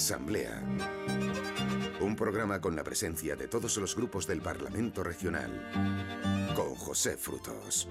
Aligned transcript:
Asamblea. 0.00 0.62
Un 2.00 2.16
programa 2.16 2.58
con 2.58 2.74
la 2.74 2.82
presencia 2.82 3.36
de 3.36 3.48
todos 3.48 3.76
los 3.76 3.94
grupos 3.94 4.26
del 4.26 4.40
Parlamento 4.40 5.04
Regional. 5.04 5.50
Con 6.56 6.74
José 6.74 7.18
Frutos. 7.18 7.86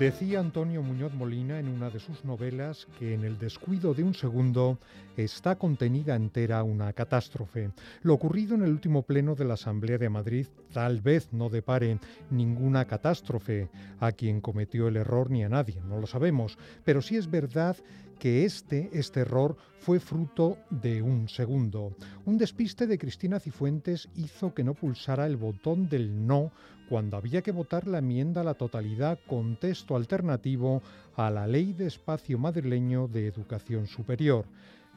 Decía 0.00 0.40
Antonio 0.40 0.82
Muñoz 0.82 1.12
Molina 1.12 1.58
en 1.58 1.68
una 1.68 1.90
de 1.90 2.00
sus 2.00 2.24
novelas 2.24 2.86
que 2.98 3.12
en 3.12 3.22
el 3.22 3.38
descuido 3.38 3.92
de 3.92 4.02
un 4.02 4.14
segundo 4.14 4.78
está 5.14 5.56
contenida 5.56 6.16
entera 6.16 6.62
una 6.62 6.90
catástrofe. 6.94 7.70
Lo 8.00 8.14
ocurrido 8.14 8.54
en 8.54 8.62
el 8.62 8.70
último 8.70 9.02
pleno 9.02 9.34
de 9.34 9.44
la 9.44 9.54
Asamblea 9.54 9.98
de 9.98 10.08
Madrid 10.08 10.46
tal 10.72 11.02
vez 11.02 11.34
no 11.34 11.50
depare 11.50 11.98
ninguna 12.30 12.86
catástrofe 12.86 13.68
a 13.98 14.12
quien 14.12 14.40
cometió 14.40 14.88
el 14.88 14.96
error 14.96 15.30
ni 15.30 15.44
a 15.44 15.50
nadie, 15.50 15.82
no 15.86 15.98
lo 15.98 16.06
sabemos, 16.06 16.56
pero 16.82 17.02
sí 17.02 17.18
es 17.18 17.30
verdad 17.30 17.76
que 18.20 18.44
este, 18.44 18.90
este 18.92 19.20
error 19.20 19.56
fue 19.80 19.98
fruto 19.98 20.58
de 20.68 21.00
un 21.00 21.28
segundo. 21.28 21.96
Un 22.26 22.36
despiste 22.36 22.86
de 22.86 22.98
Cristina 22.98 23.40
Cifuentes 23.40 24.08
hizo 24.14 24.54
que 24.54 24.62
no 24.62 24.74
pulsara 24.74 25.26
el 25.26 25.38
botón 25.38 25.88
del 25.88 26.26
no 26.26 26.52
cuando 26.88 27.16
había 27.16 27.40
que 27.40 27.50
votar 27.50 27.86
la 27.86 27.98
enmienda 27.98 28.42
a 28.42 28.44
la 28.44 28.54
totalidad 28.54 29.18
con 29.26 29.56
texto 29.56 29.96
alternativo 29.96 30.82
a 31.16 31.30
la 31.30 31.46
Ley 31.46 31.72
de 31.72 31.86
Espacio 31.86 32.38
Madrileño 32.38 33.08
de 33.08 33.26
Educación 33.26 33.86
Superior. 33.86 34.44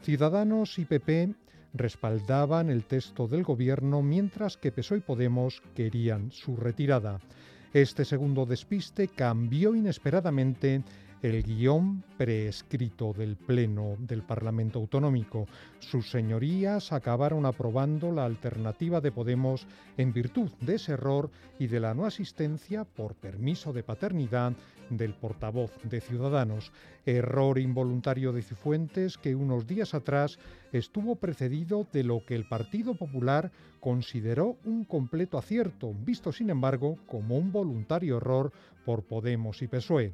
Ciudadanos 0.02 0.78
y 0.78 0.86
PP 0.86 1.34
respaldaban 1.74 2.70
el 2.70 2.84
texto 2.84 3.28
del 3.28 3.44
gobierno 3.44 4.02
mientras 4.02 4.58
que 4.58 4.72
PSOE 4.72 4.98
y 4.98 5.02
Podemos 5.02 5.62
querían 5.74 6.30
su 6.32 6.58
retirada. 6.58 7.20
Este 7.74 8.04
segundo 8.06 8.46
despiste 8.46 9.08
cambió 9.08 9.74
inesperadamente 9.74 10.84
el 11.24 11.42
guion 11.42 12.04
preescrito 12.18 13.14
del 13.14 13.38
Pleno 13.38 13.96
del 13.98 14.24
Parlamento 14.24 14.80
Autonómico. 14.80 15.48
Sus 15.80 16.12
señorías 16.12 16.92
acabaron 16.92 17.46
aprobando 17.46 18.12
la 18.12 18.26
alternativa 18.26 19.00
de 19.00 19.14
Podemos 19.14 19.66
en 19.98 20.12
virtud 20.12 20.52
de 20.60 20.76
ese 20.76 20.92
error 20.92 21.32
y 21.60 21.68
de 21.68 21.80
la 21.80 21.94
no 21.94 22.06
asistencia 22.06 22.84
por 22.84 23.16
permiso 23.16 23.72
de 23.72 23.84
paternidad 23.84 24.52
del 24.90 25.14
portavoz 25.14 25.72
de 25.84 26.02
Ciudadanos. 26.02 26.74
Error 27.06 27.58
involuntario 27.58 28.34
de 28.34 28.42
Cifuentes 28.42 29.18
que 29.18 29.34
unos 29.34 29.66
días 29.66 29.94
atrás 29.94 30.40
estuvo 30.74 31.16
precedido 31.16 31.88
de 31.94 32.04
lo 32.04 32.26
que 32.26 32.36
el 32.36 32.50
Partido 32.50 32.96
Popular 32.96 33.50
consideró 33.80 34.58
un 34.66 34.84
completo 34.84 35.38
acierto, 35.38 35.94
visto 36.06 36.34
sin 36.34 36.50
embargo 36.50 36.98
como 37.08 37.38
un 37.38 37.54
voluntario 37.54 38.18
error 38.18 38.52
por 38.86 39.04
Podemos 39.04 39.62
y 39.62 39.68
PSOE. 39.68 40.14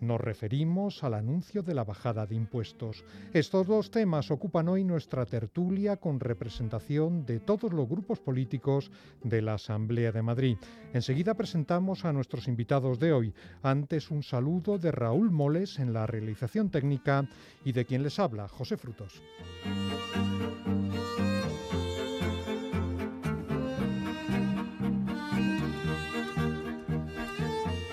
Nos 0.00 0.20
referimos 0.20 1.04
al 1.04 1.14
anuncio 1.14 1.62
de 1.62 1.74
la 1.74 1.84
bajada 1.84 2.26
de 2.26 2.34
impuestos. 2.34 3.04
Estos 3.34 3.66
dos 3.66 3.90
temas 3.90 4.30
ocupan 4.30 4.68
hoy 4.68 4.82
nuestra 4.82 5.26
tertulia 5.26 5.98
con 5.98 6.20
representación 6.20 7.26
de 7.26 7.40
todos 7.40 7.72
los 7.72 7.86
grupos 7.86 8.18
políticos 8.18 8.90
de 9.22 9.42
la 9.42 9.54
Asamblea 9.54 10.10
de 10.10 10.22
Madrid. 10.22 10.56
Enseguida 10.94 11.34
presentamos 11.34 12.04
a 12.04 12.12
nuestros 12.12 12.48
invitados 12.48 12.98
de 12.98 13.12
hoy. 13.12 13.34
Antes 13.62 14.10
un 14.10 14.22
saludo 14.22 14.78
de 14.78 14.90
Raúl 14.90 15.30
Moles 15.30 15.78
en 15.78 15.92
la 15.92 16.06
realización 16.06 16.70
técnica 16.70 17.28
y 17.64 17.72
de 17.72 17.84
quien 17.84 18.02
les 18.02 18.18
habla, 18.18 18.48
José 18.48 18.78
Frutos. 18.78 19.22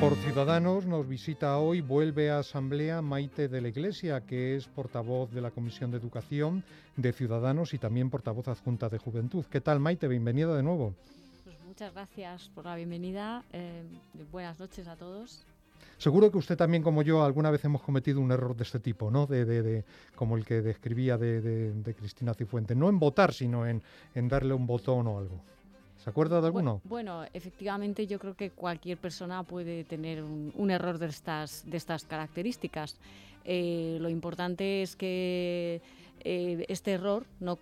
Por 0.08 0.16
Ciudadanos 0.20 0.86
nos 0.86 1.06
visita 1.06 1.58
hoy, 1.58 1.82
vuelve 1.82 2.32
a 2.32 2.40
Asamblea 2.40 3.02
Maite 3.02 3.50
de 3.50 3.60
la 3.60 3.68
Iglesia, 3.68 4.22
que 4.22 4.56
es 4.56 4.66
portavoz 4.66 5.30
de 5.32 5.42
la 5.42 5.52
Comisión 5.52 5.92
de 5.92 5.98
Educación 5.98 6.64
de 6.96 7.12
Ciudadanos 7.12 7.74
y 7.74 7.78
también 7.78 8.10
portavoz 8.10 8.48
adjunta 8.48 8.88
de 8.88 9.00
Juventud. 9.00 9.44
¿Qué 9.52 9.60
tal, 9.60 9.82
Maite? 9.82 10.08
Bienvenida 10.08 10.56
de 10.56 10.64
nuevo. 10.64 10.94
Pues 11.44 11.58
muchas 11.66 11.94
gracias 11.94 12.50
por 12.56 12.64
la 12.64 12.78
bienvenida. 12.78 13.44
Eh, 13.52 13.84
buenas 14.32 14.58
noches 14.62 14.88
a 14.88 14.96
todos. 14.96 15.46
Seguro 15.98 16.32
que 16.32 16.38
usted 16.38 16.56
también, 16.56 16.84
como 16.84 17.02
yo, 17.02 17.26
alguna 17.26 17.52
vez 17.52 17.66
hemos 17.66 17.82
cometido 17.82 18.22
un 18.22 18.32
error 18.32 18.56
de 18.56 18.64
este 18.64 18.80
tipo, 18.80 19.12
¿no? 19.12 19.28
De, 19.28 19.44
de, 19.44 19.84
como 20.16 20.38
el 20.38 20.46
que 20.46 20.62
describía 20.62 21.18
de, 21.18 21.96
Cristina 21.98 22.34
Cifuentes. 22.34 22.78
No 22.78 22.88
en 22.88 22.98
votar, 22.98 23.34
sino 23.34 23.68
en, 23.68 23.84
en 24.16 24.30
darle 24.30 24.54
un 24.54 24.68
botón 24.68 25.06
o 25.08 25.18
algo. 25.18 25.44
¿Se 26.08 26.12
acuerda 26.12 26.40
de 26.40 26.48
alguno? 26.48 26.80
Bueno, 26.86 27.26
efectivamente 27.34 28.08
yo 28.08 28.18
creo 28.18 28.34
que 28.34 28.50
cualquier 28.52 28.98
persona 28.98 29.44
puede 29.44 29.84
tener 29.84 30.24
un, 30.24 30.72
error 30.72 31.00
de 31.00 31.08
estas, 31.08 31.70
de 31.70 31.76
estas 31.76 32.06
características. 32.06 32.96
Eh, 33.44 33.98
lo 34.00 34.08
importante 34.08 34.84
es 34.84 34.96
que 34.96 35.82
eh, 36.22 36.66
este 36.70 36.94
error 36.94 37.26
no, 37.42 37.60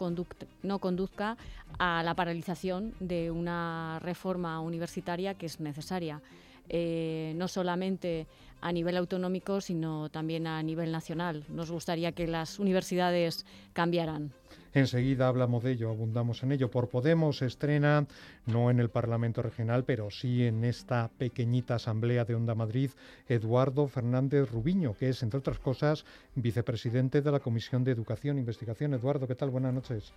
no 0.61 0.77
conduzca 0.77 1.37
a 1.79 2.03
la 2.03 2.13
paralización 2.13 2.93
de 2.99 3.31
una 3.31 3.97
reforma 4.03 4.59
universitaria 4.59 5.33
que 5.33 5.47
es 5.47 5.59
necesaria. 5.59 6.21
Eh, 6.69 7.33
no 7.35 7.47
solamente 7.47 8.27
a 8.61 8.71
nivel 8.71 8.97
autonómico, 8.97 9.61
sino 9.61 10.09
también 10.09 10.47
a 10.47 10.61
nivel 10.63 10.91
nacional. 10.91 11.43
Nos 11.49 11.69
gustaría 11.69 12.13
que 12.13 12.27
las 12.27 12.57
universidades 12.57 13.45
cambiaran. 13.73 14.31
Enseguida 14.73 15.29
hablamos 15.29 15.63
de 15.63 15.71
ello, 15.71 15.89
abundamos 15.89 16.43
en 16.43 16.51
ello. 16.51 16.69
Por 16.69 16.89
Podemos 16.89 17.41
estrena, 17.41 18.07
no 18.45 18.69
en 18.69 18.79
el 18.81 18.89
Parlamento 18.89 19.41
Regional, 19.41 19.85
pero 19.85 20.09
sí 20.11 20.45
en 20.45 20.65
esta 20.65 21.09
pequeñita 21.17 21.75
asamblea 21.75 22.25
de 22.25 22.35
Onda 22.35 22.55
Madrid, 22.55 22.89
Eduardo 23.29 23.87
Fernández 23.87 24.51
Rubiño, 24.51 24.93
que 24.93 25.09
es, 25.09 25.23
entre 25.23 25.39
otras 25.39 25.59
cosas, 25.59 26.03
vicepresidente 26.35 27.21
de 27.21 27.31
la 27.31 27.39
Comisión 27.39 27.85
de 27.85 27.91
Educación 27.91 28.35
e 28.35 28.41
Investigación. 28.41 28.93
Eduardo, 28.93 29.27
¿qué 29.27 29.35
tal? 29.35 29.49
Buenas 29.49 29.73
noches. 29.73 30.11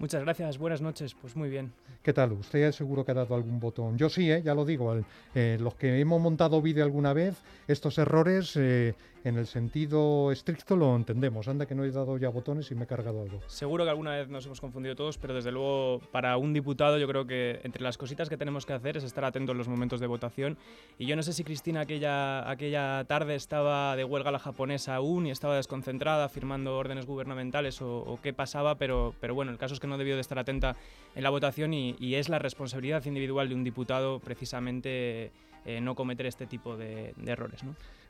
Muchas 0.00 0.22
gracias, 0.22 0.56
buenas 0.56 0.80
noches. 0.80 1.14
Pues 1.14 1.36
muy 1.36 1.50
bien. 1.50 1.72
¿Qué 2.02 2.14
tal? 2.14 2.32
¿Usted 2.32 2.72
seguro 2.72 3.04
que 3.04 3.10
ha 3.10 3.14
dado 3.14 3.34
algún 3.34 3.60
botón? 3.60 3.98
Yo 3.98 4.08
sí, 4.08 4.32
¿eh? 4.32 4.40
ya 4.42 4.54
lo 4.54 4.64
digo. 4.64 4.98
Eh, 5.34 5.58
los 5.60 5.74
que 5.74 6.00
hemos 6.00 6.18
montado 6.22 6.62
vídeo 6.62 6.82
alguna 6.82 7.12
vez, 7.12 7.36
estos 7.68 7.98
errores 7.98 8.56
eh, 8.56 8.94
en 9.24 9.36
el 9.36 9.46
sentido 9.46 10.32
estricto 10.32 10.76
lo 10.76 10.94
entendemos. 10.96 11.48
Anda 11.48 11.66
que 11.66 11.74
no 11.74 11.84
he 11.84 11.90
dado 11.90 12.16
ya 12.18 12.28
botones 12.28 12.70
y 12.70 12.74
me 12.74 12.84
he 12.84 12.86
cargado 12.86 13.22
algo. 13.22 13.40
Seguro 13.46 13.84
que 13.84 13.90
alguna 13.90 14.16
vez 14.16 14.28
nos 14.28 14.46
hemos 14.46 14.60
confundido 14.60 14.96
todos, 14.96 15.18
pero 15.18 15.34
desde 15.34 15.52
luego 15.52 16.00
para 16.10 16.36
un 16.36 16.52
diputado 16.52 16.98
yo 16.98 17.06
creo 17.06 17.26
que 17.26 17.60
entre 17.62 17.82
las 17.82 17.98
cositas 17.98 18.28
que 18.28 18.36
tenemos 18.36 18.66
que 18.66 18.72
hacer 18.72 18.96
es 18.96 19.04
estar 19.04 19.24
atentos 19.24 19.52
en 19.52 19.58
los 19.58 19.68
momentos 19.68 20.00
de 20.00 20.06
votación. 20.06 20.56
Y 20.98 21.06
yo 21.06 21.16
no 21.16 21.22
sé 21.22 21.32
si 21.32 21.44
Cristina 21.44 21.80
aquella, 21.80 22.48
aquella 22.50 23.04
tarde 23.04 23.34
estaba 23.34 23.96
de 23.96 24.04
huelga 24.04 24.30
la 24.30 24.38
japonesa 24.38 24.96
aún 24.96 25.26
y 25.26 25.30
estaba 25.30 25.56
desconcentrada 25.56 26.28
firmando 26.28 26.76
órdenes 26.76 27.06
gubernamentales 27.06 27.80
o, 27.82 28.18
qué 28.22 28.32
pasaba, 28.32 28.76
pero, 28.76 29.14
pero 29.20 29.34
bueno, 29.34 29.50
el 29.50 29.58
caso 29.58 29.74
es 29.74 29.80
que 29.80 29.86
no 29.86 29.98
debió 29.98 30.14
de 30.14 30.20
estar 30.20 30.38
atenta 30.38 30.76
en 31.14 31.22
la 31.22 31.30
votación 31.30 31.74
y, 31.74 32.14
es 32.14 32.28
la 32.28 32.38
responsabilidad 32.38 33.04
individual 33.04 33.48
de 33.48 33.54
un 33.54 33.64
diputado 33.64 34.18
precisamente 34.18 35.30
eh, 35.64 35.80
no 35.80 35.94
cometer 35.94 36.26
este 36.26 36.46
tipo 36.46 36.76
de, 36.76 37.14
errores. 37.26 37.60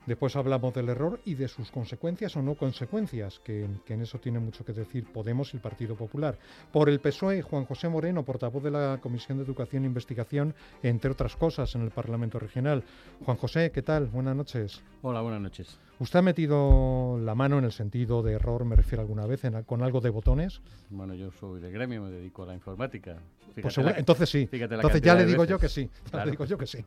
Después 0.06 0.34
hablamos 0.34 0.72
del 0.72 0.88
error 0.88 1.20
y 1.24 1.34
de 1.34 1.46
sus 1.46 1.70
consecuencias 1.70 2.34
o 2.36 2.42
no 2.42 2.54
consecuencias, 2.54 3.38
que, 3.40 3.68
en 3.86 4.00
eso 4.00 4.18
tiene 4.18 4.38
mucho 4.38 4.64
que 4.64 4.72
decir 4.72 5.04
Podemos 5.12 5.52
y 5.52 5.58
el 5.58 5.62
Partido 5.62 5.94
Popular. 5.94 6.38
Por 6.72 6.88
el 6.88 7.00
PSOE, 7.00 7.42
Juan 7.42 7.66
José 7.66 7.88
Moreno, 7.88 8.24
portavoz 8.24 8.62
de 8.62 8.70
la 8.70 8.98
Comisión 9.02 9.38
de 9.38 9.44
Educación 9.44 9.84
e 9.84 9.86
Investigación, 9.86 10.54
entre 10.82 11.10
otras 11.10 11.36
cosas, 11.36 11.74
en 11.74 11.82
el 11.82 11.90
Parlamento 11.90 12.38
Regional. 12.38 12.82
Juan 13.24 13.36
José, 13.36 13.70
¿qué 13.72 13.82
tal? 13.82 14.06
Buenas 14.06 14.34
noches. 14.34 14.82
Hola, 15.02 15.20
buenas 15.20 15.42
noches. 15.42 15.78
¿Usted 15.98 16.20
ha 16.20 16.22
metido 16.22 17.18
la 17.20 17.34
mano 17.34 17.58
en 17.58 17.64
el 17.64 17.72
sentido 17.72 18.22
de 18.22 18.32
error, 18.32 18.64
me 18.64 18.74
refiero 18.74 19.02
alguna 19.02 19.26
vez, 19.26 19.42
con 19.66 19.82
algo 19.82 20.00
de 20.00 20.08
botones? 20.08 20.62
Bueno, 20.88 21.14
yo 21.14 21.30
soy 21.30 21.60
de 21.60 21.70
gremio, 21.70 22.02
me 22.02 22.10
dedico 22.10 22.44
a 22.44 22.46
la 22.46 22.54
informática. 22.54 23.18
pues 23.60 23.76
entonces 23.76 24.30
sí. 24.30 24.48
Entonces 24.50 25.02
ya 25.02 25.14
le 25.14 25.26
digo 25.26 25.44
yo 25.44 25.58
que 25.58 25.68
sí. 25.68 25.90
Le 26.12 26.30
digo 26.30 26.46
yo 26.46 26.56
que 26.56 26.66
sí. 26.66 26.82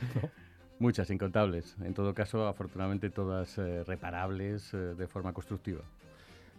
Muchas, 0.78 1.10
incontables. 1.10 1.76
En 1.82 1.92
todo 1.92 2.14
caso, 2.14 2.46
afortunadamente 2.46 3.10
todas 3.10 3.58
eh, 3.58 3.82
reparables 3.84 4.72
eh, 4.74 4.76
de 4.76 5.08
forma 5.08 5.32
constructiva. 5.32 5.82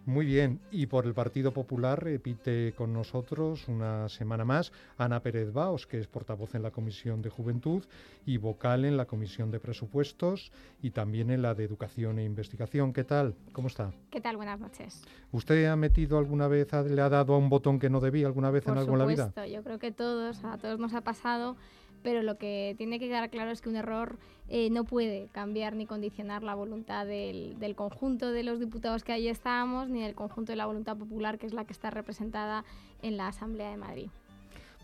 Muy 0.05 0.25
bien, 0.25 0.59
y 0.71 0.87
por 0.87 1.05
el 1.05 1.13
Partido 1.13 1.53
Popular 1.53 2.03
repite 2.03 2.73
con 2.75 2.93
nosotros 2.93 3.67
una 3.67 4.09
semana 4.09 4.43
más 4.43 4.71
Ana 4.97 5.21
Pérez 5.21 5.53
Baos, 5.53 5.85
que 5.85 5.99
es 5.99 6.07
portavoz 6.07 6.55
en 6.55 6.63
la 6.63 6.71
Comisión 6.71 7.21
de 7.21 7.29
Juventud 7.29 7.83
y 8.25 8.37
vocal 8.37 8.85
en 8.85 8.97
la 8.97 9.05
Comisión 9.05 9.51
de 9.51 9.59
Presupuestos 9.59 10.51
y 10.81 10.91
también 10.91 11.29
en 11.29 11.41
la 11.41 11.53
de 11.53 11.65
Educación 11.65 12.17
e 12.17 12.23
Investigación. 12.23 12.91
¿Qué 12.91 13.03
tal? 13.03 13.35
¿Cómo 13.51 13.67
está? 13.67 13.91
¿Qué 14.09 14.19
tal? 14.19 14.37
Buenas 14.37 14.59
noches. 14.59 15.03
¿Usted 15.31 15.65
ha 15.65 15.75
metido 15.75 16.17
alguna 16.17 16.47
vez, 16.47 16.71
le 16.73 17.01
ha 17.01 17.09
dado 17.09 17.35
a 17.35 17.37
un 17.37 17.49
botón 17.49 17.77
que 17.77 17.89
no 17.89 17.99
debía 17.99 18.25
alguna 18.25 18.49
vez 18.49 18.67
en 18.67 18.77
algo 18.77 18.93
en 18.93 18.99
la 18.99 19.05
vida? 19.05 19.31
Yo 19.45 19.63
creo 19.63 19.79
que 19.79 19.91
todos, 19.91 20.43
a 20.43 20.57
todos 20.57 20.79
nos 20.79 20.93
ha 20.93 21.01
pasado 21.01 21.55
pero 22.03 22.21
lo 22.23 22.37
que 22.37 22.75
tiene 22.77 22.99
que 22.99 23.07
quedar 23.07 23.29
claro 23.29 23.51
es 23.51 23.61
que 23.61 23.69
un 23.69 23.75
error 23.75 24.17
eh, 24.47 24.69
no 24.69 24.83
puede 24.83 25.27
cambiar 25.31 25.75
ni 25.75 25.85
condicionar 25.85 26.43
la 26.43 26.55
voluntad 26.55 27.05
del, 27.05 27.55
conjunto 27.75 28.31
de 28.31 28.43
los 28.43 28.59
diputados 28.59 29.03
que 29.03 29.11
ahí 29.11 29.27
estábamos, 29.27 29.89
ni 29.89 30.01
del 30.01 30.15
conjunto 30.15 30.51
de 30.51 30.55
la 30.55 30.65
voluntad 30.65 30.97
popular, 30.97 31.37
que 31.37 31.45
es 31.45 31.53
la 31.53 31.65
que 31.65 31.73
está 31.73 31.89
representada 31.89 32.65
en 33.01 33.17
la 33.17 33.27
Asamblea 33.27 33.69
de 33.69 33.77
Madrid. 33.77 34.07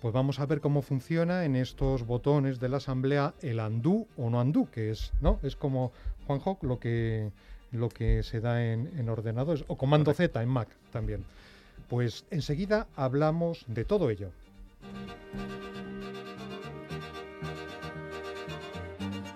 Pues 0.02 0.14
vamos 0.14 0.40
a 0.40 0.46
ver 0.46 0.62
cómo 0.62 0.82
funciona 0.82 1.46
en 1.46 1.56
estos 1.56 2.06
botones 2.06 2.60
de 2.60 2.70
la 2.70 2.78
asamblea 2.78 3.34
el 3.42 3.60
andú 3.60 4.08
o 4.18 4.30
no 4.30 4.40
andú, 4.40 4.70
que 4.70 4.92
es, 4.92 5.14
¿no? 5.22 5.40
Es 5.42 5.56
como 5.56 5.92
Juan 6.28 6.42
Hock 6.44 6.64
lo 6.64 6.80
que 6.80 7.32
lo 7.72 7.90
que 7.90 8.24
se 8.24 8.40
da 8.40 8.64
en, 8.64 9.10
ordenadores, 9.10 9.66
o 9.68 9.78
comando 9.78 10.14
Z 10.14 10.42
en 10.42 10.50
Mac 10.50 10.70
también. 10.92 11.24
Pues 11.90 12.26
enseguida 12.32 12.88
hablamos 12.96 13.66
de 13.68 13.86
todo 13.86 14.10
ello. 14.10 14.32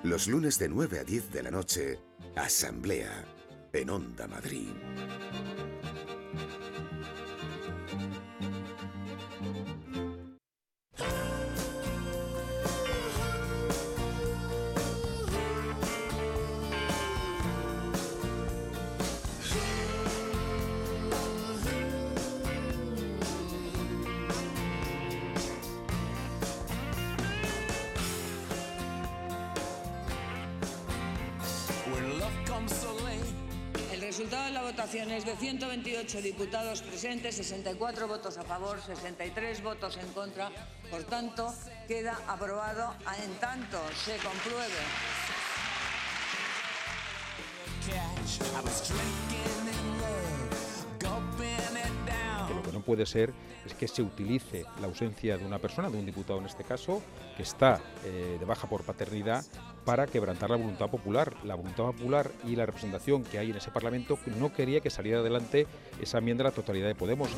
Los 0.04 0.28
lunes 0.28 0.58
de 0.60 0.70
9 0.70 1.00
a 1.00 1.04
10 1.04 1.34
de 1.34 1.44
la 1.44 1.52
noche, 1.52 2.00
Asamblea 2.38 3.26
en 3.74 3.90
Onda 3.90 4.28
Madrid. 4.28 4.70
De 34.92 35.36
128 35.36 36.20
diputados 36.20 36.82
presentes, 36.82 37.36
64 37.36 38.08
votos 38.08 38.40
a 38.40 38.44
favor, 38.44 38.82
63 38.82 39.62
votos 39.62 39.98
en 39.98 40.10
contra. 40.14 40.50
Por 40.90 41.04
tanto, 41.04 41.54
queda 41.88 42.18
aprobado 42.26 42.96
en 43.22 43.32
tanto 43.38 43.78
se 43.94 44.18
compruebe. 44.18 44.82
Puede 52.90 53.06
ser 53.06 53.32
es 53.68 53.76
que 53.76 53.88
se 53.88 54.02
utilice 54.02 54.66
la 54.82 54.88
ausencia 54.88 55.38
de 55.38 55.46
una 55.46 55.60
persona, 55.60 55.92
de 55.92 56.00
un 56.00 56.08
diputado 56.08 56.40
en 56.40 56.48
este 56.48 56.64
caso, 56.64 57.04
que 57.38 57.44
está 57.44 57.80
eh, 58.04 58.38
de 58.40 58.46
baja 58.46 58.68
por 58.68 58.82
paternidad, 58.82 59.46
para 59.86 60.08
quebrantar 60.08 60.50
la 60.50 60.56
voluntad 60.56 60.90
popular. 60.90 61.36
La 61.44 61.54
voluntad 61.54 61.84
popular 61.84 62.32
y 62.48 62.56
la 62.56 62.66
representación 62.66 63.24
que 63.24 63.38
hay 63.38 63.52
en 63.52 63.58
ese 63.58 63.70
Parlamento 63.70 64.18
no 64.40 64.52
quería 64.52 64.80
que 64.80 64.90
saliera 64.90 65.20
adelante 65.20 65.68
esa 66.02 66.18
enmienda 66.18 66.46
a 66.46 66.50
la 66.50 66.52
totalidad 66.52 66.88
de 66.88 66.96
Podemos. 66.96 67.30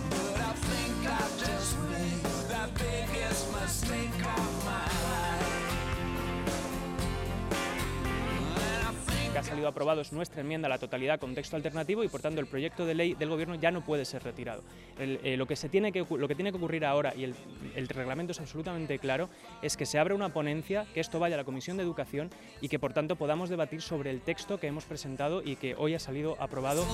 Ha 9.42 9.44
salido 9.44 9.68
aprobado 9.68 10.02
es 10.02 10.14
nuestra 10.14 10.42
enmienda 10.42 10.68
a 10.68 10.70
la 10.70 10.78
totalidad 10.78 11.20
con 11.20 11.34
texto 11.34 11.56
alternativo 11.56 12.04
y 12.04 12.08
por 12.08 12.22
tanto 12.22 12.40
el 12.40 12.46
proyecto 12.46 12.86
de 12.86 12.94
ley 12.94 13.16
del 13.16 13.30
gobierno 13.30 13.56
ya 13.56 13.72
no 13.72 13.84
puede 13.84 14.06
ser 14.06 14.24
retirado. 14.24 14.62
Eh, 15.00 15.36
lo, 15.36 15.48
que 15.48 15.56
se 15.56 15.68
tiene 15.68 15.92
que, 15.92 16.06
lo 16.08 16.28
que 16.28 16.36
tiene 16.36 16.52
que 16.52 16.58
ocurrir 16.58 16.86
ahora, 16.86 17.14
y 17.16 17.24
el, 17.24 17.34
el, 17.76 17.88
reglamento 17.88 18.34
es 18.34 18.40
absolutamente 18.40 19.00
claro, 19.00 19.30
es 19.64 19.78
que 19.78 19.88
se 19.88 19.98
abra 19.98 20.14
una 20.14 20.30
ponencia, 20.30 20.86
que 20.94 21.00
esto 21.00 21.20
vaya 21.20 21.36
a 21.36 21.38
la 21.40 21.44
Comisión 21.44 21.78
de 21.78 21.84
Educación 21.84 22.30
y 22.62 22.70
que 22.70 22.78
por 22.78 22.94
tanto 22.94 23.16
podamos 23.16 23.50
debatir 23.50 23.82
sobre 23.82 24.12
el 24.12 24.22
texto 24.22 24.60
que 24.60 24.68
hemos 24.68 24.86
presentado 24.86 25.42
y 25.44 25.56
que 25.56 25.74
hoy 25.76 25.96
ha 25.96 26.00
salido 26.00 26.38
aprobado. 26.40 26.86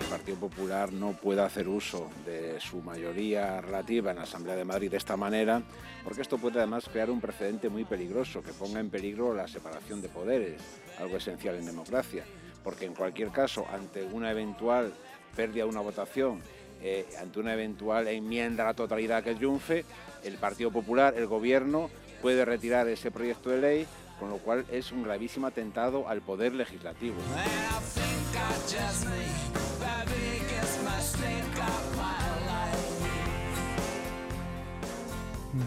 El 0.00 0.06
Partido 0.10 0.36
Popular 0.38 0.92
no 0.92 1.12
puede 1.12 1.42
hacer 1.42 1.68
uso 1.68 2.10
de 2.26 2.58
su 2.60 2.82
mayoría 2.82 3.60
relativa 3.60 4.10
en 4.10 4.16
la 4.16 4.24
Asamblea 4.24 4.56
de 4.56 4.64
Madrid 4.64 4.90
de 4.90 4.96
esta 4.96 5.16
manera, 5.16 5.37
porque 6.04 6.22
esto 6.22 6.38
puede 6.38 6.58
además 6.58 6.88
crear 6.90 7.10
un 7.10 7.20
precedente 7.20 7.68
muy 7.68 7.84
peligroso 7.84 8.42
que 8.42 8.52
ponga 8.52 8.80
en 8.80 8.90
peligro 8.90 9.34
la 9.34 9.46
separación 9.46 10.00
de 10.00 10.08
poderes, 10.08 10.60
algo 10.98 11.16
esencial 11.16 11.56
en 11.56 11.66
democracia, 11.66 12.24
porque 12.64 12.86
en 12.86 12.94
cualquier 12.94 13.30
caso, 13.30 13.66
ante 13.72 14.04
una 14.04 14.30
eventual 14.30 14.92
pérdida 15.36 15.64
de 15.64 15.70
una 15.70 15.80
votación, 15.80 16.40
eh, 16.82 17.06
ante 17.20 17.40
una 17.40 17.54
eventual 17.54 18.08
enmienda 18.08 18.64
a 18.64 18.68
la 18.68 18.74
totalidad 18.74 19.22
que 19.22 19.34
triunfe, 19.34 19.84
el 20.24 20.34
Partido 20.34 20.70
Popular, 20.70 21.14
el 21.16 21.26
Gobierno, 21.26 21.90
puede 22.20 22.44
retirar 22.44 22.88
ese 22.88 23.10
proyecto 23.10 23.50
de 23.50 23.60
ley, 23.60 23.86
con 24.18 24.30
lo 24.30 24.38
cual 24.38 24.64
es 24.70 24.90
un 24.90 25.04
gravísimo 25.04 25.46
atentado 25.46 26.08
al 26.08 26.20
poder 26.20 26.54
legislativo. 26.54 27.16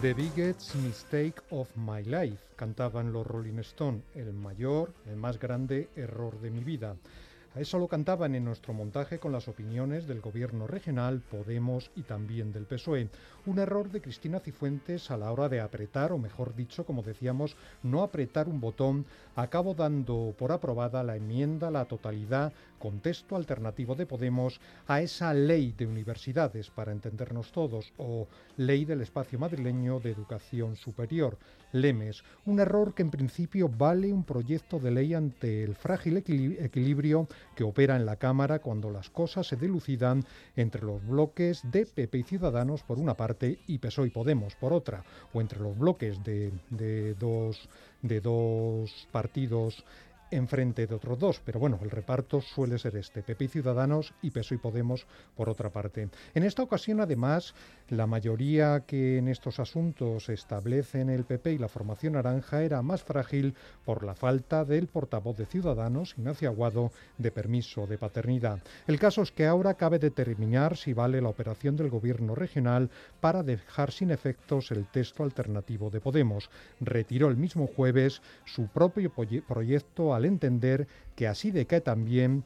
The 0.00 0.14
biggest 0.14 0.74
mistake 0.76 1.40
of 1.50 1.68
my 1.76 2.02
life, 2.04 2.38
cantaban 2.56 3.12
los 3.12 3.26
Rolling 3.26 3.58
Stone, 3.58 4.02
el 4.14 4.32
mayor, 4.32 4.92
el 5.06 5.16
más 5.16 5.38
grande 5.38 5.90
error 5.94 6.40
de 6.40 6.50
mi 6.50 6.64
vida. 6.64 6.96
A 7.54 7.60
eso 7.60 7.78
lo 7.78 7.86
cantaban 7.86 8.34
en 8.34 8.46
nuestro 8.46 8.72
montaje 8.72 9.18
con 9.18 9.30
las 9.30 9.46
opiniones 9.46 10.06
del 10.06 10.22
gobierno 10.22 10.66
regional, 10.66 11.20
Podemos 11.20 11.90
y 11.94 12.02
también 12.02 12.50
del 12.50 12.64
PSOE. 12.64 13.10
Un 13.44 13.58
error 13.58 13.90
de 13.90 14.00
Cristina 14.00 14.40
Cifuentes 14.40 15.10
a 15.10 15.18
la 15.18 15.30
hora 15.30 15.50
de 15.50 15.60
apretar, 15.60 16.12
o 16.12 16.18
mejor 16.18 16.54
dicho, 16.54 16.86
como 16.86 17.02
decíamos, 17.02 17.54
no 17.82 18.02
apretar 18.02 18.48
un 18.48 18.60
botón, 18.60 19.04
acabó 19.36 19.74
dando 19.74 20.34
por 20.38 20.50
aprobada 20.50 21.02
la 21.02 21.16
enmienda 21.16 21.70
la 21.70 21.84
totalidad 21.84 22.54
con 22.82 22.98
texto 22.98 23.36
alternativo 23.36 23.94
de 23.94 24.06
Podemos 24.06 24.60
a 24.88 25.02
esa 25.02 25.32
ley 25.32 25.70
de 25.70 25.86
universidades, 25.86 26.68
para 26.68 26.90
entendernos 26.90 27.52
todos, 27.52 27.92
o 27.96 28.26
ley 28.56 28.84
del 28.84 29.02
espacio 29.02 29.38
madrileño 29.38 30.00
de 30.00 30.10
educación 30.10 30.74
superior, 30.74 31.38
LEMES. 31.70 32.24
Un 32.44 32.58
error 32.58 32.92
que 32.92 33.02
en 33.02 33.12
principio 33.12 33.68
vale 33.68 34.12
un 34.12 34.24
proyecto 34.24 34.80
de 34.80 34.90
ley 34.90 35.14
ante 35.14 35.62
el 35.62 35.76
frágil 35.76 36.16
equilibrio 36.16 37.28
que 37.54 37.62
opera 37.62 37.94
en 37.94 38.04
la 38.04 38.16
Cámara 38.16 38.58
cuando 38.58 38.90
las 38.90 39.10
cosas 39.10 39.46
se 39.46 39.54
dilucidan 39.54 40.24
entre 40.56 40.82
los 40.82 41.06
bloques 41.06 41.62
de 41.70 41.86
PP 41.86 42.18
y 42.18 42.22
Ciudadanos 42.24 42.82
por 42.82 42.98
una 42.98 43.14
parte 43.14 43.60
y 43.68 43.78
PSOE 43.78 44.08
y 44.08 44.10
Podemos 44.10 44.56
por 44.56 44.72
otra, 44.72 45.04
o 45.32 45.40
entre 45.40 45.60
los 45.60 45.78
bloques 45.78 46.18
de 46.24 47.14
dos, 47.14 47.68
de 48.02 48.20
dos 48.20 49.06
partidos 49.12 49.84
enfrente 50.32 50.86
de 50.86 50.94
otros 50.94 51.18
dos, 51.18 51.40
pero 51.44 51.60
bueno, 51.60 51.78
el 51.82 51.90
reparto 51.90 52.40
suele 52.40 52.78
ser 52.78 52.96
este, 52.96 53.22
PP 53.22 53.44
y 53.44 53.48
Ciudadanos 53.48 54.14
y 54.22 54.30
PSOE 54.30 54.56
y 54.56 54.58
Podemos 54.58 55.06
por 55.36 55.48
otra 55.48 55.70
parte. 55.70 56.08
En 56.34 56.42
esta 56.42 56.62
ocasión, 56.62 57.00
además, 57.00 57.54
la 57.88 58.06
mayoría 58.06 58.84
que 58.86 59.18
en 59.18 59.28
estos 59.28 59.60
asuntos 59.60 60.28
establecen 60.28 61.10
el 61.10 61.24
PP 61.24 61.52
y 61.52 61.58
la 61.58 61.68
formación 61.68 62.14
naranja 62.14 62.62
era 62.62 62.82
más 62.82 63.02
frágil 63.02 63.54
por 63.84 64.04
la 64.04 64.14
falta 64.14 64.64
del 64.64 64.86
portavoz 64.86 65.36
de 65.36 65.46
Ciudadanos, 65.46 66.14
Ignacio 66.16 66.48
Aguado, 66.48 66.92
de 67.18 67.30
permiso 67.30 67.86
de 67.86 67.98
paternidad. 67.98 68.60
El 68.86 68.98
caso 68.98 69.22
es 69.22 69.32
que 69.32 69.46
ahora 69.46 69.74
cabe 69.74 69.98
determinar 69.98 70.76
si 70.76 70.92
vale 70.92 71.20
la 71.20 71.28
operación 71.28 71.76
del 71.76 71.90
gobierno 71.90 72.34
regional 72.34 72.90
para 73.20 73.42
dejar 73.42 73.92
sin 73.92 74.10
efectos 74.10 74.70
el 74.70 74.86
texto 74.86 75.22
alternativo 75.22 75.90
de 75.90 76.00
Podemos. 76.00 76.50
Retiró 76.80 77.28
el 77.28 77.36
mismo 77.36 77.66
jueves 77.66 78.22
su 78.44 78.68
propio 78.68 79.12
proyecto 79.46 80.14
al 80.14 80.24
entender 80.24 80.86
que 81.16 81.28
así 81.28 81.50
decae 81.50 81.80
también 81.80 82.44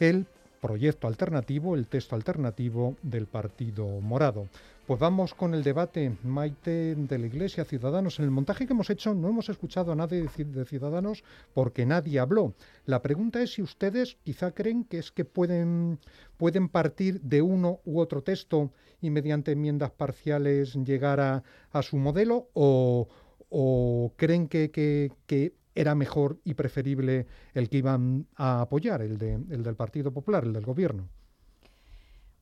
el 0.00 0.26
proyecto 0.60 1.08
alternativo, 1.08 1.74
el 1.74 1.86
texto 1.88 2.16
alternativo 2.16 2.96
del 3.02 3.26
Partido 3.26 3.86
Morado. 4.00 4.48
Pues 4.86 5.00
vamos 5.00 5.32
con 5.32 5.54
el 5.54 5.62
debate, 5.62 6.14
Maite, 6.24 6.94
de 6.94 7.18
la 7.18 7.26
Iglesia, 7.26 7.64
Ciudadanos. 7.64 8.18
En 8.18 8.26
el 8.26 8.30
montaje 8.30 8.66
que 8.66 8.74
hemos 8.74 8.90
hecho 8.90 9.14
no 9.14 9.30
hemos 9.30 9.48
escuchado 9.48 9.92
a 9.92 9.94
nadie 9.94 10.28
de 10.36 10.64
Ciudadanos 10.66 11.24
porque 11.54 11.86
nadie 11.86 12.18
habló. 12.18 12.52
La 12.84 13.00
pregunta 13.00 13.40
es 13.40 13.54
si 13.54 13.62
ustedes 13.62 14.18
quizá 14.24 14.50
creen 14.50 14.84
que 14.84 14.98
es 14.98 15.10
que 15.10 15.24
pueden, 15.24 15.98
pueden 16.36 16.68
partir 16.68 17.22
de 17.22 17.40
uno 17.40 17.80
u 17.86 17.98
otro 17.98 18.22
texto 18.22 18.72
y 19.00 19.08
mediante 19.08 19.52
enmiendas 19.52 19.90
parciales 19.90 20.74
llegar 20.74 21.18
a, 21.18 21.42
a 21.72 21.80
su 21.80 21.96
modelo 21.96 22.50
o, 22.52 23.08
o 23.48 24.12
creen 24.16 24.48
que, 24.48 24.70
que, 24.70 25.12
que 25.26 25.54
era 25.74 25.94
mejor 25.94 26.40
y 26.44 26.52
preferible 26.52 27.26
el 27.54 27.70
que 27.70 27.78
iban 27.78 28.26
a 28.36 28.60
apoyar, 28.60 29.00
el, 29.00 29.16
de, 29.16 29.32
el 29.48 29.62
del 29.62 29.76
Partido 29.76 30.12
Popular, 30.12 30.44
el 30.44 30.52
del 30.52 30.66
Gobierno. 30.66 31.08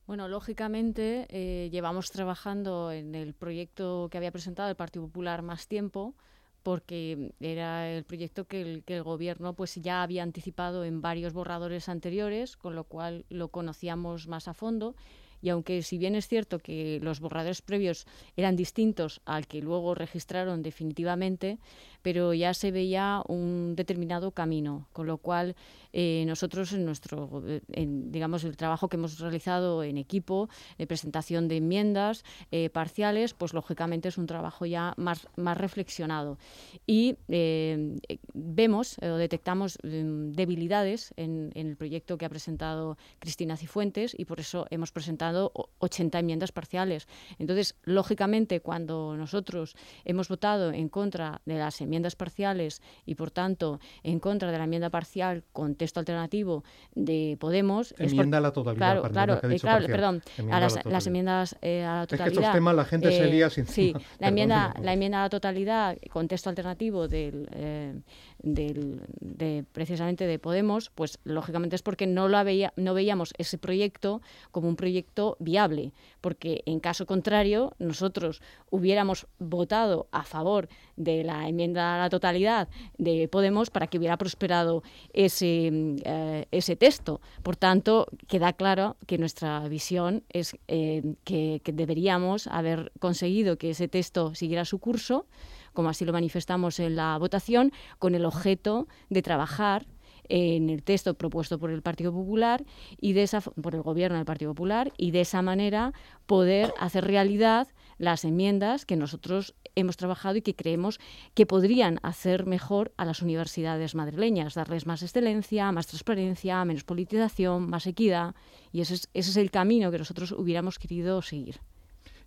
Bueno, 0.07 0.29
lógicamente 0.29 1.27
eh, 1.31 1.71
llevamos 1.71 2.11
trabajando 2.11 2.91
en 2.91 3.15
el 3.15 3.35
proyecto 3.35 4.09
que 4.11 4.19
había 4.19 4.33
presentado 4.33 4.69
el 4.69 4.77
Partido 4.77 5.07
Popular 5.07 5.43
más 5.43 5.69
tiempo, 5.69 6.15
porque 6.63 7.33
era 7.41 7.89
el 7.89 8.05
proyecto 8.05 8.47
que 8.47 8.63
el, 8.63 8.85
que 8.85 8.97
el, 8.97 9.03
gobierno 9.03 9.55
pues 9.55 9.77
ya 9.77 10.03
había 10.03 10.23
anticipado 10.23 10.85
en 10.85 11.01
varios 11.01 11.33
borradores 11.33 11.89
anteriores, 11.89 12.57
con 12.57 12.75
lo 12.75 12.85
cual 12.85 13.25
lo 13.29 13.49
conocíamos 13.49 14.27
más 14.27 14.49
a 14.49 14.55
fondo. 14.55 14.97
Y 15.41 15.49
aunque 15.49 15.83
si 15.83 15.99
bien 15.99 16.15
es 16.15 16.29
cierto 16.29 16.61
que 16.61 17.01
los 17.03 17.19
borradores 17.19 17.63
previos 17.63 18.07
eran 18.37 18.55
distintos 18.55 19.21
al 19.25 19.49
que 19.49 19.61
luego 19.61 19.95
registraron 19.95 20.63
definitivamente, 20.63 21.59
pero 22.03 22.35
ya 22.35 22.55
se 22.55 22.71
veía 22.71 23.23
un 23.29 23.75
determinado 23.77 24.33
camino, 24.33 24.89
con 24.93 25.07
lo 25.07 25.19
cual 25.19 25.55
eh, 25.93 26.25
nosotros 26.27 26.73
en 26.73 26.85
nuestro, 26.85 27.43
digamos, 27.69 28.45
el 28.45 28.57
trabajo 28.57 28.89
que 28.89 28.97
hemos 28.97 29.19
realizado 29.19 29.83
en 29.83 29.99
equipo, 29.99 30.49
de 30.79 30.87
presentación 30.87 31.49
de 31.49 31.59
enmiendas 31.59 32.25
eh, 32.51 32.71
parciales, 32.71 33.35
pues 33.35 33.53
lógicamente 33.53 34.09
es 34.09 34.19
un 34.19 34.27
trabajo 34.27 34.67
ya 34.67 34.95
más, 34.97 35.29
más 35.37 35.57
reflexionado. 35.57 36.39
Y 36.87 37.17
eh, 37.29 37.97
vemos 38.35 38.97
o 39.03 39.17
detectamos 39.17 39.79
mm, 39.83 40.33
debilidades 40.33 41.13
en, 41.17 41.53
el 41.55 41.77
proyecto 41.77 42.19
que 42.19 42.25
ha 42.25 42.29
presentado 42.29 42.97
Cristina 43.19 43.57
Cifuentes 43.57 44.15
y 44.19 44.25
por 44.25 44.41
eso 44.41 44.67
hemos 44.71 44.93
presentado 44.93 45.53
80 45.79 46.19
enmiendas 46.19 46.53
parciales. 46.53 47.07
Entonces, 47.39 47.77
lógicamente, 47.85 48.61
cuando 48.61 49.17
nosotros 49.17 49.77
hemos 50.05 50.29
votado 50.29 50.73
en 50.73 50.89
contra 50.89 51.41
de 51.45 51.59
las 51.59 51.81
enmiendas 51.81 51.92
parciales 52.17 52.83
y, 53.07 53.15
por 53.15 53.31
tanto, 53.31 53.81
en 54.03 54.21
contra 54.21 54.51
de 54.51 54.59
la 54.59 54.65
enmienda 54.65 54.91
parcial 54.91 55.45
con 55.53 55.75
texto 55.75 56.01
alternativo 56.01 56.65
de 56.95 57.37
Podemos. 57.39 57.95
Enmienda 57.99 58.39
a 58.39 58.41
la 58.41 58.53
totalidad. 58.53 59.01
Claro, 59.01 59.03
claro, 59.11 59.51
eh, 59.51 59.59
claro 59.59 59.87
perdón. 59.87 60.23
a 60.51 60.61
las, 60.61 60.85
las, 60.85 61.07
enmiendas 61.07 61.57
eh, 61.63 61.85
a 61.85 62.01
la 62.01 62.07
totalidad. 62.07 62.29
Es 62.29 62.33
que 62.35 62.41
estos 62.41 62.55
temas 62.55 62.75
la 62.75 62.85
gente 62.85 63.13
se 63.13 63.27
lía 63.27 63.51
sin 63.51 63.67
Sí, 63.67 63.95
la 64.19 64.29
enmienda, 64.29 64.75
la 64.81 64.93
enmienda 64.93 65.21
a 65.21 65.23
la 65.23 65.31
totalidad 65.31 65.97
con 66.11 66.29
texto 66.29 66.49
alternativo 66.51 67.09
del, 67.09 67.49
eh, 67.53 67.95
del, 68.43 69.01
de, 69.21 69.65
precisamente 69.73 70.27
de 70.27 70.39
Podemos, 70.39 70.91
pues 70.91 71.19
lógicamente 71.25 71.77
es 71.77 71.83
porque 71.83 72.07
no, 72.07 72.29
lo 72.29 72.43
veía, 72.45 72.73
no 72.77 72.95
veíamos 72.95 73.33
ese 73.39 73.59
proyecto 73.59 74.21
como 74.51 74.69
un 74.69 74.77
proyecto 74.77 75.37
viable, 75.41 75.93
porque 76.21 76.63
en 76.67 76.81
caso 76.81 77.07
contrario 77.07 77.73
nosotros 77.79 78.43
hubiéramos 78.71 79.27
votado 79.39 80.09
a 80.11 80.25
favor 80.25 80.69
de 80.97 81.25
la 81.25 81.49
enmienda 81.49 81.95
a 81.95 81.99
la 81.99 82.11
totalidad 82.11 82.69
de 82.99 83.29
Podemos 83.29 83.71
para 83.71 83.87
que 83.87 83.99
hubiera 83.99 84.17
prosperado 84.17 84.83
ese, 85.13 85.71
eh, 86.05 86.47
ese 86.51 86.77
texto. 86.77 87.21
Por 87.43 87.57
tanto, 87.57 88.07
queda 88.27 88.53
claro 88.53 88.97
que 89.07 89.19
nuestra 89.19 89.67
visión 89.69 90.25
es 90.29 90.57
eh, 90.69 91.03
que 91.25 91.61
deberíamos 91.73 92.47
haber 92.47 92.93
conseguido 92.99 93.57
que 93.57 93.71
ese 93.71 93.89
texto 93.89 94.35
siguiera 94.35 94.65
su 94.65 94.79
curso 94.79 95.27
como 95.73 95.89
así 95.89 96.05
lo 96.05 96.13
manifestamos 96.13 96.79
en 96.81 96.97
la 96.97 97.17
votación, 97.19 97.73
con 97.99 98.15
el 98.15 98.25
objeto 98.25 98.89
de 99.11 99.23
trabajar 99.23 99.87
en 100.29 100.71
el 100.71 100.83
texto 100.83 101.15
propuesto 101.15 101.59
por 101.59 101.71
el 101.71 101.83
Partido 101.83 102.13
Popular 102.13 102.65
y 103.01 103.13
de 103.13 103.25
esa 103.25 103.41
por 103.41 103.75
el 103.75 103.83
gobierno 103.83 104.17
del 104.17 104.27
Partido 104.27 104.53
Popular 104.53 104.93
y 104.97 105.11
de 105.11 105.23
esa 105.23 105.43
manera 105.43 105.93
poder 106.27 106.73
hacer 106.79 107.05
realidad 107.05 107.69
las 107.99 108.25
enmiendas 108.25 108.87
que 108.87 108.97
nosotros 108.97 109.55
hemos 109.75 109.97
trabajado 109.97 110.37
y 110.37 110.43
que 110.43 110.55
creemos 110.57 111.01
que 111.35 111.47
podrían 111.47 111.99
hacer 112.03 112.47
mejor 112.47 112.93
a 112.97 113.05
las 113.05 113.23
universidades 113.23 113.95
madrileñas, 113.95 114.55
darles 114.55 114.87
más 114.87 115.03
excelencia, 115.03 115.71
más 115.73 115.87
transparencia, 115.87 116.65
menos 116.65 116.85
politización, 116.85 117.69
más 117.69 117.87
equidad 117.87 118.35
y 118.73 118.81
ese 118.81 118.95
es, 118.95 119.09
ese 119.15 119.31
es 119.31 119.37
el 119.37 119.51
camino 119.51 119.91
que 119.91 119.99
nosotros 119.99 120.33
hubiéramos 120.33 120.79
querido 120.79 121.21
seguir. 121.23 121.61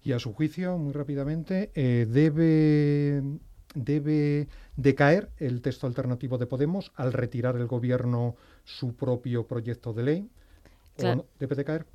Y 0.06 0.14
a 0.14 0.20
su 0.20 0.34
juicio, 0.34 0.78
muy 0.78 0.94
rápidamente, 0.94 1.72
eh, 1.74 2.06
debe, 2.08 3.24
debe 3.74 4.48
decaer 4.78 5.32
el 5.38 5.64
texto 5.64 5.88
alternativo 5.88 6.38
de 6.38 6.46
Podemos 6.46 6.92
al 6.96 7.12
retirar 7.12 7.56
el 7.56 7.66
gobierno 7.66 8.36
su 8.64 8.94
propio 8.94 9.48
proyecto 9.48 9.94
de 9.94 10.04
ley. 10.04 10.30
¿Debe 11.40 11.56
decaer? 11.56 11.88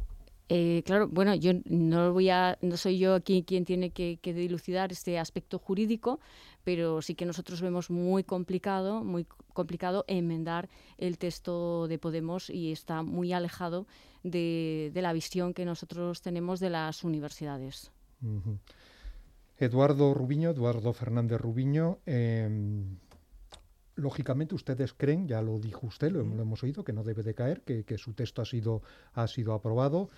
Eh, 0.49 0.83
claro, 0.85 1.07
bueno, 1.07 1.37
yo 1.37 1.53
no 1.67 2.13
voy 2.13 2.31
a, 2.31 2.59
no 2.63 2.77
soy 2.77 2.99
yo 2.99 3.15
aquí 3.15 3.45
quien 3.45 3.65
tiene 3.65 3.91
que, 3.91 4.19
que, 4.21 4.35
dilucidar 4.35 4.91
este 4.91 5.17
aspecto 5.17 5.61
jurídico, 5.61 6.19
pero 6.65 7.03
sí 7.03 7.15
que 7.15 7.27
nosotros 7.27 7.63
vemos 7.63 7.91
muy 7.91 8.25
complicado, 8.25 9.05
muy 9.05 9.25
complicado 9.53 10.05
enmendar 10.09 10.69
el 10.99 11.17
texto 11.17 11.87
de 11.87 12.01
Podemos 12.01 12.51
y 12.51 12.73
está 12.73 13.05
muy 13.05 13.33
alejado 13.33 13.87
de, 14.25 14.91
de 14.93 15.01
la 15.01 15.13
visión 15.13 15.55
que 15.55 15.65
nosotros 15.65 16.23
tenemos 16.23 16.59
de 16.59 16.71
las 16.71 17.05
universidades. 17.05 17.93
Eduardo 19.59 20.15
Rubiño, 20.15 20.51
Eduardo 20.51 20.93
Fernández 20.93 21.39
Rubiño, 21.39 21.99
em, 22.07 22.97
lógicamente 23.97 24.55
ustedes 24.55 24.95
creen, 24.95 25.29
ya 25.29 25.43
lo 25.43 25.59
dijo 25.59 25.87
usted, 25.87 26.11
lo, 26.11 26.21
hemos 26.21 26.63
oído, 26.63 26.83
que 26.83 26.93
no 26.93 27.05
debe 27.05 27.23
de 27.23 27.35
caer, 27.35 27.61
que, 27.63 27.99
su 27.99 28.15
texto 28.15 28.43
ha 28.43 28.47
sido, 28.47 28.83
ha 29.13 29.27
sido 29.27 29.53
aprobado. 29.53 30.09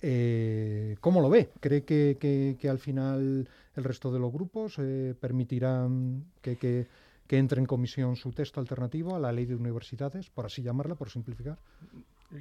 Eh, 0.00 0.96
¿Cómo 1.00 1.20
lo 1.20 1.28
ve? 1.28 1.50
¿Cree 1.60 1.84
que, 1.84 2.68
al 2.68 2.78
final 2.78 3.48
el 3.74 3.84
resto 3.84 4.12
de 4.12 4.18
los 4.18 4.32
grupos 4.32 4.76
eh, 4.78 5.14
permitirán 5.18 6.24
que, 6.40 6.56
que, 6.56 6.86
entre 7.38 7.60
en 7.60 7.66
comisión 7.66 8.14
su 8.16 8.30
texto 8.32 8.60
alternativo 8.60 9.16
a 9.16 9.20
la 9.20 9.32
ley 9.32 9.46
de 9.46 9.54
universidades, 9.54 10.28
por 10.30 10.46
así 10.46 10.62
llamarla, 10.62 10.94
por 10.94 11.10
simplificar? 11.10 11.58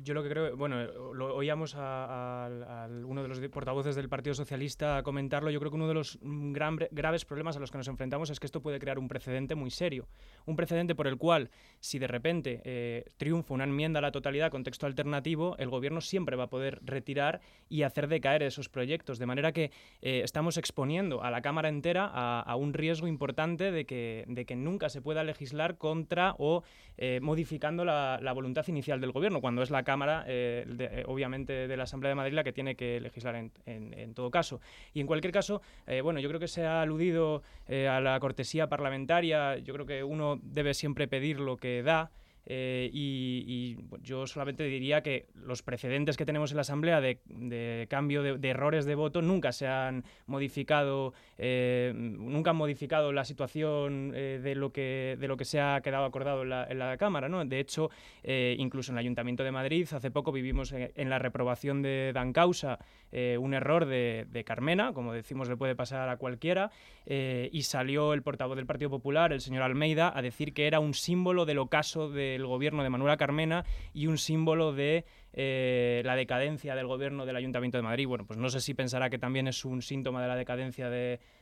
Yo 0.04 0.14
lo 0.14 0.24
que 0.24 0.30
creo, 0.30 0.56
bueno, 0.56 0.86
lo 1.14 1.36
oíamos 1.36 1.76
a, 1.76 2.88
uno 3.04 3.22
de 3.22 3.28
los 3.28 3.40
portavoces 3.50 3.94
del 3.94 4.08
Partido 4.08 4.34
Socialista 4.34 5.04
comentarlo. 5.04 5.50
Yo 5.50 5.60
creo 5.60 5.70
que 5.70 5.76
uno 5.76 5.88
de 5.90 5.94
los 5.94 6.18
graves 6.22 7.26
problemas 7.26 7.58
a 7.58 7.60
los 7.60 7.72
que 7.72 7.78
nos 7.78 7.90
enfrentamos 7.90 8.30
es 8.30 8.40
que 8.40 8.46
esto 8.46 8.62
puede 8.62 8.80
crear 8.80 8.98
un 8.98 9.10
precedente 9.10 9.54
muy 9.54 9.70
serio. 9.70 10.08
Un 10.46 10.56
precedente 10.56 10.96
por 10.96 11.08
el 11.08 11.18
cual, 11.18 11.50
si 11.82 12.00
de 12.00 12.08
repente 12.08 12.62
eh, 12.64 13.04
triunfa 13.18 13.54
una 13.54 13.66
enmienda 13.66 14.00
a 14.00 14.02
la 14.02 14.14
totalidad 14.14 14.50
con 14.50 14.64
texto 14.64 14.86
alternativo, 14.86 15.58
el 15.58 15.70
gobierno 15.70 16.00
siempre 16.00 16.38
va 16.38 16.46
a 16.46 16.50
poder 16.50 16.80
retirar 16.84 17.42
y 17.68 17.84
hacer 17.84 18.08
decaer 18.08 18.44
esos 18.44 18.70
proyectos. 18.70 19.20
De 19.20 19.26
manera 19.26 19.52
que 19.52 19.72
eh, 20.02 20.22
estamos 20.24 20.56
exponiendo 20.56 21.22
a 21.22 21.32
la 21.32 21.42
Cámara 21.42 21.68
entera 21.68 22.10
a, 22.14 22.56
un 22.56 22.74
riesgo 22.74 23.08
importante 23.08 23.72
de 23.72 23.86
que, 23.86 24.56
nunca 24.56 24.90
se 24.90 25.02
pueda 25.02 25.24
legislar 25.24 25.78
contra 25.78 26.36
o 26.38 26.64
eh, 26.98 27.20
modificando 27.22 27.84
la, 27.84 28.20
la 28.22 28.32
voluntad 28.32 28.66
inicial 28.68 29.02
del 29.02 29.12
gobierno, 29.12 29.42
cuando 29.42 29.64
es 29.64 29.70
la 29.70 29.81
Cámara, 29.84 30.24
eh, 30.28 30.66
eh, 30.80 31.04
obviamente 31.08 31.68
de 31.68 31.78
la 31.78 31.84
Asamblea 31.84 32.10
de 32.10 32.16
Madrid, 32.16 32.34
la 32.34 32.44
que 32.44 32.54
tiene 32.54 32.76
que 32.76 33.00
legislar 33.00 33.36
en, 33.36 34.14
todo 34.14 34.32
caso. 34.32 34.60
Y 34.94 35.02
en 35.02 35.08
cualquier 35.08 35.32
caso, 35.32 35.62
eh, 35.88 36.02
bueno, 36.02 36.20
yo 36.20 36.30
creo 36.30 36.40
que 36.40 36.48
se 36.48 36.66
ha 36.66 36.82
aludido 36.82 37.44
a 37.68 38.02
la 38.02 38.20
cortesía 38.20 38.68
parlamentaria, 38.68 39.58
yo 39.58 39.74
creo 39.74 39.86
que 39.86 40.04
uno 40.04 40.40
debe 40.44 40.74
siempre 40.74 41.08
pedir 41.08 41.40
lo 41.40 41.58
que 41.58 41.84
da. 41.84 42.12
Eh, 42.46 42.90
y, 42.92 43.78
yo 44.02 44.26
solamente 44.26 44.64
diría 44.64 45.02
que 45.02 45.28
los 45.36 45.62
precedentes 45.62 46.18
que 46.18 46.26
tenemos 46.26 46.52
en 46.52 46.58
la 46.58 46.62
Asamblea 46.62 47.02
de, 47.02 47.88
cambio 47.90 48.24
de, 48.24 48.50
errores 48.50 48.86
de 48.86 48.96
voto 48.96 49.22
nunca 49.22 49.52
se 49.52 49.68
han 49.68 50.04
modificado, 50.26 51.14
eh, 51.38 51.94
nunca 51.96 52.52
han 52.52 52.56
modificado 52.56 53.14
la 53.14 53.26
situación 53.26 54.12
eh, 54.16 54.40
de, 54.42 54.56
lo 54.56 54.72
que, 54.72 55.18
de 55.20 55.28
lo 55.28 55.38
que 55.38 55.46
se 55.46 55.62
ha 55.62 55.82
quedado 55.82 56.06
acordado 56.06 56.42
en 56.44 56.50
la, 56.80 56.98
Cámara. 56.98 57.30
¿no? 57.30 57.44
De 57.46 57.60
hecho, 57.60 57.90
incluso 58.24 58.92
en 58.92 58.98
el 58.98 59.02
Ayuntamiento 59.02 59.44
de 59.44 59.52
Madrid, 59.52 59.88
hace 59.92 60.12
poco 60.12 60.32
vivimos 60.32 60.74
en, 60.74 61.10
la 61.10 61.20
reprobación 61.20 61.82
de 61.82 62.12
Dan 62.14 62.34
Causa 62.34 62.80
un 63.12 63.54
error 63.54 63.86
de, 63.86 64.26
de, 64.30 64.44
Carmena, 64.44 64.94
como 64.94 65.14
decimos, 65.14 65.50
le 65.50 65.58
puede 65.58 65.76
pasar 65.76 66.10
a 66.10 66.18
cualquiera, 66.18 66.72
y 67.06 67.62
salió 67.64 68.14
el 68.14 68.24
portavoz 68.24 68.56
del 68.56 68.66
Partido 68.66 68.90
Popular, 68.90 69.32
el 69.32 69.42
señor 69.42 69.64
Almeida, 69.64 70.12
a 70.16 70.22
decir 70.22 70.54
que 70.54 70.68
era 70.68 70.80
un 70.80 70.94
símbolo 70.94 71.46
del 71.46 71.60
ocaso 71.60 72.10
de 72.10 72.31
el 72.36 72.46
gobierno 72.46 72.84
de 72.84 72.90
Manuela 72.90 73.18
Carmena 73.18 73.66
y 73.94 74.08
un 74.08 74.18
símbolo 74.18 74.74
de 74.74 75.06
eh, 75.34 76.02
la 76.06 76.16
decadencia 76.16 76.76
del 76.76 76.88
gobierno 76.88 77.26
del 77.26 77.36
Ayuntamiento 77.36 77.78
de 77.78 77.84
Madrid. 77.84 78.08
Bueno, 78.08 78.26
pues 78.26 78.38
no 78.38 78.50
sé 78.50 78.60
si 78.60 78.74
pensará 78.74 79.10
que 79.10 79.18
también 79.18 79.48
es 79.48 79.64
un 79.64 79.82
síntoma 79.82 80.22
de 80.22 80.28
la 80.28 80.36
decadencia 80.36 80.90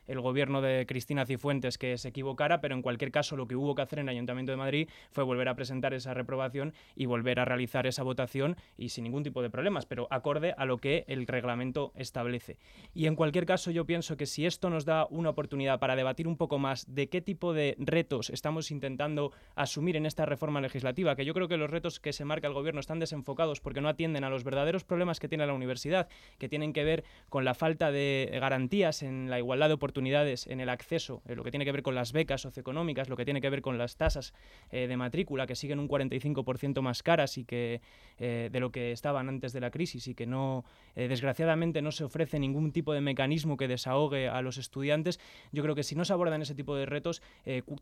del 0.09 0.21
gobierno 0.21 0.61
de 0.61 0.87
Cristina 0.87 1.23
Cifuentes 1.23 1.77
que 1.77 1.95
se 1.99 2.09
equivocara, 2.09 2.61
pero 2.61 2.73
en 2.73 2.81
cualquier 2.81 3.11
caso 3.11 3.37
lo 3.37 3.47
que 3.47 3.55
hubo 3.55 3.75
que 3.75 3.83
hacer 3.83 3.99
en 3.99 4.09
el 4.09 4.15
Ayuntamiento 4.15 4.51
de 4.51 4.57
Madrid 4.57 4.89
fue 5.11 5.23
volver 5.23 5.47
a 5.47 5.55
presentar 5.55 5.93
esa 5.93 6.15
reprobación 6.15 6.73
y 6.95 7.05
volver 7.05 7.39
a 7.39 7.45
realizar 7.45 7.85
esa 7.85 8.01
votación 8.01 8.57
y 8.75 8.89
sin 8.89 9.03
ningún 9.03 9.23
tipo 9.23 9.43
de 9.43 9.51
problemas, 9.51 9.85
pero 9.85 10.07
acorde 10.09 10.55
a 10.57 10.65
lo 10.65 10.79
que 10.79 11.05
el 11.07 11.27
reglamento 11.27 11.93
establece. 11.95 12.57
Y 12.95 13.05
en 13.05 13.15
cualquier 13.15 13.45
caso 13.45 13.69
yo 13.69 13.85
pienso 13.85 14.17
que 14.17 14.25
si 14.25 14.47
esto 14.47 14.71
nos 14.71 14.83
da 14.83 15.05
una 15.11 15.29
oportunidad 15.29 15.79
para 15.79 15.95
debatir 15.95 16.27
un 16.27 16.37
poco 16.37 16.57
más 16.57 16.91
de 16.93 17.07
qué 17.07 17.21
tipo 17.21 17.53
de 17.53 17.75
retos 17.77 18.31
estamos 18.31 18.71
intentando 18.71 19.31
asumir 19.53 19.95
en 19.95 20.07
esta 20.07 20.25
reforma 20.25 20.59
legislativa, 20.59 21.15
que 21.15 21.25
yo 21.25 21.35
creo 21.35 21.47
que 21.47 21.57
los 21.57 21.69
retos 21.69 21.99
que 21.99 22.13
se 22.13 22.25
marca 22.25 22.47
el 22.47 22.53
gobierno 22.55 22.79
están 22.79 22.99
desenfocados 22.99 23.61
porque 23.61 23.79
no 23.79 23.89
atienden 23.89 24.23
a 24.23 24.31
los 24.31 24.43
verdaderos 24.43 24.83
problemas 24.83 25.19
que 25.19 25.29
tiene 25.29 25.45
la 25.45 25.53
universidad, 25.53 26.07
que 26.39 26.49
tienen 26.49 26.73
que 26.73 26.83
ver 26.83 27.03
con 27.29 27.45
la 27.45 27.53
falta 27.53 27.91
de 27.91 28.29
garantías 28.41 29.03
en 29.03 29.29
la 29.29 29.37
igualdad 29.37 29.67
de 29.67 29.75
oportunidades 29.75 29.98
en 29.99 30.59
el 30.59 30.69
acceso, 30.69 31.21
lo 31.25 31.43
que 31.43 31.51
tiene 31.51 31.65
que 31.65 31.71
ver 31.71 31.83
con 31.83 31.95
las 31.95 32.13
becas 32.13 32.41
socioeconómicas, 32.41 33.09
lo 33.09 33.17
que 33.17 33.25
tiene 33.25 33.41
que 33.41 33.49
ver 33.49 33.61
con 33.61 33.77
las 33.77 33.97
tasas 33.97 34.33
eh, 34.71 34.87
de 34.87 34.97
matrícula 34.97 35.45
que 35.45 35.55
siguen 35.55 35.79
un 35.79 35.87
45% 35.87 36.81
más 36.81 37.03
caras 37.03 37.37
y 37.37 37.45
que 37.45 37.81
eh, 38.17 38.49
de 38.51 38.59
lo 38.59 38.71
que 38.71 38.91
estaban 38.91 39.29
antes 39.29 39.53
de 39.53 39.59
la 39.59 39.71
crisis 39.71 40.07
y 40.07 40.15
que 40.15 40.25
no 40.25 40.63
eh, 40.95 41.07
desgraciadamente 41.07 41.81
no 41.81 41.91
se 41.91 42.03
ofrece 42.03 42.39
ningún 42.39 42.71
tipo 42.71 42.93
de 42.93 43.01
mecanismo 43.01 43.57
que 43.57 43.67
desahogue 43.67 44.29
a 44.29 44.41
los 44.41 44.57
estudiantes. 44.57 45.19
Yo 45.51 45.63
creo 45.63 45.75
que 45.75 45.83
si 45.83 45.95
no 45.95 46.05
se 46.05 46.13
abordan 46.13 46.41
ese 46.41 46.55
tipo 46.55 46.75
de 46.75 46.85
retos, 46.85 47.21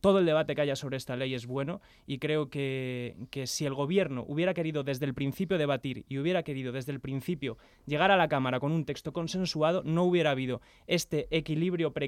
todo 0.01 0.19
el 0.19 0.25
debate 0.25 0.55
que 0.55 0.61
haya 0.61 0.75
sobre 0.75 0.97
esta 0.97 1.15
ley 1.15 1.33
es 1.33 1.45
bueno 1.45 1.81
y 2.05 2.19
creo 2.19 2.49
que, 2.49 3.15
que 3.29 3.47
si 3.47 3.65
el 3.65 3.73
gobierno 3.73 4.25
hubiera 4.27 4.53
querido 4.53 4.83
desde 4.83 5.05
el 5.05 5.13
principio 5.13 5.57
debatir 5.57 6.05
y 6.09 6.17
hubiera 6.17 6.43
querido 6.43 6.71
desde 6.71 6.91
el 6.91 6.99
principio 6.99 7.57
llegar 7.85 8.11
a 8.11 8.17
la 8.17 8.27
Cámara 8.27 8.59
con 8.59 8.71
un 8.71 8.85
texto 8.85 9.13
consensuado, 9.13 9.83
no 9.83 10.03
hubiera 10.03 10.31
habido 10.31 10.61
este 10.87 11.27
equilibrio 11.31 11.93
precario 11.93 12.06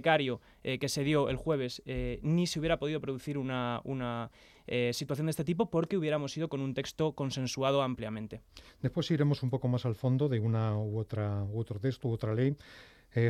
eh, 0.64 0.80
que 0.80 0.90
se 0.90 1.04
dio 1.04 1.30
el 1.30 1.36
jueves, 1.36 1.82
eh, 1.86 2.20
ni 2.24 2.48
se 2.48 2.60
hubiera 2.60 2.78
podido 2.78 3.00
producir 3.00 3.38
una, 3.38 3.82
una 3.84 4.32
eh, 4.68 4.92
situación 4.94 5.28
de 5.28 5.32
este 5.32 5.44
tipo 5.44 5.70
porque 5.70 5.98
hubiéramos 5.98 6.36
ido 6.38 6.50
con 6.50 6.62
un 6.62 6.74
texto 6.74 7.14
consensuado 7.14 7.82
ampliamente. 7.82 8.42
Después 8.82 9.10
iremos 9.12 9.44
un 9.44 9.50
poco 9.50 9.68
más 9.68 9.86
al 9.86 9.96
fondo 9.96 10.30
de 10.30 10.40
una 10.40 10.78
u 10.78 10.98
otra 10.98 11.44
u 11.44 11.60
otro 11.60 11.80
texto 11.80 12.08
u 12.08 12.12
otra 12.12 12.34
ley. 12.34 12.56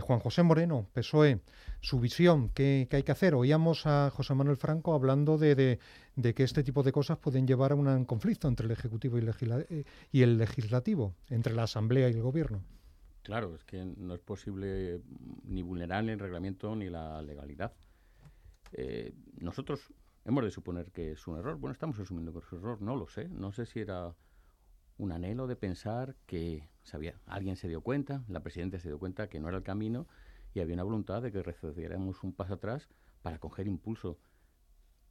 Juan 0.01 0.19
José 0.19 0.43
Moreno, 0.43 0.87
PSOE, 0.91 1.39
su 1.79 2.01
visión, 2.01 2.49
¿qué, 2.49 2.85
hay 2.91 3.03
que 3.03 3.13
hacer? 3.13 3.33
Oíamos 3.33 3.85
a 3.85 4.09
José 4.09 4.33
Manuel 4.33 4.57
Franco 4.57 4.93
hablando 4.93 5.37
de, 5.37 5.79
que 6.21 6.43
este 6.43 6.63
tipo 6.63 6.83
de 6.83 6.91
cosas 6.91 7.17
pueden 7.17 7.47
llevar 7.47 7.71
a 7.71 7.75
un 7.75 8.03
conflicto 8.03 8.49
entre 8.49 8.65
el 8.65 8.73
Ejecutivo 8.73 9.17
y, 9.17 9.25
y 10.11 10.21
el 10.21 10.37
Legislativo, 10.37 11.15
entre 11.29 11.53
la 11.53 11.63
Asamblea 11.63 12.09
y 12.09 12.11
el 12.11 12.21
Gobierno. 12.21 12.61
Claro, 13.23 13.55
es 13.55 13.63
que 13.63 13.83
no 13.85 14.15
es 14.15 14.21
posible 14.21 15.01
ni 15.43 15.61
vulnerar 15.61 16.07
el 16.09 16.19
reglamento 16.19 16.75
ni 16.75 16.89
la 16.89 17.21
legalidad. 17.21 17.73
nosotros 19.39 19.93
Hemos 20.29 20.43
de 20.43 20.51
suponer 20.51 20.91
que 20.91 21.13
es 21.13 21.27
un 21.27 21.39
error. 21.39 21.57
Bueno, 21.57 21.71
estamos 21.71 21.97
asumiendo 21.99 22.31
que 22.31 22.39
es 22.39 22.51
un 22.51 22.59
error, 22.59 22.81
no 22.81 22.95
lo 22.95 23.07
sé. 23.07 23.27
No 23.29 23.51
sé 23.51 23.65
si 23.65 23.79
era 23.79 24.13
un 24.97 25.11
anhelo 25.11 25.47
de 25.47 25.55
pensar 25.55 26.15
que 26.27 26.69
sabía, 26.83 27.19
alguien 27.25 27.55
se 27.55 27.67
dio 27.67 27.81
cuenta, 27.81 28.23
la 28.27 28.41
presidenta 28.41 28.79
se 28.79 28.89
dio 28.89 28.99
cuenta 28.99 29.27
que 29.27 29.39
no 29.39 29.47
era 29.47 29.57
el 29.57 29.63
camino 29.63 30.07
y 30.53 30.59
había 30.59 30.75
una 30.75 30.83
voluntad 30.83 31.21
de 31.21 31.31
que 31.31 31.41
retrocediéramos 31.41 32.21
un 32.23 32.33
paso 32.33 32.53
atrás 32.53 32.89
para 33.21 33.39
coger 33.39 33.65
impulso. 33.65 34.19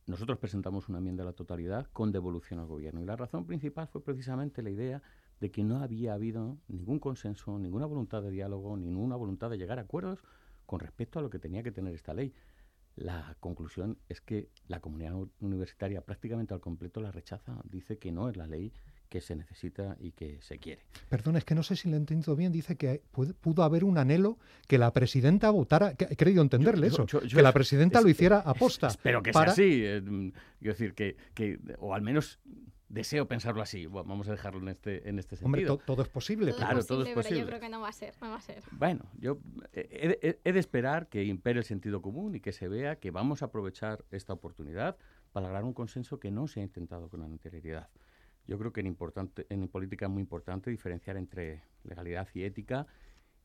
Nosotros 0.07 0.39
presentamos 0.39 0.89
una 0.89 0.99
enmienda 0.99 1.23
a 1.23 1.27
la 1.27 1.33
totalidad 1.33 1.89
con 1.93 2.13
devolución 2.13 2.61
al 2.61 2.67
gobierno 2.67 3.01
y 3.01 3.05
la 3.05 3.17
razón 3.17 3.45
principal 3.45 3.89
fue 3.89 4.05
precisamente 4.05 4.63
la 4.63 4.71
idea 4.71 5.03
de 5.41 5.51
que 5.51 5.63
no 5.63 5.79
había 5.79 6.15
habido 6.15 6.59
ningún 6.69 6.99
consenso, 6.99 7.59
ninguna 7.59 7.87
voluntad 7.87 8.23
de 8.23 8.31
diálogo, 8.31 8.77
ninguna 8.77 9.17
voluntad 9.17 9.51
de 9.51 9.59
llegar 9.59 9.79
a 9.79 9.83
acuerdos 9.83 10.21
con 10.67 10.81
respecto 10.81 11.19
a 11.19 11.23
lo 11.23 11.31
que 11.31 11.39
tenía 11.39 11.63
que 11.63 11.73
tener 11.73 11.95
esta 11.95 12.15
ley. 12.15 12.33
La 12.97 13.37
conclusión 13.39 13.99
es 14.09 14.21
que 14.21 14.49
la 14.67 14.81
comunidad 14.81 15.15
universitaria 15.41 16.01
prácticamente 16.01 16.53
al 16.53 16.61
completo 16.61 17.01
la 17.01 17.13
rechaza, 17.13 17.61
dice 17.65 17.99
que 17.99 18.11
no 18.11 18.29
es 18.29 18.37
la 18.37 18.47
ley 18.47 18.73
que 19.09 19.21
se 19.21 19.35
necesita 19.35 19.97
y 20.01 20.13
que 20.13 20.41
se 20.43 20.59
quiere. 20.59 20.83
Perdón, 21.09 21.37
es 21.37 21.45
que 21.45 21.55
no 21.55 21.63
sé 21.63 21.77
si 21.77 21.89
le 21.89 21.95
he 21.95 21.99
entendido 21.99 22.37
bien. 22.37 22.53
Dice 22.53 22.77
que 22.77 23.03
pudo 23.41 23.63
haber 23.63 23.85
un 23.85 23.99
anhelo 23.99 24.39
que 24.67 24.79
la 24.79 24.93
presidenta 24.93 25.51
votara. 25.51 25.95
he 25.99 26.17
creído 26.17 26.43
entenderle 26.43 26.89
eso. 26.89 27.07
que 27.07 27.43
la 27.43 27.53
presidenta 27.53 28.01
lo 28.01 28.09
hiciera 28.09 28.41
aposta. 28.41 28.89
Espero 28.89 29.23
que 29.23 29.33
sea 29.33 29.43
así. 29.43 29.83
Eh, 29.85 30.03
quiero 30.59 30.75
decir, 30.75 30.95
que, 30.95 31.17
que, 31.35 31.59
o 31.79 31.95
al 31.95 32.03
menos 32.03 32.39
deseo 32.89 33.29
pensarlo 33.29 33.63
así. 33.63 33.87
vamos 33.87 34.29
a 34.29 34.33
dejarlo 34.33 34.61
en 34.61 34.69
este, 34.69 35.09
en 35.09 35.19
este 35.19 35.37
sentido. 35.37 35.75
Hombre, 35.75 35.85
todo 35.87 36.03
es 36.03 36.09
posible. 36.09 36.55
claro, 36.55 36.85
todo 36.85 37.05
es 37.05 37.15
posible. 37.15 37.41
yo 37.41 37.47
creo 37.47 37.61
que 37.61 37.69
no 37.69 37.81
va 37.81 37.89
a 37.89 37.93
ser. 37.93 38.15
No 38.21 38.31
va 38.31 38.37
a 38.37 38.41
ser. 38.41 38.63
Bueno, 38.73 39.05
yo 39.19 39.39
he, 39.73 40.53
de 40.53 40.59
esperar 40.59 41.09
que 41.09 41.25
impere 41.25 41.59
el 41.59 41.65
sentido 41.65 42.03
común 42.03 42.35
y 42.35 42.41
que 42.41 42.53
se 42.53 42.69
vea 42.69 42.97
que 42.97 43.11
vamos 43.11 43.43
a 43.43 43.47
aprovechar 43.47 44.05
esta 44.11 44.33
oportunidad 44.33 44.97
para 45.33 45.47
lograr 45.47 45.65
un 45.65 45.75
consenso 45.75 46.19
que 46.19 46.31
no 46.31 46.49
se 46.49 46.61
ha 46.61 46.63
intentado 46.63 47.09
con 47.09 47.23
anterioridad. 47.23 47.89
Yo 48.47 48.59
creo 48.59 48.73
que 48.73 48.81
en, 48.81 48.87
importante, 48.87 49.47
en 49.51 49.69
política 49.69 50.07
es 50.07 50.11
muy 50.11 50.23
importante 50.23 50.71
diferenciar 50.71 51.19
entre 51.19 51.63
legalidad 51.85 52.29
y 52.33 52.45
ética 52.45 52.87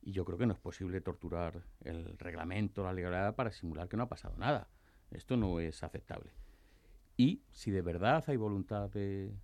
y 0.01 0.11
yo 0.11 0.23
creo 0.23 0.37
que 0.37 0.45
no 0.45 0.53
es 0.53 0.59
posible 0.59 1.01
torturar 1.01 1.63
el 1.81 2.17
reglamento, 2.17 2.83
la 2.83 2.93
legalidad 2.93 3.35
para 3.35 3.51
simular 3.51 3.89
que 3.89 3.97
no 3.97 4.03
ha 4.03 4.09
pasado 4.09 4.37
nada. 4.37 4.69
Esto 5.11 5.37
no 5.37 5.59
es 5.59 5.83
aceptable. 5.83 6.31
Y 7.15 7.43
si 7.51 7.71
de 7.71 7.81
verdad 7.81 8.23
hay 8.27 8.37
voluntad 8.37 8.89
de, 8.89 9.35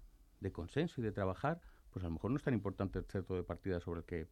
consenso 0.52 1.02
y 1.02 1.04
de 1.04 1.12
trabajar, 1.12 1.62
pues 1.92 2.04
a 2.04 2.08
lo 2.08 2.14
mejor 2.14 2.32
no 2.32 2.38
es 2.38 2.44
tan 2.44 2.54
importante 2.54 3.00
el 3.00 3.06
centro 3.06 3.36
de 3.36 3.44
partida 3.44 3.80
sobre 3.80 4.02
el 4.02 4.06
que 4.06 4.28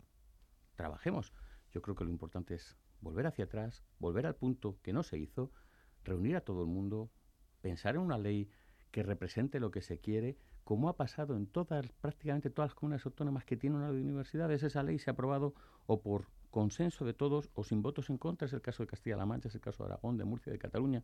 trabajemos. 0.76 1.34
Yo 1.72 1.82
creo 1.82 1.96
que 1.96 2.04
lo 2.04 2.10
importante 2.10 2.56
es 2.56 2.78
volver 3.02 3.28
hacia 3.28 3.46
atrás, 3.46 3.84
volver 4.00 4.26
al 4.26 4.36
punto 4.36 4.80
que 4.82 4.94
no 4.94 5.04
se 5.04 5.18
hizo, 5.18 5.52
reunir 6.04 6.36
a 6.36 6.42
todo 6.42 6.62
el 6.62 6.68
mundo, 6.68 7.12
pensar 7.62 7.96
en 7.96 8.02
una 8.02 8.18
ley 8.18 8.50
que 8.92 9.04
represente 9.04 9.60
lo 9.60 9.70
que 9.72 9.82
se 9.82 10.00
quiere, 10.00 10.38
como 10.64 10.90
ha 10.90 10.98
pasado 10.98 11.36
en 11.36 11.48
todas, 11.48 11.92
prácticamente 12.02 12.50
todas 12.50 12.72
las 12.72 12.76
comunidades 12.76 13.06
autónomas 13.06 13.46
que 13.46 13.58
tienen 13.58 13.80
una 13.80 13.92
universidades, 13.92 14.64
esa 14.64 14.84
ley 14.84 15.00
se 15.00 15.10
ha 15.10 15.14
aprobado 15.14 15.54
o 15.86 16.02
por 16.02 16.28
consenso 16.50 17.06
de 17.06 17.14
todos 17.14 17.50
o 17.54 17.64
sin 17.64 17.82
votos 17.82 18.10
en 18.10 18.18
contra, 18.18 18.48
es 18.48 18.54
el 18.54 18.62
caso 18.62 18.84
de 18.84 18.88
Castilla-La 18.88 19.26
Mancha, 19.26 19.50
es 19.50 19.56
el 19.56 19.62
caso 19.62 19.84
de 19.84 19.92
Aragón, 19.92 20.18
de 20.18 20.26
Murcia, 20.26 20.52
de 20.52 20.60
Cataluña. 20.60 21.04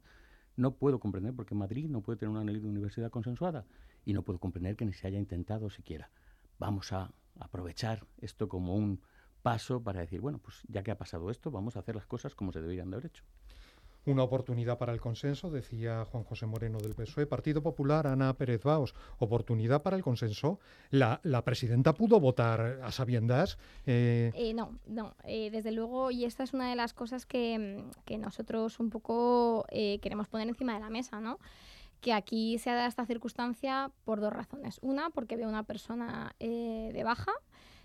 No 0.55 0.75
puedo 0.75 0.99
comprender 0.99 1.33
por 1.33 1.45
qué 1.45 1.55
Madrid 1.55 1.89
no 1.89 2.01
puede 2.01 2.17
tener 2.17 2.29
una 2.29 2.43
ley 2.43 2.59
de 2.59 2.67
universidad 2.67 3.09
consensuada 3.09 3.65
y 4.05 4.13
no 4.13 4.23
puedo 4.23 4.39
comprender 4.39 4.75
que 4.75 4.85
ni 4.85 4.93
se 4.93 5.07
haya 5.07 5.17
intentado 5.17 5.69
siquiera. 5.69 6.11
Vamos 6.59 6.93
a 6.93 7.11
aprovechar 7.39 8.05
esto 8.21 8.47
como 8.47 8.75
un 8.75 9.01
paso 9.41 9.83
para 9.83 10.01
decir, 10.01 10.21
bueno, 10.21 10.39
pues 10.39 10.61
ya 10.67 10.83
que 10.83 10.91
ha 10.91 10.97
pasado 10.97 11.31
esto, 11.31 11.51
vamos 11.51 11.75
a 11.75 11.79
hacer 11.79 11.95
las 11.95 12.05
cosas 12.05 12.35
como 12.35 12.51
se 12.51 12.61
deberían 12.61 12.89
de 12.89 12.95
haber 12.97 13.07
hecho 13.07 13.23
una 14.05 14.23
oportunidad 14.23 14.77
para 14.77 14.93
el 14.93 14.99
consenso, 14.99 15.49
decía 15.49 16.05
Juan 16.05 16.23
José 16.23 16.45
Moreno 16.45 16.79
del 16.79 16.95
PSOE. 16.95 17.25
Partido 17.25 17.61
Popular, 17.61 18.07
Ana 18.07 18.33
Pérez 18.33 18.63
Baos, 18.63 18.93
oportunidad 19.19 19.81
para 19.81 19.95
el 19.95 20.03
consenso. 20.03 20.59
¿La, 20.89 21.19
presidenta 21.43 21.93
pudo 21.93 22.19
votar 22.19 22.79
a 22.83 22.91
sabiendas? 22.91 23.57
Eh, 23.85 24.31
eh, 24.35 24.53
no, 24.53 24.77
no. 24.87 25.15
Eh, 25.23 25.49
desde 25.51 25.71
luego, 25.71 26.11
y 26.11 26.25
esta 26.25 26.43
es 26.43 26.53
una 26.53 26.69
de 26.69 26.75
las 26.75 26.93
cosas 26.93 27.25
que, 27.25 27.83
que 28.05 28.17
nosotros 28.17 28.79
un 28.79 28.89
poco 28.89 29.65
queremos 29.69 30.27
poner 30.27 30.47
encima 30.47 30.73
de 30.73 30.79
la 30.79 30.89
mesa, 30.89 31.19
¿no? 31.19 31.39
que 32.01 32.11
aquí 32.11 32.57
se 32.59 32.69
ha 32.69 32.75
dado 32.75 32.89
esta 32.89 33.05
circunstancia 33.05 33.89
por 34.03 34.19
dos 34.19 34.33
razones. 34.33 34.77
Una, 34.81 35.09
porque 35.09 35.37
veo 35.37 35.47
una 35.47 35.63
persona 35.63 36.35
de 36.37 37.01
baja, 37.05 37.31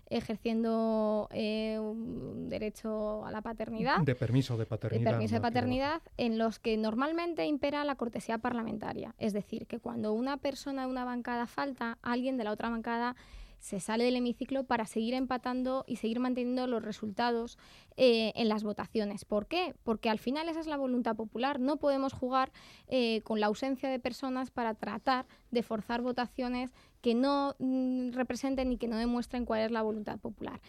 ejerciendo 0.09 1.27
eh, 1.31 1.77
un 1.79 2.49
derecho 2.49 3.25
a 3.25 3.31
la 3.31 3.41
paternidad. 3.41 4.01
De 4.01 4.15
permiso 4.15 4.57
de 4.57 4.65
paternidad. 4.65 5.03
De 5.03 5.09
permiso 5.11 5.35
de 5.35 5.41
paternidad, 5.41 6.01
en 6.17 6.37
los 6.37 6.59
que 6.59 6.77
normalmente 6.77 7.45
impera 7.45 7.83
la 7.83 7.95
cortesía 7.95 8.37
parlamentaria. 8.37 9.15
Es 9.17 9.33
decir, 9.33 9.67
que 9.67 9.79
cuando 9.79 10.13
una 10.13 10.37
persona 10.37 10.83
de 10.83 10.91
una 10.91 11.05
bancada 11.05 11.47
falta, 11.47 11.97
alguien 12.01 12.37
de 12.37 12.43
la 12.43 12.51
otra 12.51 12.69
bancada 12.69 13.15
se 13.59 13.79
sale 13.79 14.05
del 14.05 14.15
hemiciclo 14.15 14.63
para 14.63 14.85
seguir 14.85 15.13
empatando 15.13 15.83
y 15.85 15.97
seguir 15.97 16.19
manteniendo 16.19 16.65
los 16.65 16.83
resultados 16.83 17.57
eh, 18.01 18.31
en 18.35 18.47
las 18.47 18.63
votaciones. 18.63 19.25
¿Por 19.25 19.47
qué? 19.47 19.75
Porque 19.83 20.09
al 20.09 20.19
final 20.19 20.47
esa 20.47 20.61
es 20.61 20.67
la 20.67 20.77
voluntad 20.77 21.17
popular. 21.17 21.59
No 21.59 21.75
podemos 21.75 22.13
jugar 22.13 22.49
eh, 22.87 23.19
con 23.25 23.41
la 23.41 23.47
ausencia 23.47 23.89
de 23.89 23.99
personas 23.99 24.51
para 24.51 24.73
tratar 24.73 25.25
de 25.51 25.63
forzar 25.63 26.01
votaciones 26.01 26.71
que 27.01 27.13
no 27.13 27.57
mm, 27.59 28.11
representen 28.11 28.71
y 28.71 28.77
que 28.77 28.87
no 28.87 28.95
demuestren 28.95 29.43
cuál 29.43 29.63
es 29.63 29.71
la 29.71 29.81
voluntad 29.81 30.17
popular 30.17 30.61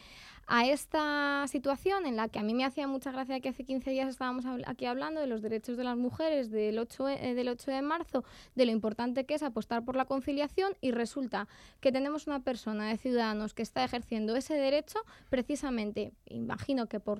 a 0.51 0.67
esta 0.67 1.47
situación 1.47 2.07
en 2.07 2.17
la 2.17 2.29
que 2.29 2.41
a 2.41 2.43
mí 2.43 2.55
me 2.55 2.65
hacía 2.65 2.89
mucha 2.89 3.13
gracia 3.13 3.39
que 3.39 3.49
hace 3.49 3.63
15 3.63 3.89
días 3.91 4.09
estábamos 4.09 4.45
aquí 4.67 4.85
hablando 4.85 5.21
de 5.21 5.29
los 5.29 5.43
derechos 5.43 5.77
de 5.77 5.85
las 5.85 5.97
mujeres 5.97 6.51
del 6.51 6.77
8, 6.81 7.09
eh, 7.09 7.35
del 7.35 7.49
8 7.49 7.71
de 7.71 7.83
marzo, 7.83 8.25
de 8.57 8.67
lo 8.67 8.73
importante 8.73 9.25
que 9.27 9.35
es 9.35 9.45
apostar 9.45 9.85
por 9.85 9.95
la 9.95 10.07
conciliación 10.07 10.73
y 10.81 10.91
resulta 10.91 11.47
que 11.81 11.93
tenemos 11.93 12.27
una 12.27 12.41
persona 12.41 12.89
de 12.89 12.97
ciudadanos 12.97 13.55
que 13.55 13.63
está 13.63 13.85
ejerciendo 13.85 14.35
ese 14.35 14.55
derecho 14.55 14.99
precisamente, 15.29 16.13
imagino 16.27 16.89
que 16.89 16.99
por 16.99 17.20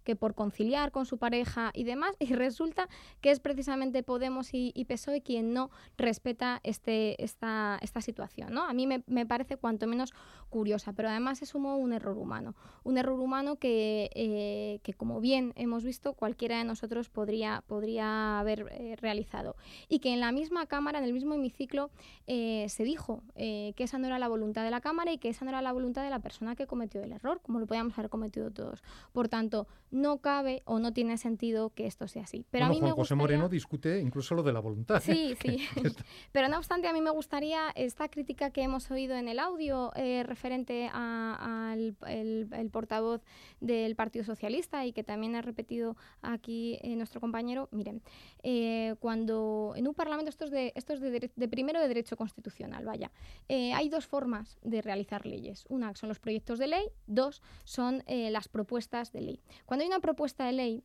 que 0.03 0.15
por 0.15 0.35
conciliar 0.35 0.91
con 0.91 1.05
su 1.05 1.17
pareja 1.17 1.71
y 1.73 1.83
demás, 1.83 2.15
y 2.19 2.33
resulta 2.33 2.89
que 3.21 3.31
es 3.31 3.39
precisamente 3.39 4.03
Podemos 4.03 4.49
y, 4.53 4.85
PSOE 4.85 5.21
quien 5.21 5.53
no 5.53 5.69
respeta 5.97 6.59
este, 6.63 7.23
esta, 7.23 7.79
esta 7.81 8.01
situación. 8.01 8.53
¿no? 8.53 8.63
A 8.63 8.73
mí 8.73 8.87
me, 8.87 9.03
me, 9.07 9.25
parece 9.25 9.57
cuanto 9.57 9.87
menos 9.87 10.13
curiosa, 10.49 10.93
pero 10.93 11.09
además 11.09 11.39
se 11.39 11.45
sumó 11.45 11.77
un 11.77 11.93
error 11.93 12.17
humano, 12.17 12.55
un 12.83 12.97
error 12.97 13.19
humano 13.19 13.55
que, 13.55 14.09
eh, 14.13 14.79
que 14.83 14.93
como 14.93 15.21
bien 15.21 15.53
hemos 15.55 15.83
visto, 15.83 16.13
cualquiera 16.13 16.57
de 16.57 16.63
nosotros 16.65 17.09
podría, 17.09 17.63
podría 17.67 18.39
haber 18.39 18.67
eh, 18.71 18.95
realizado. 18.97 19.55
Y 19.87 19.99
que 19.99 20.13
en 20.13 20.19
la 20.19 20.31
misma 20.31 20.65
Cámara, 20.65 20.99
en 20.99 21.05
el 21.05 21.13
mismo 21.13 21.33
hemiciclo, 21.33 21.89
eh, 22.27 22.65
se 22.69 22.83
dijo 22.83 23.23
que 23.35 23.73
esa 23.77 23.97
no 23.97 24.07
era 24.07 24.19
la 24.19 24.27
voluntad 24.27 24.63
de 24.63 24.71
la 24.71 24.81
Cámara 24.81 25.11
y 25.11 25.17
que 25.17 25.29
esa 25.29 25.45
no 25.45 25.49
era 25.49 25.61
la 25.61 25.71
voluntad 25.71 26.03
de 26.03 26.09
la 26.09 26.19
persona 26.19 26.55
que 26.55 26.67
cometió 26.67 27.01
el 27.01 27.11
error, 27.11 27.41
como 27.41 27.59
lo 27.59 27.65
podíamos 27.65 27.97
haber 27.97 28.09
cometido 28.09 28.51
todos. 28.51 28.83
Por 29.13 29.29
tanto, 29.29 29.67
no 29.91 30.19
cabe 30.19 30.63
o 30.65 30.79
no 30.79 30.93
tiene 30.93 31.17
sentido 31.17 31.69
que 31.69 31.85
esto 31.85 32.07
sea 32.07 32.23
así. 32.23 32.45
Pero 32.49 32.65
a 32.65 32.69
mí 32.69 32.79
Juan 32.79 32.93
José 32.93 33.15
Moreno 33.15 33.49
discute 33.49 33.99
incluso 33.99 34.33
lo 34.35 34.43
de 34.43 34.53
la 34.53 34.59
voluntad. 34.59 35.01
Sí, 35.01 35.35
sí. 35.41 35.67
Pero 36.31 36.47
no 36.47 36.57
obstante, 36.57 36.87
a 36.87 36.93
mí 36.93 37.01
me 37.01 37.11
gustaría 37.11 37.69
esta 37.75 38.07
crítica 38.09 38.51
que 38.51 38.63
hemos 38.63 38.89
oído 38.89 39.15
en 39.15 39.27
el 39.27 39.39
audio 39.39 39.91
eh, 39.95 40.23
referente 40.23 40.89
al 40.91 41.95
el, 42.07 42.69
portavoz 42.71 43.21
del 43.59 43.95
Partido 43.95 44.23
Socialista 44.23 44.85
y 44.85 44.93
que 44.93 45.03
también 45.03 45.35
ha 45.35 45.41
repetido 45.41 45.97
aquí 46.21 46.79
eh, 46.81 46.95
nuestro 46.95 47.19
compañero. 47.19 47.67
Miren, 47.71 48.01
eh, 48.43 48.95
cuando 48.99 49.73
en 49.75 49.87
un 49.87 49.93
Parlamento, 49.93 50.29
esto 50.29 50.45
es 50.45 50.51
de, 50.51 50.71
esto 50.75 50.93
es 50.93 51.01
de, 51.01 51.47
primero 51.49 51.81
de 51.81 51.87
derecho 51.87 52.15
constitucional, 52.15 52.85
vaya, 52.85 53.11
hay 53.49 53.89
dos 53.89 54.07
formas 54.07 54.57
de 54.61 54.81
realizar 54.81 55.25
leyes. 55.25 55.65
Una 55.67 55.93
son 55.95 56.07
los 56.09 56.19
proyectos 56.19 56.59
de 56.59 56.67
ley, 56.67 56.85
dos 57.07 57.41
son 57.65 58.03
las 58.07 58.47
propuestas 58.47 59.11
de 59.11 59.21
ley. 59.21 59.41
Cuando 59.65 59.80
Cuando 59.81 59.95
hay 59.95 59.97
una 59.97 60.01
propuesta 60.03 60.45
de 60.45 60.51
ley, 60.51 60.83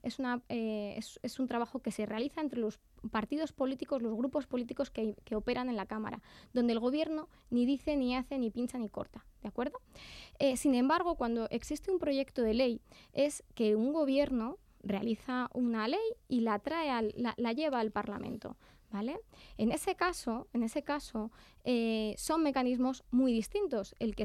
eh, 0.49 0.99
es, 1.23 1.39
un 1.39 1.47
trabajo 1.47 1.81
que 1.81 1.91
se 1.91 2.07
realiza 2.07 2.41
entre 2.41 2.59
los 2.59 2.79
partidos 3.11 3.53
políticos, 3.53 4.01
los 4.01 4.17
grupos 4.17 4.47
políticos 4.47 4.91
que, 4.91 5.15
operan 5.35 5.69
en 5.69 5.77
la 5.77 5.85
Cámara, 5.85 6.23
donde 6.55 6.73
el 6.73 6.81
gobierno 6.81 7.29
ni 7.51 7.67
dice, 7.67 7.95
ni 7.95 8.17
hace, 8.17 8.39
ni 8.39 8.51
pincha, 8.51 8.79
ni 8.79 8.89
corta. 8.89 9.23
¿De 9.43 9.49
acuerdo? 9.49 9.83
Eh, 10.39 10.57
sin 10.57 10.75
embargo, 10.75 11.17
cuando 11.17 11.47
existe 11.51 11.91
un 11.91 11.99
proyecto 11.99 12.41
de 12.41 12.55
ley, 12.55 12.81
es 13.13 13.45
que 13.55 13.77
un 13.77 13.93
gobierno 13.93 14.57
realiza 14.83 15.51
una 15.53 15.89
ley 15.89 16.15
y 16.27 16.41
la, 16.41 16.59
trae 16.59 17.13
la 17.37 17.53
lleva 17.53 17.81
al 17.81 17.91
Parlamento. 17.91 18.57
¿Vale? 18.91 19.21
En 19.59 19.73
ese 19.73 19.95
caso, 19.95 20.47
en 20.55 20.63
ese 20.63 20.83
caso 20.83 21.31
eh, 21.69 22.15
son 22.17 22.45
mecanismos 22.45 23.03
muy 23.11 23.33
distintos, 23.33 23.97
el 23.99 24.15
que 24.15 24.25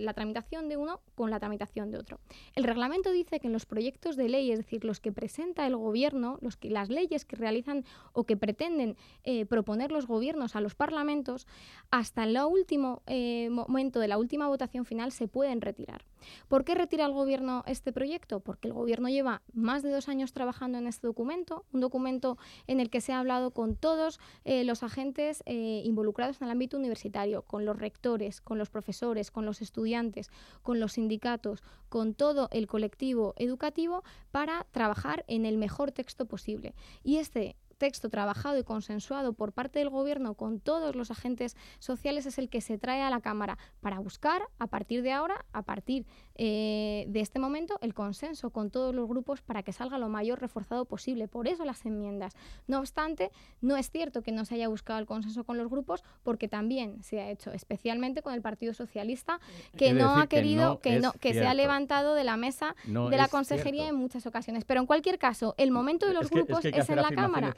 la 0.00 0.14
tramitación 0.14 0.68
de 0.68 0.76
uno 0.76 1.00
con 1.14 1.30
la 1.30 1.38
tramitación 1.38 1.92
de 1.92 1.98
otro. 1.98 2.18
El 2.56 2.64
reglamento 2.64 3.12
dice 3.12 3.38
que 3.38 3.46
en 3.46 3.52
los 3.52 3.66
proyectos 3.66 4.16
de 4.16 4.28
ley, 4.28 4.50
es 4.50 4.58
decir, 4.58 4.84
los 4.84 4.98
que 4.98 5.12
presenta 5.12 5.64
el 5.64 5.76
gobierno, 5.76 6.38
los 6.40 6.56
que, 6.56 6.70
las 6.70 6.88
leyes 6.88 7.24
que 7.24 7.36
realizan 7.36 7.84
o 8.12 8.24
que 8.24 8.36
pretenden 8.36 8.96
eh, 9.22 9.46
proponer 9.46 9.92
los 9.92 10.08
gobiernos 10.08 10.56
a 10.56 10.60
los 10.60 10.74
parlamentos, 10.74 11.46
hasta 11.92 12.24
el 12.24 12.36
último 12.36 13.02
eh, 13.06 13.48
momento 13.50 14.00
de 14.00 14.08
la 14.08 14.18
última 14.18 14.48
votación 14.48 14.84
final 14.84 15.12
se 15.12 15.28
pueden 15.28 15.60
retirar. 15.60 16.04
¿Por 16.48 16.64
qué 16.64 16.74
retira 16.74 17.06
el 17.06 17.12
gobierno 17.12 17.62
este 17.66 17.92
proyecto? 17.92 18.40
Porque 18.40 18.66
el 18.66 18.74
gobierno 18.74 19.08
lleva 19.08 19.42
más 19.52 19.84
de 19.84 19.90
dos 19.90 20.08
años 20.08 20.32
trabajando 20.32 20.78
en 20.78 20.88
este 20.88 21.06
documento, 21.06 21.64
un 21.72 21.80
documento 21.80 22.38
en 22.66 22.80
el 22.80 22.90
que 22.90 23.00
se 23.00 23.12
ha 23.12 23.20
hablado 23.20 23.52
con 23.52 23.76
todos 23.76 24.18
los 24.44 24.82
agentes 24.82 25.42
involucrados 25.46 26.40
en 26.40 26.46
el 26.46 26.52
ámbito 26.52 26.71
universitario, 26.76 27.42
con 27.42 27.64
los 27.64 27.78
rectores, 27.78 28.40
con 28.40 28.58
los 28.58 28.70
profesores, 28.70 29.30
con 29.30 29.46
los 29.46 29.62
estudiantes, 29.62 30.30
con 30.62 30.80
los 30.80 30.94
sindicatos, 30.94 31.62
con 31.88 32.14
todo 32.14 32.48
el 32.52 32.66
colectivo 32.66 33.34
educativo 33.36 34.02
para 34.30 34.66
trabajar 34.70 35.24
en 35.28 35.46
el 35.46 35.56
mejor 35.56 35.92
texto 35.92 36.26
posible. 36.26 36.74
Y 37.02 37.16
este 37.16 37.56
texto 37.82 38.08
trabajado 38.08 38.60
y 38.60 38.62
consensuado 38.62 39.32
por 39.32 39.50
parte 39.50 39.80
del 39.80 39.90
Gobierno 39.90 40.34
con 40.34 40.60
todos 40.60 40.94
los 40.94 41.10
agentes 41.10 41.56
sociales 41.80 42.26
es 42.26 42.38
el 42.38 42.48
que 42.48 42.60
se 42.60 42.78
trae 42.78 43.02
a 43.02 43.10
la 43.10 43.20
Cámara 43.20 43.58
para 43.80 43.98
buscar, 43.98 44.42
a 44.60 44.68
partir 44.68 45.02
de 45.02 45.10
ahora, 45.10 45.44
a 45.52 45.62
partir 45.62 46.06
eh, 46.36 47.06
de 47.08 47.20
este 47.20 47.40
momento, 47.40 47.78
el 47.82 47.92
consenso 47.92 48.50
con 48.50 48.70
todos 48.70 48.94
los 48.94 49.08
grupos 49.08 49.42
para 49.42 49.64
que 49.64 49.72
salga 49.72 49.98
lo 49.98 50.08
mayor 50.08 50.40
reforzado 50.40 50.84
posible. 50.84 51.26
Por 51.26 51.48
eso 51.48 51.64
las 51.64 51.84
enmiendas. 51.84 52.34
No 52.68 52.78
obstante, 52.78 53.32
no 53.60 53.76
es 53.76 53.90
cierto 53.90 54.22
que 54.22 54.30
no 54.30 54.44
se 54.44 54.54
haya 54.54 54.68
buscado 54.68 55.00
el 55.00 55.06
consenso 55.06 55.42
con 55.42 55.58
los 55.58 55.68
grupos, 55.68 56.04
porque 56.22 56.46
también 56.46 57.02
se 57.02 57.20
ha 57.20 57.30
hecho, 57.30 57.50
especialmente 57.52 58.22
con 58.22 58.32
el 58.32 58.42
Partido 58.42 58.74
Socialista, 58.74 59.40
que 59.76 59.92
no 59.92 60.16
ha 60.18 60.28
querido, 60.28 60.78
que, 60.78 61.00
no, 61.00 61.12
que 61.14 61.34
se 61.34 61.46
ha 61.46 61.54
levantado 61.54 62.14
de 62.14 62.22
la 62.22 62.36
mesa 62.36 62.76
de 62.86 63.16
la 63.16 63.26
consejería 63.26 63.88
en 63.88 63.96
muchas 63.96 64.24
ocasiones. 64.26 64.64
Pero 64.64 64.80
en 64.80 64.86
cualquier 64.86 65.18
caso, 65.18 65.56
el 65.58 65.72
momento 65.72 66.06
de 66.06 66.14
los 66.14 66.30
grupos 66.30 66.64
es, 66.64 66.88
en 66.88 66.96
la 66.96 67.10
Cámara. 67.10 67.52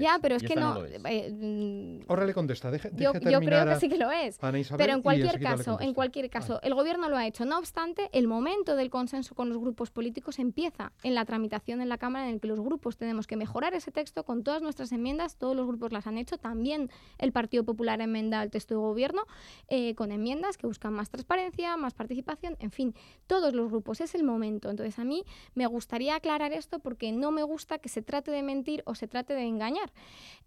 Ya, 0.00 0.18
pero 0.20 0.36
es 0.36 0.42
que 0.42 0.56
no. 0.56 0.84
Eh, 0.84 1.30
mm, 1.32 2.10
Ahora 2.10 2.24
le 2.24 2.34
contesta. 2.34 2.70
Deje, 2.70 2.90
yo, 2.94 3.12
yo, 3.12 3.40
creo 3.40 3.66
que 3.66 3.76
sí 3.76 3.88
que 3.88 3.96
lo 3.96 4.10
es. 4.10 4.38
pero 4.76 4.92
en 4.92 5.02
cualquier 5.02 5.40
caso, 5.40 5.78
en 5.80 5.94
cualquier 5.94 6.30
caso, 6.30 6.60
el 6.62 6.74
gobierno 6.74 7.08
lo 7.08 7.16
ha 7.16 7.26
hecho. 7.26 7.44
No 7.44 7.58
obstante, 7.58 8.08
el 8.12 8.26
momento 8.26 8.76
del 8.76 8.90
consenso 8.90 9.34
con 9.34 9.48
los 9.48 9.58
grupos 9.58 9.90
políticos 9.90 10.38
empieza 10.38 10.92
en 11.02 11.14
la 11.14 11.24
tramitación 11.24 11.80
en 11.80 11.88
la 11.88 11.98
Cámara, 11.98 12.28
en 12.28 12.34
el 12.34 12.40
que 12.40 12.48
los 12.48 12.60
grupos 12.60 12.96
tenemos 12.96 13.26
que 13.26 13.36
mejorar 13.36 13.74
ese 13.74 13.90
texto 13.90 14.24
con 14.24 14.42
todas 14.42 14.62
nuestras 14.62 14.92
enmiendas. 14.92 15.36
Todos 15.36 15.56
los 15.56 15.66
grupos 15.66 15.92
las 15.92 16.06
han 16.06 16.18
hecho. 16.18 16.38
También 16.38 16.90
el 17.18 17.32
Partido 17.32 17.64
Popular 17.64 18.00
enmenda 18.00 18.42
el 18.42 18.50
texto 18.50 18.74
de 18.74 18.80
gobierno 18.80 19.22
eh, 19.68 19.94
con 19.94 20.12
enmiendas 20.12 20.56
que 20.56 20.66
buscan 20.66 20.92
más 20.92 21.10
transparencia, 21.10 21.76
más 21.76 21.94
participación. 21.94 22.56
En 22.60 22.70
fin, 22.70 22.94
todos 23.26 23.54
los 23.54 23.68
grupos. 23.68 24.00
Es 24.00 24.14
el 24.14 24.24
momento. 24.24 24.70
Entonces, 24.70 24.98
a 24.98 25.04
mí 25.04 25.24
me 25.54 25.66
gustaría 25.66 26.16
aclarar 26.16 26.52
esto 26.52 26.78
porque 26.78 27.12
no 27.12 27.30
me 27.30 27.42
gusta 27.42 27.78
que 27.78 27.88
se 27.88 28.02
trate 28.02 28.30
de 28.30 28.42
mentir 28.42 28.82
o 28.86 28.94
se 28.94 29.08
trate 29.08 29.34
de 29.34 29.44
engañar. 29.50 29.92